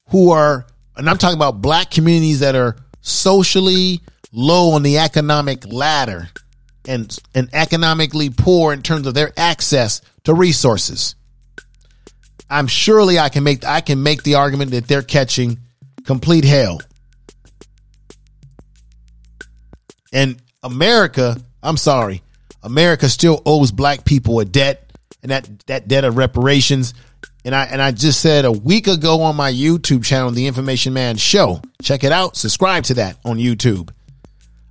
who 0.10 0.32
are, 0.32 0.66
and 0.98 1.10
I'm 1.10 1.18
talking 1.18 1.38
about 1.38 1.62
black 1.62 1.92
communities 1.92 2.42
that 2.42 2.56
are 2.56 2.76
socially 3.00 4.02
low 4.34 4.72
on 4.72 4.84
the 4.84 4.98
economic 4.98 5.66
ladder 5.66 6.28
and, 6.86 7.18
and 7.34 7.50
economically 7.54 8.30
poor 8.30 8.74
in 8.74 8.82
terms 8.82 9.08
of 9.08 9.14
their 9.14 9.32
access 9.38 10.02
to 10.26 10.34
resources. 10.34 11.16
I'm 12.52 12.68
surely 12.68 13.18
I 13.18 13.30
can 13.30 13.46
make 13.46 13.64
I 13.66 13.80
can 13.80 14.04
make 14.04 14.24
the 14.24 14.36
argument 14.36 14.72
that 14.72 14.86
they're 14.86 15.02
catching 15.02 15.58
complete 16.06 16.44
hell. 16.44 16.82
And 20.12 20.42
America, 20.62 21.38
I'm 21.64 21.78
sorry, 21.78 22.22
America 22.62 23.08
still 23.08 23.42
owes 23.46 23.72
black 23.72 24.04
people 24.04 24.42
a 24.42 24.46
debt 24.46 24.92
and 25.24 25.32
that 25.32 25.48
that 25.68 25.88
debt 25.88 26.04
of 26.04 26.18
reparations. 26.18 26.94
And 27.46 27.56
I 27.56 27.64
and 27.66 27.82
I 27.82 27.92
just 27.92 28.20
said 28.20 28.44
a 28.44 28.52
week 28.52 28.88
ago 28.88 29.22
on 29.22 29.38
my 29.38 29.52
YouTube 29.52 30.04
channel, 30.04 30.32
The 30.32 30.48
Information 30.48 30.94
Man 30.94 31.16
Show. 31.16 31.62
Check 31.82 32.04
it 32.04 32.12
out. 32.12 32.36
Subscribe 32.36 32.84
to 32.86 32.96
that 32.96 33.18
on 33.24 33.38
YouTube. 33.38 33.92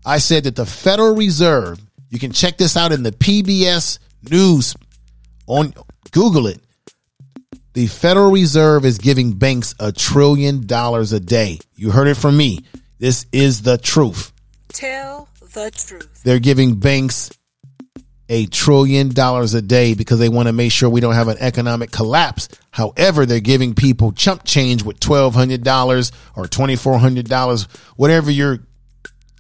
I 0.05 0.19
said 0.19 0.45
that 0.45 0.55
the 0.57 0.67
Federal 0.67 1.17
Reserve, 1.17 1.81
you 2.11 2.19
can 2.19 2.33
check 2.33 2.59
this 2.59 2.77
out 2.77 2.93
in 2.93 3.03
the 3.03 3.13
PBS 3.13 3.99
news 4.31 4.75
on 5.47 5.73
Google 6.13 6.47
it. 6.47 6.61
The 7.81 7.87
Federal 7.87 8.31
Reserve 8.31 8.85
is 8.85 8.99
giving 8.99 9.33
banks 9.33 9.75
a 9.81 9.91
trillion 9.91 10.67
dollars 10.67 11.15
a 11.15 11.19
day. 11.19 11.61
You 11.75 11.91
heard 11.91 12.09
it 12.09 12.17
from 12.19 12.37
me. 12.37 12.59
This 12.99 13.25
is 13.33 13.63
the 13.63 13.79
truth. 13.79 14.35
Tell 14.69 15.31
the 15.55 15.71
truth. 15.71 16.23
They're 16.23 16.41
giving 16.41 16.75
banks 16.75 17.31
a 18.29 18.45
trillion 18.45 19.09
dollars 19.15 19.55
a 19.55 19.63
day 19.63 19.95
because 19.95 20.19
they 20.19 20.29
want 20.29 20.49
to 20.49 20.53
make 20.53 20.73
sure 20.73 20.91
we 20.91 21.01
don't 21.01 21.15
have 21.15 21.29
an 21.29 21.39
economic 21.41 21.91
collapse. 21.91 22.49
However, 22.71 23.25
they're 23.25 23.41
giving 23.41 23.75
people 23.75 24.13
chump 24.13 24.45
change 24.45 24.83
with 24.83 25.01
$1,200 25.01 26.13
or 26.37 26.45
$2,400, 26.45 27.77
whatever 27.97 28.31
you're 28.31 28.59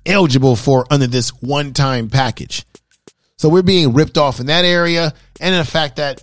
eligible 0.06 0.56
for 0.56 0.86
under 0.90 1.06
this 1.06 1.28
one 1.42 1.74
time 1.74 2.08
package. 2.08 2.64
So 3.36 3.50
we're 3.50 3.60
being 3.60 3.92
ripped 3.92 4.16
off 4.16 4.40
in 4.40 4.46
that 4.46 4.64
area. 4.64 5.12
And 5.38 5.54
in 5.54 5.58
the 5.58 5.70
fact 5.70 5.96
that 5.96 6.22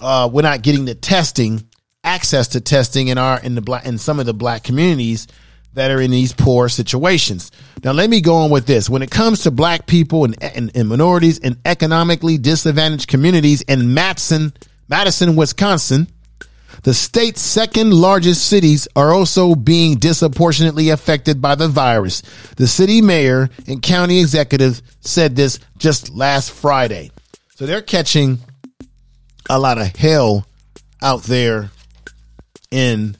uh, 0.00 0.28
we're 0.32 0.42
not 0.42 0.62
getting 0.62 0.84
the 0.84 0.94
testing, 0.94 1.68
access 2.04 2.48
to 2.48 2.60
testing 2.60 3.08
in 3.08 3.18
our, 3.18 3.40
in 3.40 3.54
the 3.54 3.60
black, 3.60 3.86
in 3.86 3.98
some 3.98 4.20
of 4.20 4.26
the 4.26 4.34
black 4.34 4.62
communities 4.62 5.26
that 5.74 5.90
are 5.90 6.00
in 6.00 6.10
these 6.10 6.32
poor 6.32 6.68
situations. 6.68 7.50
Now, 7.84 7.92
let 7.92 8.10
me 8.10 8.20
go 8.20 8.34
on 8.36 8.50
with 8.50 8.66
this. 8.66 8.90
When 8.90 9.02
it 9.02 9.10
comes 9.10 9.42
to 9.42 9.50
black 9.50 9.86
people 9.86 10.24
and, 10.24 10.42
and, 10.42 10.70
and 10.74 10.88
minorities 10.88 11.38
in 11.38 11.56
economically 11.64 12.38
disadvantaged 12.38 13.08
communities 13.08 13.62
in 13.62 13.94
Madison, 13.94 14.52
Madison, 14.88 15.36
Wisconsin, 15.36 16.08
the 16.82 16.94
state's 16.94 17.40
second 17.40 17.92
largest 17.92 18.46
cities 18.46 18.88
are 18.94 19.12
also 19.12 19.54
being 19.54 19.96
disproportionately 19.96 20.90
affected 20.90 21.42
by 21.42 21.54
the 21.54 21.68
virus. 21.68 22.22
The 22.56 22.66
city 22.66 23.02
mayor 23.02 23.50
and 23.66 23.82
county 23.82 24.20
executive 24.20 24.80
said 25.00 25.34
this 25.34 25.58
just 25.76 26.10
last 26.14 26.50
Friday. 26.50 27.10
So 27.56 27.66
they're 27.66 27.82
catching 27.82 28.38
a 29.48 29.58
lot 29.58 29.78
of 29.78 29.94
hell 29.96 30.46
out 31.02 31.22
there 31.24 31.70
in 32.70 33.16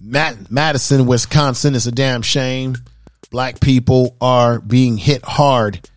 Mad- 0.00 0.50
Madison, 0.50 1.06
Wisconsin. 1.06 1.74
It's 1.74 1.86
a 1.86 1.92
damn 1.92 2.22
shame. 2.22 2.76
Black 3.30 3.60
people 3.60 4.16
are 4.20 4.60
being 4.60 4.96
hit 4.96 5.24
hard 5.24 5.88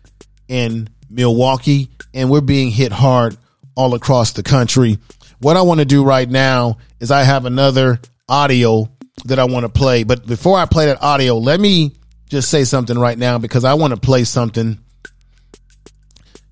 in 0.48 0.88
Milwaukee, 1.10 1.90
and 2.14 2.30
we're 2.30 2.40
being 2.40 2.70
hit 2.70 2.90
hard 2.92 3.36
all 3.76 3.94
across 3.94 4.32
the 4.32 4.42
country. 4.42 4.98
What 5.40 5.56
I 5.56 5.62
want 5.62 5.78
to 5.78 5.86
do 5.86 6.04
right 6.04 6.28
now 6.28 6.78
is 6.98 7.10
I 7.10 7.22
have 7.22 7.44
another 7.44 8.00
audio 8.28 8.90
that 9.26 9.38
I 9.38 9.44
want 9.44 9.64
to 9.64 9.68
play. 9.68 10.02
But 10.02 10.26
before 10.26 10.58
I 10.58 10.66
play 10.66 10.86
that 10.86 11.02
audio, 11.02 11.38
let 11.38 11.60
me 11.60 11.92
just 12.28 12.50
say 12.50 12.64
something 12.64 12.98
right 12.98 13.16
now 13.16 13.38
because 13.38 13.64
I 13.64 13.74
want 13.74 13.94
to 13.94 14.00
play 14.00 14.24
something. 14.24 14.78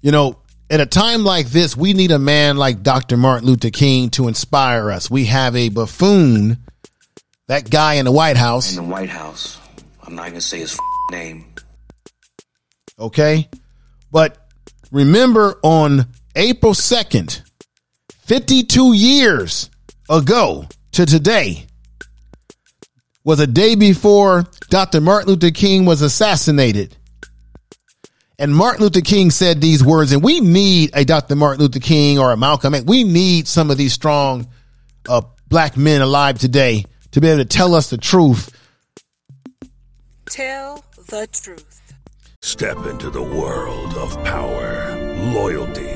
You 0.03 0.13
know, 0.13 0.39
at 0.69 0.81
a 0.81 0.87
time 0.87 1.23
like 1.25 1.49
this, 1.49 1.77
we 1.77 1.93
need 1.93 2.11
a 2.11 2.19
man 2.19 2.57
like 2.57 2.83
Dr. 2.83 3.17
Martin 3.17 3.47
Luther 3.47 3.71
King 3.71 4.11
to 4.11 4.29
inspire 4.29 4.91
us. 4.91 5.11
We 5.11 5.27
have 5.27 5.55
a 5.55 5.69
buffoon 5.69 6.59
that 7.49 7.71
guy 7.71 7.95
in 7.95 8.05
the 8.05 8.13
White 8.13 8.37
House. 8.37 8.77
In 8.77 8.85
the 8.85 8.91
White 8.91 9.09
House. 9.09 9.59
I'm 10.03 10.15
not 10.15 10.23
going 10.23 10.35
to 10.35 10.41
say 10.41 10.61
his 10.61 10.79
name. 11.11 11.47
Okay. 12.99 13.49
But 14.11 14.39
remember 14.91 15.59
on 15.63 16.07
April 16.35 16.73
2nd, 16.73 17.43
52 18.25 18.93
years 18.95 19.71
ago 20.09 20.67
to 20.93 21.07
today, 21.07 21.67
was 23.23 23.41
a 23.41 23.47
day 23.47 23.75
before 23.75 24.45
Dr. 24.71 25.01
Martin 25.01 25.31
Luther 25.31 25.51
King 25.51 25.85
was 25.85 26.03
assassinated. 26.03 26.97
And 28.39 28.55
Martin 28.55 28.83
Luther 28.83 29.01
King 29.01 29.31
said 29.31 29.61
these 29.61 29.83
words, 29.83 30.13
and 30.13 30.23
we 30.23 30.41
need 30.41 30.91
a 30.93 31.05
Dr. 31.05 31.37
Martin 31.37 31.63
Luther 31.63 31.81
King 31.81 32.19
or 32.19 32.33
a 32.33 32.37
Malcolm 32.37 32.75
X. 32.75 32.85
We 32.85 33.03
need 33.03 33.49
some 33.49 33.71
of 33.71 33.79
these 33.79 33.95
strong 33.95 34.47
uh, 35.09 35.23
black 35.49 35.77
men 35.77 36.03
alive 36.03 36.39
today 36.39 36.85
to 37.13 37.21
be 37.21 37.29
able 37.29 37.39
to 37.39 37.45
tell 37.47 37.75
us 37.75 37.89
the 37.89 37.97
truth. 37.97 38.51
Tell 40.27 40.85
the 41.09 41.27
truth. 41.33 41.81
Step 42.43 42.85
into 42.87 43.09
the 43.09 43.23
world 43.23 43.95
of 43.95 44.23
power, 44.23 44.95
loyalty, 45.33 45.96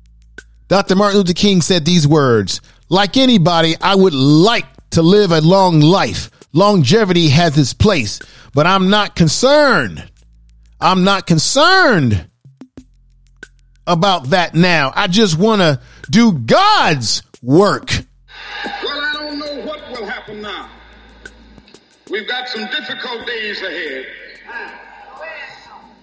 Dr. 0.71 0.95
Martin 0.95 1.17
Luther 1.17 1.33
King 1.33 1.59
said 1.59 1.83
these 1.83 2.07
words: 2.07 2.61
"Like 2.87 3.17
anybody, 3.17 3.75
I 3.81 3.93
would 3.93 4.13
like 4.13 4.67
to 4.91 5.01
live 5.01 5.33
a 5.33 5.41
long 5.41 5.81
life. 5.81 6.31
Longevity 6.53 7.27
has 7.27 7.57
its 7.57 7.73
place, 7.73 8.21
but 8.53 8.65
I'm 8.65 8.89
not 8.89 9.13
concerned. 9.13 10.09
I'm 10.79 11.03
not 11.03 11.27
concerned." 11.27 12.25
About 13.85 14.29
that 14.29 14.55
now. 14.55 14.93
I 14.95 15.07
just 15.07 15.37
want 15.37 15.59
to 15.59 15.81
do 16.09 16.31
God's 16.31 17.21
work. 17.41 17.89
Well, 18.81 19.01
I 19.01 19.13
don't 19.13 19.39
know 19.39 19.65
what 19.65 19.81
will 19.91 20.05
happen 20.05 20.41
now. 20.41 20.69
We've 22.09 22.29
got 22.29 22.47
some 22.47 22.65
difficult 22.67 23.27
days 23.27 23.61
ahead. 23.61 24.05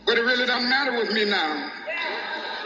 But 0.05 0.19
it 0.19 0.23
really 0.23 0.45
doesn't 0.45 0.69
matter 0.69 0.99
with 0.99 1.11
me 1.11 1.25
now 1.25 1.71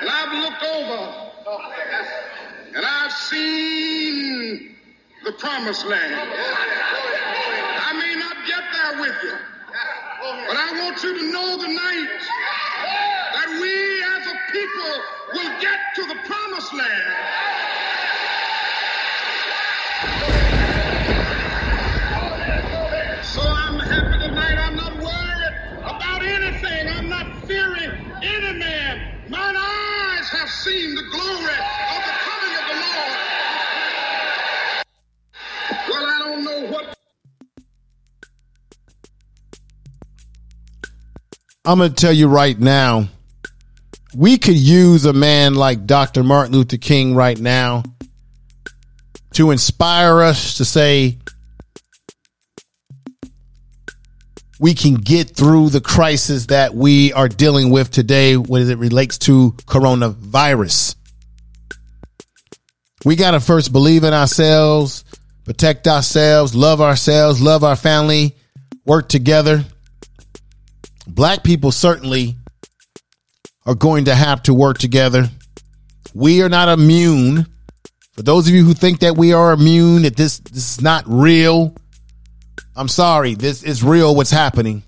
And 0.00 0.08
I've 0.10 0.32
looked 0.42 0.62
over 0.62 1.30
and 2.74 2.84
I've 2.84 3.12
seen 3.12 4.74
the 5.24 5.32
promised 5.32 5.86
land. 5.86 6.14
I 6.14 7.92
may 7.92 8.14
not 8.18 8.36
get 8.46 8.64
there 8.72 9.00
with 9.00 9.16
you, 9.22 9.36
but 10.48 10.56
I 10.56 10.72
want 10.82 11.02
you 11.02 11.18
to 11.18 11.32
know 11.32 11.58
tonight 11.62 12.20
that 13.34 13.48
we 13.60 14.02
as 14.02 14.26
a 14.26 14.36
people 14.50 15.02
will 15.34 15.60
get 15.60 15.78
to 15.96 16.02
the 16.06 16.16
promised 16.26 16.74
land. 16.74 17.71
Seen 30.62 30.94
the 30.94 31.02
glory 31.02 31.18
of 31.18 32.02
the 32.06 32.14
coming 32.22 32.54
of 32.56 32.64
the 32.68 32.74
Lord. 32.84 33.18
Well, 35.88 36.06
I 36.06 36.18
don't 36.20 36.44
know 36.44 36.60
what 36.70 36.96
I'm 41.64 41.78
going 41.78 41.90
to 41.90 41.96
tell 41.96 42.12
you 42.12 42.28
right 42.28 42.56
now, 42.56 43.08
we 44.14 44.38
could 44.38 44.56
use 44.56 45.04
a 45.04 45.12
man 45.12 45.54
like 45.54 45.84
Dr. 45.84 46.22
Martin 46.22 46.54
Luther 46.54 46.76
King 46.76 47.16
right 47.16 47.40
now 47.40 47.82
to 49.32 49.50
inspire 49.50 50.20
us 50.22 50.58
to 50.58 50.64
say, 50.64 51.18
we 54.62 54.74
can 54.74 54.94
get 54.94 55.34
through 55.34 55.70
the 55.70 55.80
crisis 55.80 56.46
that 56.46 56.72
we 56.72 57.12
are 57.14 57.26
dealing 57.26 57.70
with 57.70 57.90
today 57.90 58.36
when 58.36 58.70
it 58.70 58.78
relates 58.78 59.18
to 59.18 59.50
coronavirus. 59.66 60.94
We 63.04 63.16
got 63.16 63.32
to 63.32 63.40
first 63.40 63.72
believe 63.72 64.04
in 64.04 64.14
ourselves, 64.14 65.02
protect 65.44 65.88
ourselves, 65.88 66.54
love 66.54 66.80
ourselves, 66.80 67.40
love 67.40 67.64
our 67.64 67.74
family, 67.74 68.36
work 68.86 69.08
together. 69.08 69.64
Black 71.08 71.42
people 71.42 71.72
certainly 71.72 72.36
are 73.66 73.74
going 73.74 74.04
to 74.04 74.14
have 74.14 74.44
to 74.44 74.54
work 74.54 74.78
together. 74.78 75.28
We 76.14 76.40
are 76.40 76.48
not 76.48 76.68
immune. 76.68 77.48
For 78.12 78.22
those 78.22 78.46
of 78.46 78.54
you 78.54 78.64
who 78.64 78.74
think 78.74 79.00
that 79.00 79.16
we 79.16 79.32
are 79.32 79.50
immune, 79.50 80.02
that 80.02 80.14
this, 80.14 80.38
this 80.38 80.76
is 80.76 80.80
not 80.80 81.02
real, 81.08 81.74
I'm 82.76 82.88
sorry. 82.88 83.34
This 83.34 83.62
is 83.62 83.82
real 83.82 84.14
what's 84.14 84.30
happening. 84.30 84.82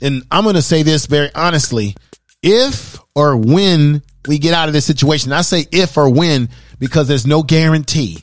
And 0.00 0.24
I'm 0.30 0.44
going 0.44 0.56
to 0.56 0.62
say 0.62 0.82
this 0.82 1.06
very 1.06 1.30
honestly. 1.34 1.94
If 2.42 2.98
or 3.14 3.36
when 3.36 4.02
we 4.28 4.38
get 4.38 4.54
out 4.54 4.68
of 4.68 4.74
this 4.74 4.84
situation, 4.84 5.32
I 5.32 5.42
say 5.42 5.66
if 5.72 5.96
or 5.96 6.08
when 6.08 6.48
because 6.78 7.08
there's 7.08 7.26
no 7.26 7.42
guarantee. 7.42 8.18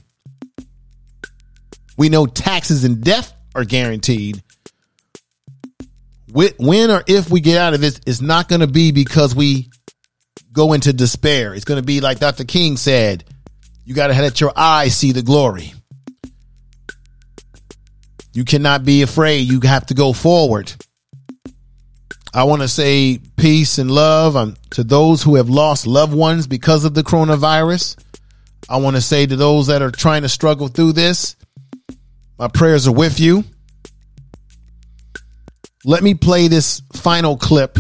We 1.97 2.09
know 2.09 2.25
taxes 2.25 2.83
and 2.83 3.03
death 3.03 3.33
are 3.55 3.65
guaranteed. 3.65 4.41
When 6.31 6.89
or 6.89 7.03
if 7.07 7.29
we 7.29 7.41
get 7.41 7.59
out 7.59 7.75
of 7.75 7.81
this, 7.81 8.01
it's 8.07 8.21
not 8.21 8.49
going 8.49 8.61
to 8.61 8.67
be 8.67 8.91
because 8.91 9.35
we 9.35 9.69
go 10.51 10.73
into 10.73 10.91
despair. 10.91 11.53
It's 11.53 11.65
going 11.65 11.79
to 11.79 11.85
be 11.85 12.01
like 12.01 12.19
Dr. 12.19 12.43
King 12.43 12.77
said, 12.77 13.23
you 13.85 13.93
got 13.93 14.07
to 14.07 14.13
let 14.13 14.41
your 14.41 14.53
eyes 14.55 14.95
see 14.95 15.11
the 15.11 15.21
glory. 15.21 15.73
You 18.33 18.43
cannot 18.43 18.83
be 18.83 19.03
afraid. 19.03 19.41
You 19.41 19.59
have 19.61 19.85
to 19.87 19.93
go 19.93 20.11
forward. 20.11 20.73
I 22.33 22.45
want 22.45 22.63
to 22.63 22.67
say 22.67 23.19
peace 23.37 23.77
and 23.77 23.91
love 23.91 24.35
um, 24.35 24.55
to 24.71 24.83
those 24.83 25.21
who 25.21 25.35
have 25.35 25.49
lost 25.49 25.85
loved 25.85 26.15
ones 26.15 26.47
because 26.47 26.83
of 26.83 26.95
the 26.95 27.03
coronavirus. 27.03 27.95
I 28.67 28.77
want 28.77 28.95
to 28.95 29.01
say 29.01 29.27
to 29.27 29.35
those 29.35 29.67
that 29.67 29.83
are 29.83 29.91
trying 29.91 30.23
to 30.23 30.29
struggle 30.29 30.67
through 30.67 30.93
this, 30.93 31.35
my 32.39 32.47
prayers 32.47 32.87
are 32.87 32.93
with 32.93 33.19
you. 33.19 33.43
Let 35.85 36.01
me 36.01 36.15
play 36.15 36.47
this 36.47 36.81
final 36.93 37.37
clip 37.37 37.77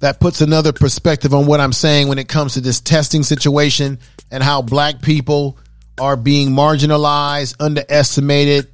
that 0.00 0.18
puts 0.18 0.40
another 0.40 0.72
perspective 0.72 1.34
on 1.34 1.46
what 1.46 1.60
I'm 1.60 1.72
saying 1.72 2.08
when 2.08 2.18
it 2.18 2.28
comes 2.28 2.54
to 2.54 2.60
this 2.60 2.80
testing 2.80 3.22
situation 3.22 3.98
and 4.30 4.42
how 4.42 4.62
black 4.62 5.02
people 5.02 5.58
are 6.00 6.16
being 6.16 6.50
marginalized, 6.50 7.56
underestimated, 7.60 8.68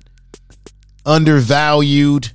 undervalued. 1.05 2.31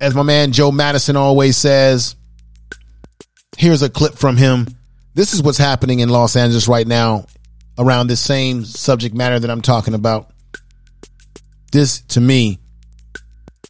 As 0.00 0.14
my 0.14 0.22
man 0.22 0.52
Joe 0.52 0.72
Madison 0.72 1.16
always 1.16 1.56
says, 1.56 2.16
here's 3.56 3.82
a 3.82 3.90
clip 3.90 4.14
from 4.14 4.36
him. 4.36 4.66
This 5.14 5.34
is 5.34 5.42
what's 5.42 5.58
happening 5.58 6.00
in 6.00 6.08
Los 6.08 6.36
Angeles 6.36 6.68
right 6.68 6.86
now 6.86 7.26
around 7.78 8.06
this 8.06 8.20
same 8.20 8.64
subject 8.64 9.14
matter 9.14 9.38
that 9.38 9.50
I'm 9.50 9.62
talking 9.62 9.94
about. 9.94 10.32
This, 11.70 12.00
to 12.08 12.20
me, 12.20 12.58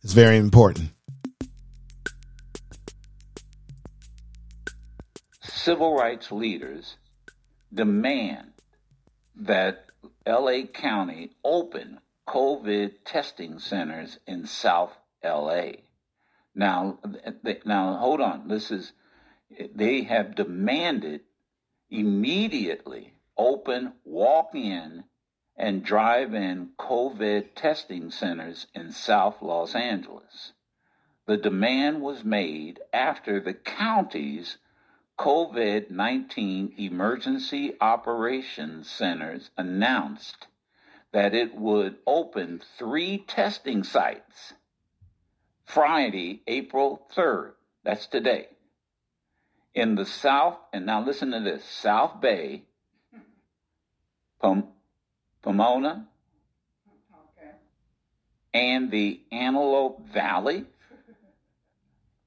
is 0.02 0.12
very 0.12 0.36
important. 0.36 0.90
Civil 5.42 5.94
rights 5.94 6.32
leaders 6.32 6.96
demand 7.72 8.52
that 9.36 9.86
LA 10.26 10.62
County 10.72 11.32
open 11.44 12.00
COVID 12.28 12.94
testing 13.04 13.58
centers 13.58 14.18
in 14.26 14.46
South 14.46 14.92
LA. 15.24 15.72
Now, 16.54 16.98
now 17.64 17.96
hold 17.96 18.20
on. 18.20 18.48
This 18.48 18.70
is 18.70 18.92
they 19.74 20.02
have 20.02 20.34
demanded 20.34 21.22
immediately 21.90 23.14
open 23.36 23.92
walk-in 24.04 25.04
and 25.56 25.84
drive-in 25.84 26.70
COVID 26.78 27.54
testing 27.54 28.10
centers 28.10 28.66
in 28.74 28.90
South 28.90 29.42
Los 29.42 29.74
Angeles. 29.74 30.52
The 31.26 31.36
demand 31.36 32.00
was 32.00 32.24
made 32.24 32.80
after 32.92 33.40
the 33.40 33.54
county's 33.54 34.58
COVID 35.18 35.90
19 35.90 36.74
Emergency 36.78 37.74
Operations 37.80 38.90
Centers 38.90 39.50
announced 39.56 40.46
that 41.12 41.34
it 41.34 41.54
would 41.54 41.96
open 42.06 42.62
three 42.78 43.18
testing 43.18 43.84
sites 43.84 44.54
Friday, 45.64 46.42
April 46.46 47.06
3rd. 47.14 47.52
That's 47.84 48.06
today. 48.06 48.48
In 49.74 49.94
the 49.94 50.04
South, 50.04 50.58
and 50.72 50.86
now 50.86 51.04
listen 51.04 51.30
to 51.30 51.40
this 51.40 51.64
South 51.64 52.20
Bay, 52.20 52.64
Pom- 54.40 54.68
Pomona, 55.42 56.08
and 58.52 58.90
the 58.90 59.20
Antelope 59.30 60.06
Valley. 60.08 60.66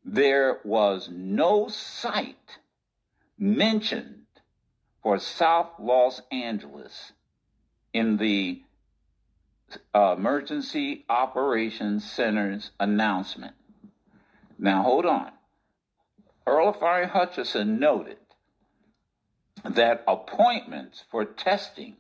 There 0.04 0.60
was 0.64 1.10
no 1.12 1.68
site 1.68 2.60
mentioned 3.38 4.26
for 5.02 5.20
South 5.20 5.70
Los 5.80 6.22
Angeles 6.32 7.14
in 7.94 8.18
the 8.18 8.62
uh, 9.94 10.16
Emergency 10.18 11.06
Operations 11.10 12.10
Center's 12.10 12.72
announcement. 12.80 13.54
Now, 14.58 14.84
hold 14.84 15.06
on. 15.06 15.32
Earl 16.48 16.74
Ofari 16.74 17.10
Hutchinson 17.10 17.80
noted 17.80 18.18
that 19.64 20.04
appointments 20.08 21.04
for 21.10 21.26
testing 21.26 21.96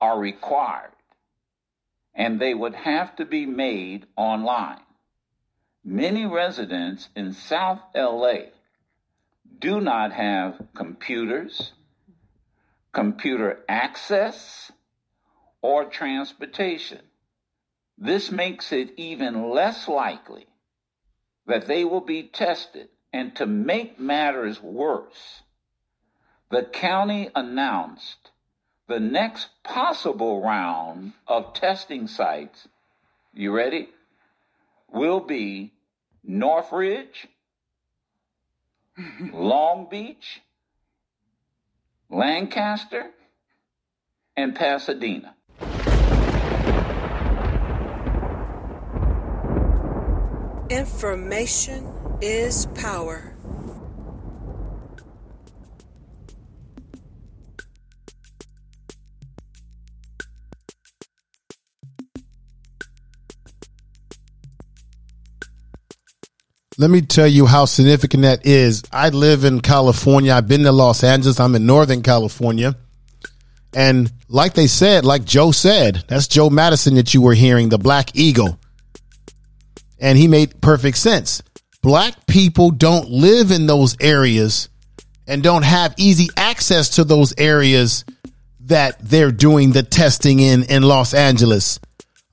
are 0.00 0.18
required 0.18 0.92
and 2.14 2.40
they 2.40 2.54
would 2.54 2.74
have 2.74 3.14
to 3.16 3.24
be 3.26 3.44
made 3.44 4.06
online. 4.16 4.80
Many 5.84 6.24
residents 6.24 7.10
in 7.14 7.32
South 7.32 7.80
LA 7.94 8.38
do 9.58 9.80
not 9.80 10.12
have 10.12 10.60
computers, 10.74 11.72
computer 12.92 13.60
access, 13.68 14.70
or 15.62 15.84
transportation. 15.84 17.00
This 17.98 18.30
makes 18.30 18.72
it 18.72 18.92
even 18.96 19.50
less 19.50 19.88
likely 19.88 20.46
that 21.46 21.66
they 21.66 21.84
will 21.84 22.00
be 22.00 22.24
tested. 22.24 22.88
And 23.12 23.34
to 23.36 23.46
make 23.46 23.98
matters 23.98 24.62
worse, 24.62 25.42
the 26.50 26.64
county 26.64 27.30
announced 27.34 28.30
the 28.88 29.00
next 29.00 29.48
possible 29.64 30.42
round 30.42 31.12
of 31.26 31.54
testing 31.54 32.06
sites, 32.06 32.68
you 33.32 33.52
ready? 33.52 33.88
Will 34.92 35.20
be 35.20 35.72
Northridge, 36.22 37.26
Long 39.32 39.88
Beach, 39.90 40.40
Lancaster, 42.08 43.10
and 44.36 44.54
Pasadena. 44.54 45.34
Information 50.70 51.92
is 52.20 52.66
power. 52.74 53.35
Let 66.78 66.90
me 66.90 67.00
tell 67.00 67.26
you 67.26 67.46
how 67.46 67.64
significant 67.64 68.24
that 68.24 68.44
is. 68.44 68.82
I 68.92 69.08
live 69.08 69.44
in 69.44 69.60
California. 69.60 70.34
I've 70.34 70.46
been 70.48 70.64
to 70.64 70.72
Los 70.72 71.02
Angeles. 71.02 71.40
I'm 71.40 71.54
in 71.54 71.64
Northern 71.64 72.02
California. 72.02 72.76
And 73.74 74.12
like 74.28 74.54
they 74.54 74.66
said, 74.66 75.04
like 75.04 75.24
Joe 75.24 75.52
said, 75.52 76.04
that's 76.08 76.28
Joe 76.28 76.50
Madison 76.50 76.94
that 76.96 77.14
you 77.14 77.22
were 77.22 77.34
hearing, 77.34 77.70
the 77.70 77.78
Black 77.78 78.14
Eagle. 78.14 78.58
And 79.98 80.18
he 80.18 80.28
made 80.28 80.60
perfect 80.60 80.98
sense. 80.98 81.42
black 81.82 82.26
people 82.26 82.70
don't 82.70 83.10
live 83.10 83.50
in 83.50 83.66
those 83.66 83.96
areas 84.00 84.68
and 85.26 85.42
don't 85.42 85.64
have 85.64 85.94
easy 85.96 86.28
access 86.36 86.90
to 86.96 87.04
those 87.04 87.34
areas 87.38 88.04
that 88.60 88.98
they're 89.00 89.32
doing 89.32 89.72
the 89.72 89.82
testing 89.82 90.40
in 90.40 90.64
in 90.64 90.82
Los 90.82 91.14
Angeles. 91.14 91.80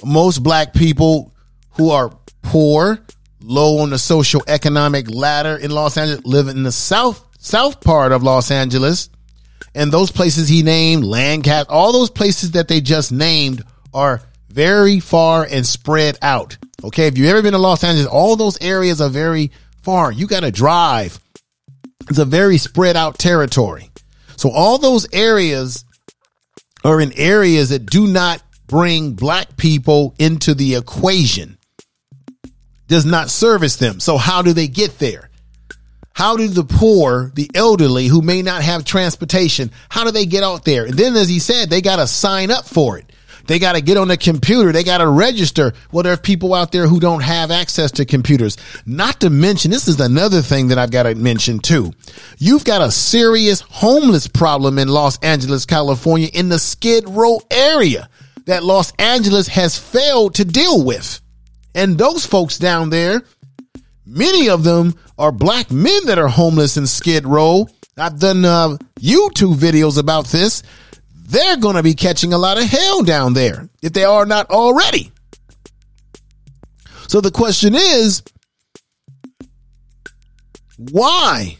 Most 0.03 0.43
black 0.43 0.73
people 0.73 1.33
who 1.71 1.91
are 1.91 2.11
poor, 2.41 2.99
low 3.43 3.79
on 3.79 3.89
the 3.89 3.99
social 3.99 4.41
economic 4.47 5.09
ladder 5.09 5.57
in 5.57 5.69
Los 5.69 5.97
Angeles 5.97 6.25
live 6.25 6.47
in 6.47 6.63
the 6.63 6.71
south 6.71 7.23
south 7.37 7.81
part 7.81 8.11
of 8.11 8.23
Los 8.23 8.49
Angeles. 8.49 9.09
And 9.75 9.91
those 9.91 10.11
places 10.11 10.47
he 10.47 10.63
named, 10.63 11.03
Lancaster, 11.03 11.71
all 11.71 11.91
those 11.91 12.09
places 12.09 12.51
that 12.51 12.67
they 12.67 12.79
just 12.79 13.11
named 13.11 13.63
are 13.93 14.21
very 14.49 14.99
far 14.99 15.47
and 15.49 15.65
spread 15.65 16.17
out. 16.21 16.57
Okay. 16.83 17.07
If 17.07 17.17
you've 17.17 17.29
ever 17.29 17.41
been 17.41 17.53
to 17.53 17.59
Los 17.59 17.83
Angeles, 17.83 18.07
all 18.07 18.35
those 18.35 18.61
areas 18.61 19.01
are 19.01 19.09
very 19.09 19.51
far. 19.81 20.11
You 20.11 20.27
got 20.27 20.41
to 20.41 20.51
drive. 20.51 21.19
It's 22.09 22.19
a 22.19 22.25
very 22.25 22.57
spread 22.57 22.95
out 22.95 23.17
territory. 23.17 23.89
So 24.37 24.49
all 24.51 24.77
those 24.77 25.07
areas 25.13 25.85
are 26.83 26.99
in 26.99 27.13
areas 27.13 27.69
that 27.69 27.85
do 27.85 28.07
not 28.07 28.43
bring 28.67 29.13
black 29.13 29.57
people 29.57 30.15
into 30.19 30.53
the 30.53 30.75
equation. 30.75 31.57
Does 32.87 33.05
not 33.05 33.29
service 33.29 33.77
them. 33.77 33.99
So 33.99 34.17
how 34.17 34.41
do 34.41 34.53
they 34.53 34.67
get 34.67 34.99
there? 34.99 35.29
How 36.13 36.37
do 36.37 36.47
the 36.47 36.63
poor, 36.63 37.31
the 37.33 37.49
elderly 37.55 38.07
who 38.07 38.21
may 38.21 38.43
not 38.43 38.61
have 38.61 38.85
transportation, 38.85 39.71
how 39.89 40.03
do 40.03 40.11
they 40.11 40.27
get 40.27 40.43
out 40.43 40.63
there? 40.63 40.85
And 40.85 40.93
then 40.93 41.15
as 41.15 41.27
he 41.27 41.39
said, 41.39 41.69
they 41.69 41.81
got 41.81 41.95
to 41.95 42.07
sign 42.07 42.51
up 42.51 42.65
for 42.65 42.99
it. 42.99 43.11
They 43.45 43.59
got 43.59 43.73
to 43.73 43.81
get 43.81 43.97
on 43.97 44.07
the 44.07 44.15
computer. 44.15 44.71
They 44.71 44.83
got 44.83 44.99
to 44.99 45.07
register. 45.07 45.73
Well, 45.91 46.03
there 46.03 46.13
are 46.13 46.17
people 46.17 46.53
out 46.53 46.71
there 46.71 46.87
who 46.87 46.99
don't 46.99 47.23
have 47.23 47.51
access 47.51 47.91
to 47.93 48.05
computers. 48.05 48.57
Not 48.85 49.19
to 49.21 49.29
mention, 49.29 49.71
this 49.71 49.87
is 49.87 49.99
another 49.99 50.41
thing 50.41 50.69
that 50.69 50.77
I've 50.77 50.91
got 50.91 51.03
to 51.03 51.15
mention 51.15 51.59
too. 51.59 51.93
You've 52.37 52.63
got 52.63 52.81
a 52.81 52.91
serious 52.91 53.59
homeless 53.61 54.27
problem 54.27 54.79
in 54.79 54.87
Los 54.87 55.17
Angeles, 55.19 55.65
California, 55.65 56.29
in 56.33 56.49
the 56.49 56.59
Skid 56.59 57.09
Row 57.09 57.41
area 57.51 58.07
that 58.45 58.63
Los 58.63 58.93
Angeles 58.97 59.47
has 59.47 59.77
failed 59.77 60.35
to 60.35 60.45
deal 60.45 60.83
with. 60.83 61.19
And 61.75 61.97
those 61.97 62.25
folks 62.25 62.57
down 62.57 62.89
there, 62.89 63.23
many 64.05 64.49
of 64.49 64.63
them 64.63 64.95
are 65.17 65.31
black 65.31 65.71
men 65.71 66.05
that 66.05 66.19
are 66.19 66.27
homeless 66.27 66.77
in 66.77 66.87
Skid 66.87 67.25
Row. 67.25 67.67
I've 67.97 68.19
done 68.19 68.45
uh, 68.45 68.77
YouTube 68.99 69.55
videos 69.55 69.97
about 69.97 70.27
this 70.27 70.63
they're 71.33 71.57
going 71.57 71.75
to 71.75 71.83
be 71.83 71.95
catching 71.95 72.31
a 72.31 72.37
lot 72.37 72.57
of 72.57 72.65
hell 72.65 73.01
down 73.03 73.33
there 73.33 73.67
if 73.81 73.93
they 73.93 74.03
are 74.03 74.25
not 74.25 74.49
already. 74.51 75.11
So 77.07 77.21
the 77.21 77.31
question 77.31 77.73
is 77.75 78.21
why 80.77 81.57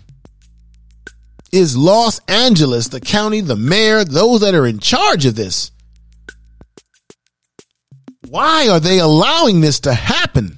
is 1.51 1.78
Los 1.78 2.20
Angeles, 2.28 2.88
the 2.88 2.99
county, 2.99 3.41
the 3.41 3.55
mayor, 3.55 4.03
those 4.03 4.41
that 4.41 4.55
are 4.55 4.66
in 4.66 4.80
charge 4.80 5.26
of 5.26 5.36
this, 5.36 5.72
why 8.34 8.68
are 8.68 8.80
they 8.80 8.98
allowing 8.98 9.62
this 9.62 9.82
to 9.82 9.94
happen? 9.94 10.58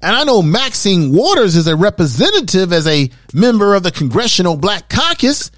And 0.00 0.14
I 0.14 0.22
know 0.22 0.40
Maxine 0.40 1.12
Waters 1.12 1.56
is 1.56 1.66
a 1.66 1.74
representative 1.74 2.72
as 2.72 2.86
a 2.86 3.10
member 3.34 3.74
of 3.74 3.82
the 3.82 3.90
Congressional 3.90 4.56
Black 4.56 4.88
Caucus. 4.88 5.50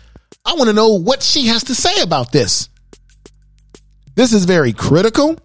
I 0.46 0.54
want 0.54 0.68
to 0.68 0.72
know 0.72 0.94
what 0.94 1.22
she 1.22 1.48
has 1.48 1.64
to 1.64 1.74
say 1.74 2.00
about 2.00 2.32
this. 2.32 2.70
This 4.14 4.32
is 4.32 4.46
very 4.46 4.72
critical. 4.72 5.36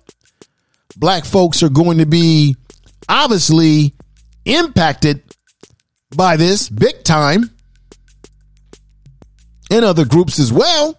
Black 0.95 1.25
folks 1.25 1.63
are 1.63 1.69
going 1.69 1.97
to 1.97 2.05
be 2.05 2.55
obviously 3.09 3.93
impacted 4.45 5.21
by 6.15 6.37
this 6.37 6.69
big 6.69 7.03
time, 7.03 7.49
and 9.69 9.83
other 9.83 10.05
groups 10.05 10.39
as 10.39 10.53
well. 10.53 10.98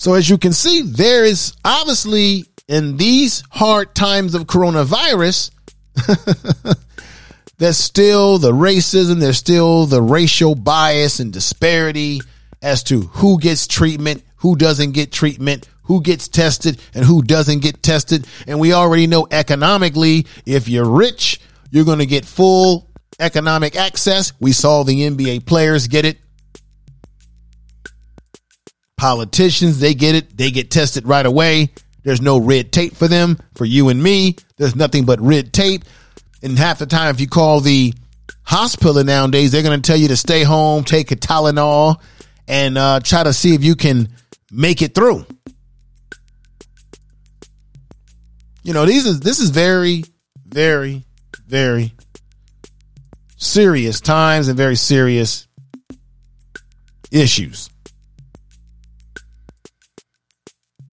So, 0.00 0.14
as 0.14 0.30
you 0.30 0.38
can 0.38 0.54
see, 0.54 0.80
there 0.80 1.26
is 1.26 1.52
obviously 1.62 2.46
in 2.66 2.96
these 2.96 3.42
hard 3.50 3.94
times 3.94 4.34
of 4.34 4.44
coronavirus, 4.44 5.50
there's 7.58 7.76
still 7.76 8.38
the 8.38 8.52
racism, 8.52 9.20
there's 9.20 9.36
still 9.36 9.84
the 9.84 10.00
racial 10.00 10.54
bias 10.54 11.20
and 11.20 11.30
disparity 11.30 12.22
as 12.62 12.82
to 12.84 13.02
who 13.02 13.38
gets 13.38 13.66
treatment, 13.66 14.22
who 14.36 14.56
doesn't 14.56 14.92
get 14.92 15.12
treatment, 15.12 15.68
who 15.82 16.00
gets 16.00 16.28
tested, 16.28 16.80
and 16.94 17.04
who 17.04 17.20
doesn't 17.20 17.60
get 17.60 17.82
tested. 17.82 18.26
And 18.46 18.58
we 18.58 18.72
already 18.72 19.06
know 19.06 19.28
economically, 19.30 20.26
if 20.46 20.66
you're 20.66 20.88
rich, 20.88 21.42
you're 21.70 21.84
going 21.84 21.98
to 21.98 22.06
get 22.06 22.24
full 22.24 22.88
economic 23.18 23.76
access. 23.76 24.32
We 24.40 24.52
saw 24.52 24.82
the 24.82 25.10
NBA 25.10 25.44
players 25.44 25.88
get 25.88 26.06
it. 26.06 26.16
Politicians, 29.00 29.80
they 29.80 29.94
get 29.94 30.14
it. 30.14 30.36
They 30.36 30.50
get 30.50 30.70
tested 30.70 31.06
right 31.06 31.24
away. 31.24 31.70
There's 32.02 32.20
no 32.20 32.36
red 32.36 32.70
tape 32.70 32.94
for 32.94 33.08
them. 33.08 33.38
For 33.54 33.64
you 33.64 33.88
and 33.88 34.02
me, 34.02 34.36
there's 34.58 34.76
nothing 34.76 35.06
but 35.06 35.18
red 35.22 35.54
tape. 35.54 35.84
And 36.42 36.58
half 36.58 36.80
the 36.80 36.84
time, 36.84 37.08
if 37.08 37.18
you 37.18 37.26
call 37.26 37.60
the 37.60 37.94
hospital 38.42 39.02
nowadays, 39.02 39.52
they're 39.52 39.62
going 39.62 39.80
to 39.80 39.86
tell 39.86 39.96
you 39.96 40.08
to 40.08 40.18
stay 40.18 40.42
home, 40.42 40.84
take 40.84 41.12
a 41.12 41.16
Tylenol, 41.16 41.98
and 42.46 42.76
uh, 42.76 43.00
try 43.00 43.22
to 43.22 43.32
see 43.32 43.54
if 43.54 43.64
you 43.64 43.74
can 43.74 44.10
make 44.52 44.82
it 44.82 44.94
through. 44.94 45.24
You 48.62 48.74
know, 48.74 48.84
these 48.84 49.06
is 49.06 49.20
this 49.20 49.40
is 49.40 49.48
very, 49.48 50.04
very, 50.46 51.06
very 51.46 51.94
serious 53.38 54.02
times 54.02 54.48
and 54.48 54.58
very 54.58 54.76
serious 54.76 55.48
issues. 57.10 57.70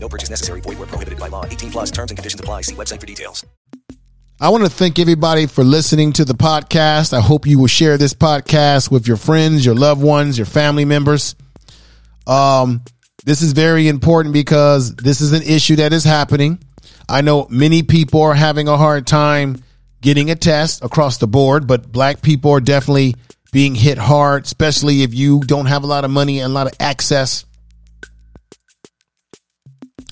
No 0.00 0.08
purchase 0.08 0.30
necessary. 0.30 0.60
Void 0.62 0.78
where 0.78 0.88
prohibited 0.88 1.20
by 1.20 1.28
law. 1.28 1.44
18 1.44 1.70
plus 1.70 1.90
terms 1.90 2.10
and 2.10 2.18
conditions 2.18 2.40
apply. 2.40 2.62
See 2.62 2.74
website 2.74 3.00
for 3.00 3.06
details. 3.06 3.44
I 4.42 4.48
want 4.48 4.64
to 4.64 4.70
thank 4.70 4.98
everybody 4.98 5.44
for 5.44 5.62
listening 5.62 6.14
to 6.14 6.24
the 6.24 6.32
podcast. 6.32 7.12
I 7.12 7.20
hope 7.20 7.46
you 7.46 7.58
will 7.58 7.66
share 7.66 7.98
this 7.98 8.14
podcast 8.14 8.90
with 8.90 9.06
your 9.06 9.18
friends, 9.18 9.66
your 9.66 9.74
loved 9.74 10.02
ones, 10.02 10.38
your 10.38 10.46
family 10.46 10.86
members. 10.86 11.34
Um, 12.26 12.80
this 13.26 13.42
is 13.42 13.52
very 13.52 13.86
important 13.86 14.32
because 14.32 14.96
this 14.96 15.20
is 15.20 15.34
an 15.34 15.42
issue 15.42 15.76
that 15.76 15.92
is 15.92 16.04
happening. 16.04 16.58
I 17.06 17.20
know 17.20 17.48
many 17.50 17.82
people 17.82 18.22
are 18.22 18.32
having 18.32 18.66
a 18.66 18.78
hard 18.78 19.06
time 19.06 19.62
getting 20.00 20.30
a 20.30 20.36
test 20.36 20.82
across 20.82 21.18
the 21.18 21.26
board, 21.26 21.66
but 21.66 21.92
black 21.92 22.22
people 22.22 22.52
are 22.52 22.60
definitely 22.60 23.16
being 23.52 23.74
hit 23.74 23.98
hard, 23.98 24.44
especially 24.44 25.02
if 25.02 25.12
you 25.12 25.40
don't 25.40 25.66
have 25.66 25.84
a 25.84 25.86
lot 25.86 26.06
of 26.06 26.10
money 26.10 26.38
and 26.40 26.50
a 26.50 26.54
lot 26.54 26.66
of 26.66 26.72
access. 26.80 27.44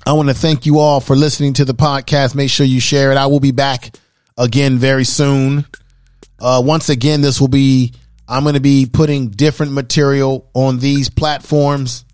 I 0.09 0.13
want 0.13 0.31
to 0.31 0.35
thank 0.35 0.65
you 0.65 0.79
all 0.79 1.01
for 1.01 1.15
listening 1.15 1.53
to 1.53 1.67
the 1.67 1.75
podcast. 1.75 2.35
Make 2.35 2.49
sure 2.49 2.65
you 2.65 2.81
share 2.81 3.13
it. 3.13 3.19
I 3.19 3.27
will 3.27 3.41
be 3.41 3.51
back 3.51 3.95
again 4.39 4.79
very 4.79 5.05
soon. 5.05 5.67
Uh, 6.41 6.63
once 6.65 6.89
again, 6.89 7.21
this 7.21 7.43
will 7.43 7.49
be, 7.49 7.93
I'm 8.27 8.43
going 8.43 8.55
to 8.55 8.61
be 8.61 8.89
putting 8.91 9.29
different 9.29 9.73
material 9.73 10.49
on 10.55 10.79
these 10.79 11.11
platforms 11.11 12.07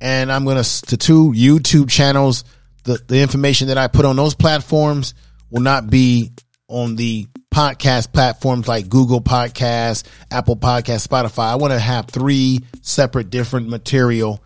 and 0.00 0.30
I'm 0.30 0.44
going 0.44 0.62
to, 0.62 0.82
to 0.82 0.96
two 0.96 1.32
YouTube 1.32 1.90
channels. 1.90 2.44
The, 2.84 3.02
the 3.08 3.20
information 3.20 3.66
that 3.66 3.78
I 3.78 3.88
put 3.88 4.04
on 4.04 4.14
those 4.14 4.36
platforms 4.36 5.14
will 5.50 5.62
not 5.62 5.90
be 5.90 6.30
on 6.68 6.94
the 6.94 7.26
podcast 7.52 8.12
platforms 8.12 8.68
like 8.68 8.88
Google 8.88 9.20
Podcasts, 9.20 10.04
Apple 10.30 10.56
Podcasts, 10.56 11.08
Spotify. 11.08 11.46
I 11.46 11.56
want 11.56 11.72
to 11.72 11.80
have 11.80 12.06
three 12.06 12.60
separate 12.82 13.28
different 13.28 13.68
material 13.68 14.40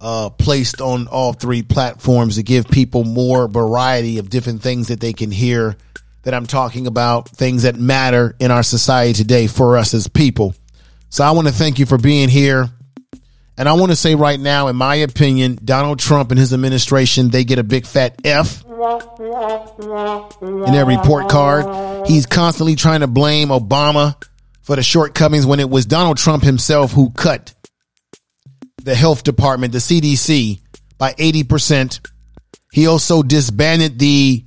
uh, 0.00 0.30
placed 0.30 0.80
on 0.80 1.08
all 1.08 1.32
three 1.32 1.62
platforms 1.62 2.36
to 2.36 2.42
give 2.42 2.68
people 2.68 3.04
more 3.04 3.48
variety 3.48 4.18
of 4.18 4.30
different 4.30 4.62
things 4.62 4.88
that 4.88 5.00
they 5.00 5.12
can 5.12 5.30
hear 5.30 5.76
that 6.22 6.34
I'm 6.34 6.46
talking 6.46 6.86
about, 6.86 7.28
things 7.28 7.62
that 7.62 7.76
matter 7.76 8.34
in 8.38 8.50
our 8.50 8.62
society 8.62 9.12
today 9.12 9.46
for 9.46 9.76
us 9.76 9.94
as 9.94 10.08
people. 10.08 10.54
So 11.08 11.24
I 11.24 11.30
want 11.32 11.48
to 11.48 11.54
thank 11.54 11.78
you 11.78 11.86
for 11.86 11.98
being 11.98 12.28
here. 12.28 12.68
And 13.56 13.68
I 13.68 13.74
want 13.74 13.92
to 13.92 13.96
say 13.96 14.14
right 14.14 14.40
now, 14.40 14.68
in 14.68 14.76
my 14.76 14.96
opinion, 14.96 15.58
Donald 15.62 15.98
Trump 15.98 16.30
and 16.30 16.38
his 16.38 16.54
administration, 16.54 17.28
they 17.28 17.44
get 17.44 17.58
a 17.58 17.62
big 17.62 17.84
fat 17.84 18.18
F 18.24 18.64
in 18.64 18.70
their 20.72 20.86
report 20.86 21.28
card. 21.28 22.06
He's 22.06 22.24
constantly 22.24 22.74
trying 22.74 23.00
to 23.00 23.06
blame 23.06 23.48
Obama 23.48 24.16
for 24.62 24.76
the 24.76 24.82
shortcomings 24.82 25.44
when 25.44 25.60
it 25.60 25.68
was 25.68 25.84
Donald 25.84 26.16
Trump 26.16 26.42
himself 26.42 26.92
who 26.92 27.10
cut 27.10 27.52
the 28.84 28.94
health 28.94 29.22
department, 29.22 29.72
the 29.72 29.78
CDC, 29.78 30.60
by 30.98 31.12
80%. 31.14 32.00
He 32.72 32.86
also 32.86 33.22
disbanded 33.22 33.98
the 33.98 34.44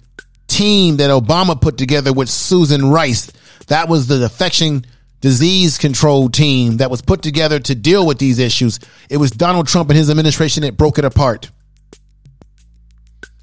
team 0.47 0.97
that 0.97 1.09
Obama 1.09 1.59
put 1.59 1.77
together 1.77 2.13
with 2.13 2.29
Susan 2.29 2.89
Rice. 2.89 3.31
That 3.67 3.89
was 3.89 4.07
the 4.07 4.23
infection 4.23 4.86
disease 5.19 5.77
control 5.77 6.29
team 6.29 6.77
that 6.77 6.91
was 6.91 7.01
put 7.01 7.21
together 7.21 7.59
to 7.59 7.75
deal 7.75 8.05
with 8.05 8.19
these 8.19 8.39
issues. 8.39 8.79
It 9.09 9.17
was 9.17 9.31
Donald 9.31 9.67
Trump 9.67 9.89
and 9.89 9.97
his 9.97 10.09
administration 10.09 10.63
that 10.63 10.77
broke 10.77 10.99
it 10.99 11.05
apart. 11.05 11.49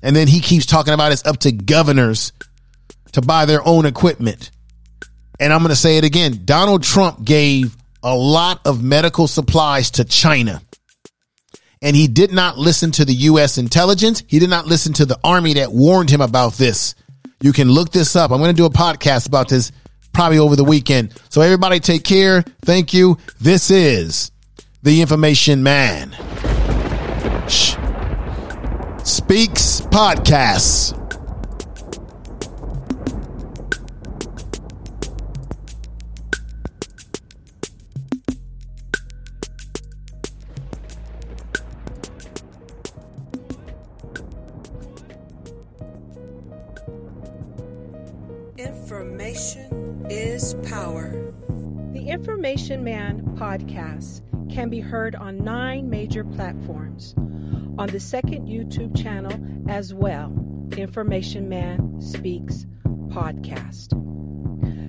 And 0.02 0.14
then 0.14 0.28
he 0.28 0.40
keeps 0.40 0.66
talking 0.66 0.94
about 0.94 1.12
it's 1.12 1.26
up 1.26 1.38
to 1.38 1.52
governors 1.52 2.32
to 3.12 3.22
buy 3.22 3.46
their 3.46 3.66
own 3.66 3.86
equipment. 3.86 4.50
And 5.38 5.52
I'm 5.52 5.60
going 5.60 5.70
to 5.70 5.76
say 5.76 5.96
it 5.96 6.04
again. 6.04 6.42
Donald 6.44 6.82
Trump 6.82 7.24
gave 7.24 7.74
a 8.02 8.14
lot 8.14 8.60
of 8.66 8.82
medical 8.82 9.26
supplies 9.26 9.92
to 9.92 10.04
China. 10.04 10.60
And 11.82 11.96
he 11.96 12.08
did 12.08 12.32
not 12.32 12.58
listen 12.58 12.90
to 12.92 13.04
the 13.04 13.14
U.S. 13.14 13.56
intelligence. 13.56 14.22
He 14.26 14.38
did 14.38 14.50
not 14.50 14.66
listen 14.66 14.92
to 14.94 15.06
the 15.06 15.18
army 15.24 15.54
that 15.54 15.72
warned 15.72 16.10
him 16.10 16.20
about 16.20 16.54
this. 16.54 16.94
You 17.40 17.52
can 17.52 17.70
look 17.70 17.90
this 17.90 18.16
up. 18.16 18.30
I'm 18.30 18.38
going 18.38 18.54
to 18.54 18.56
do 18.56 18.66
a 18.66 18.70
podcast 18.70 19.26
about 19.26 19.48
this 19.48 19.72
probably 20.12 20.38
over 20.38 20.56
the 20.56 20.64
weekend. 20.64 21.14
So 21.30 21.40
everybody 21.40 21.80
take 21.80 22.04
care. 22.04 22.42
Thank 22.62 22.92
you. 22.92 23.16
This 23.40 23.70
is 23.70 24.30
the 24.82 25.00
information 25.00 25.62
man. 25.62 26.12
Shh. 27.48 27.76
Speaks 29.02 29.80
podcasts. 29.80 30.99
Power. 50.80 51.10
The 51.92 52.08
Information 52.08 52.82
Man 52.84 53.36
podcast 53.36 54.22
can 54.50 54.70
be 54.70 54.80
heard 54.80 55.14
on 55.14 55.44
nine 55.44 55.90
major 55.90 56.24
platforms. 56.24 57.14
On 57.76 57.86
the 57.86 58.00
second 58.00 58.48
YouTube 58.48 59.00
channel 59.00 59.38
as 59.68 59.92
well, 59.92 60.32
Information 60.76 61.50
Man 61.50 62.00
Speaks 62.00 62.64
Podcast. 63.08 63.88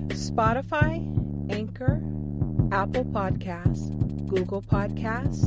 Spotify, 0.08 1.52
Anchor, 1.52 2.02
Apple 2.72 3.04
Podcasts, 3.04 3.90
Google 4.28 4.62
Podcasts, 4.62 5.44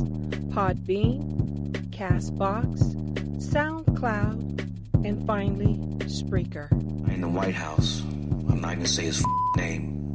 Podbean, 0.50 1.90
Castbox, 1.90 2.94
SoundCloud, 3.38 5.04
and 5.04 5.26
finally, 5.26 5.74
Spreaker. 6.06 6.70
In 7.12 7.22
the 7.22 7.28
White 7.28 7.54
House. 7.54 8.02
I'm 8.48 8.60
not 8.60 8.74
gonna 8.76 8.86
say 8.86 9.06
his 9.06 9.24
name. 9.56 10.05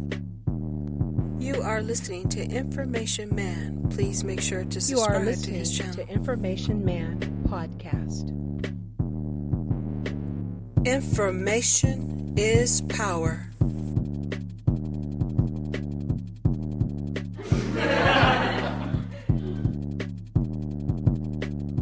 You 1.42 1.62
are 1.64 1.82
listening 1.82 2.30
to 2.30 2.44
Information 2.44 3.34
Man. 3.34 3.88
Please 3.90 4.24
make 4.24 4.40
sure 4.42 4.64
to 4.64 4.80
You 4.80 5.00
are 5.00 5.26
subscribe 5.26 5.44
to 5.46 5.52
his 5.52 5.76
channel. 5.76 5.96
to 5.96 6.08
Information 6.08 6.86
Man 6.86 7.20
Podcast. 7.50 8.30
Information 10.86 12.36
is 12.38 12.82
power. 12.82 13.48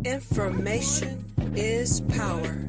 Information 0.06 1.26
is 1.56 2.02
power. 2.02 2.69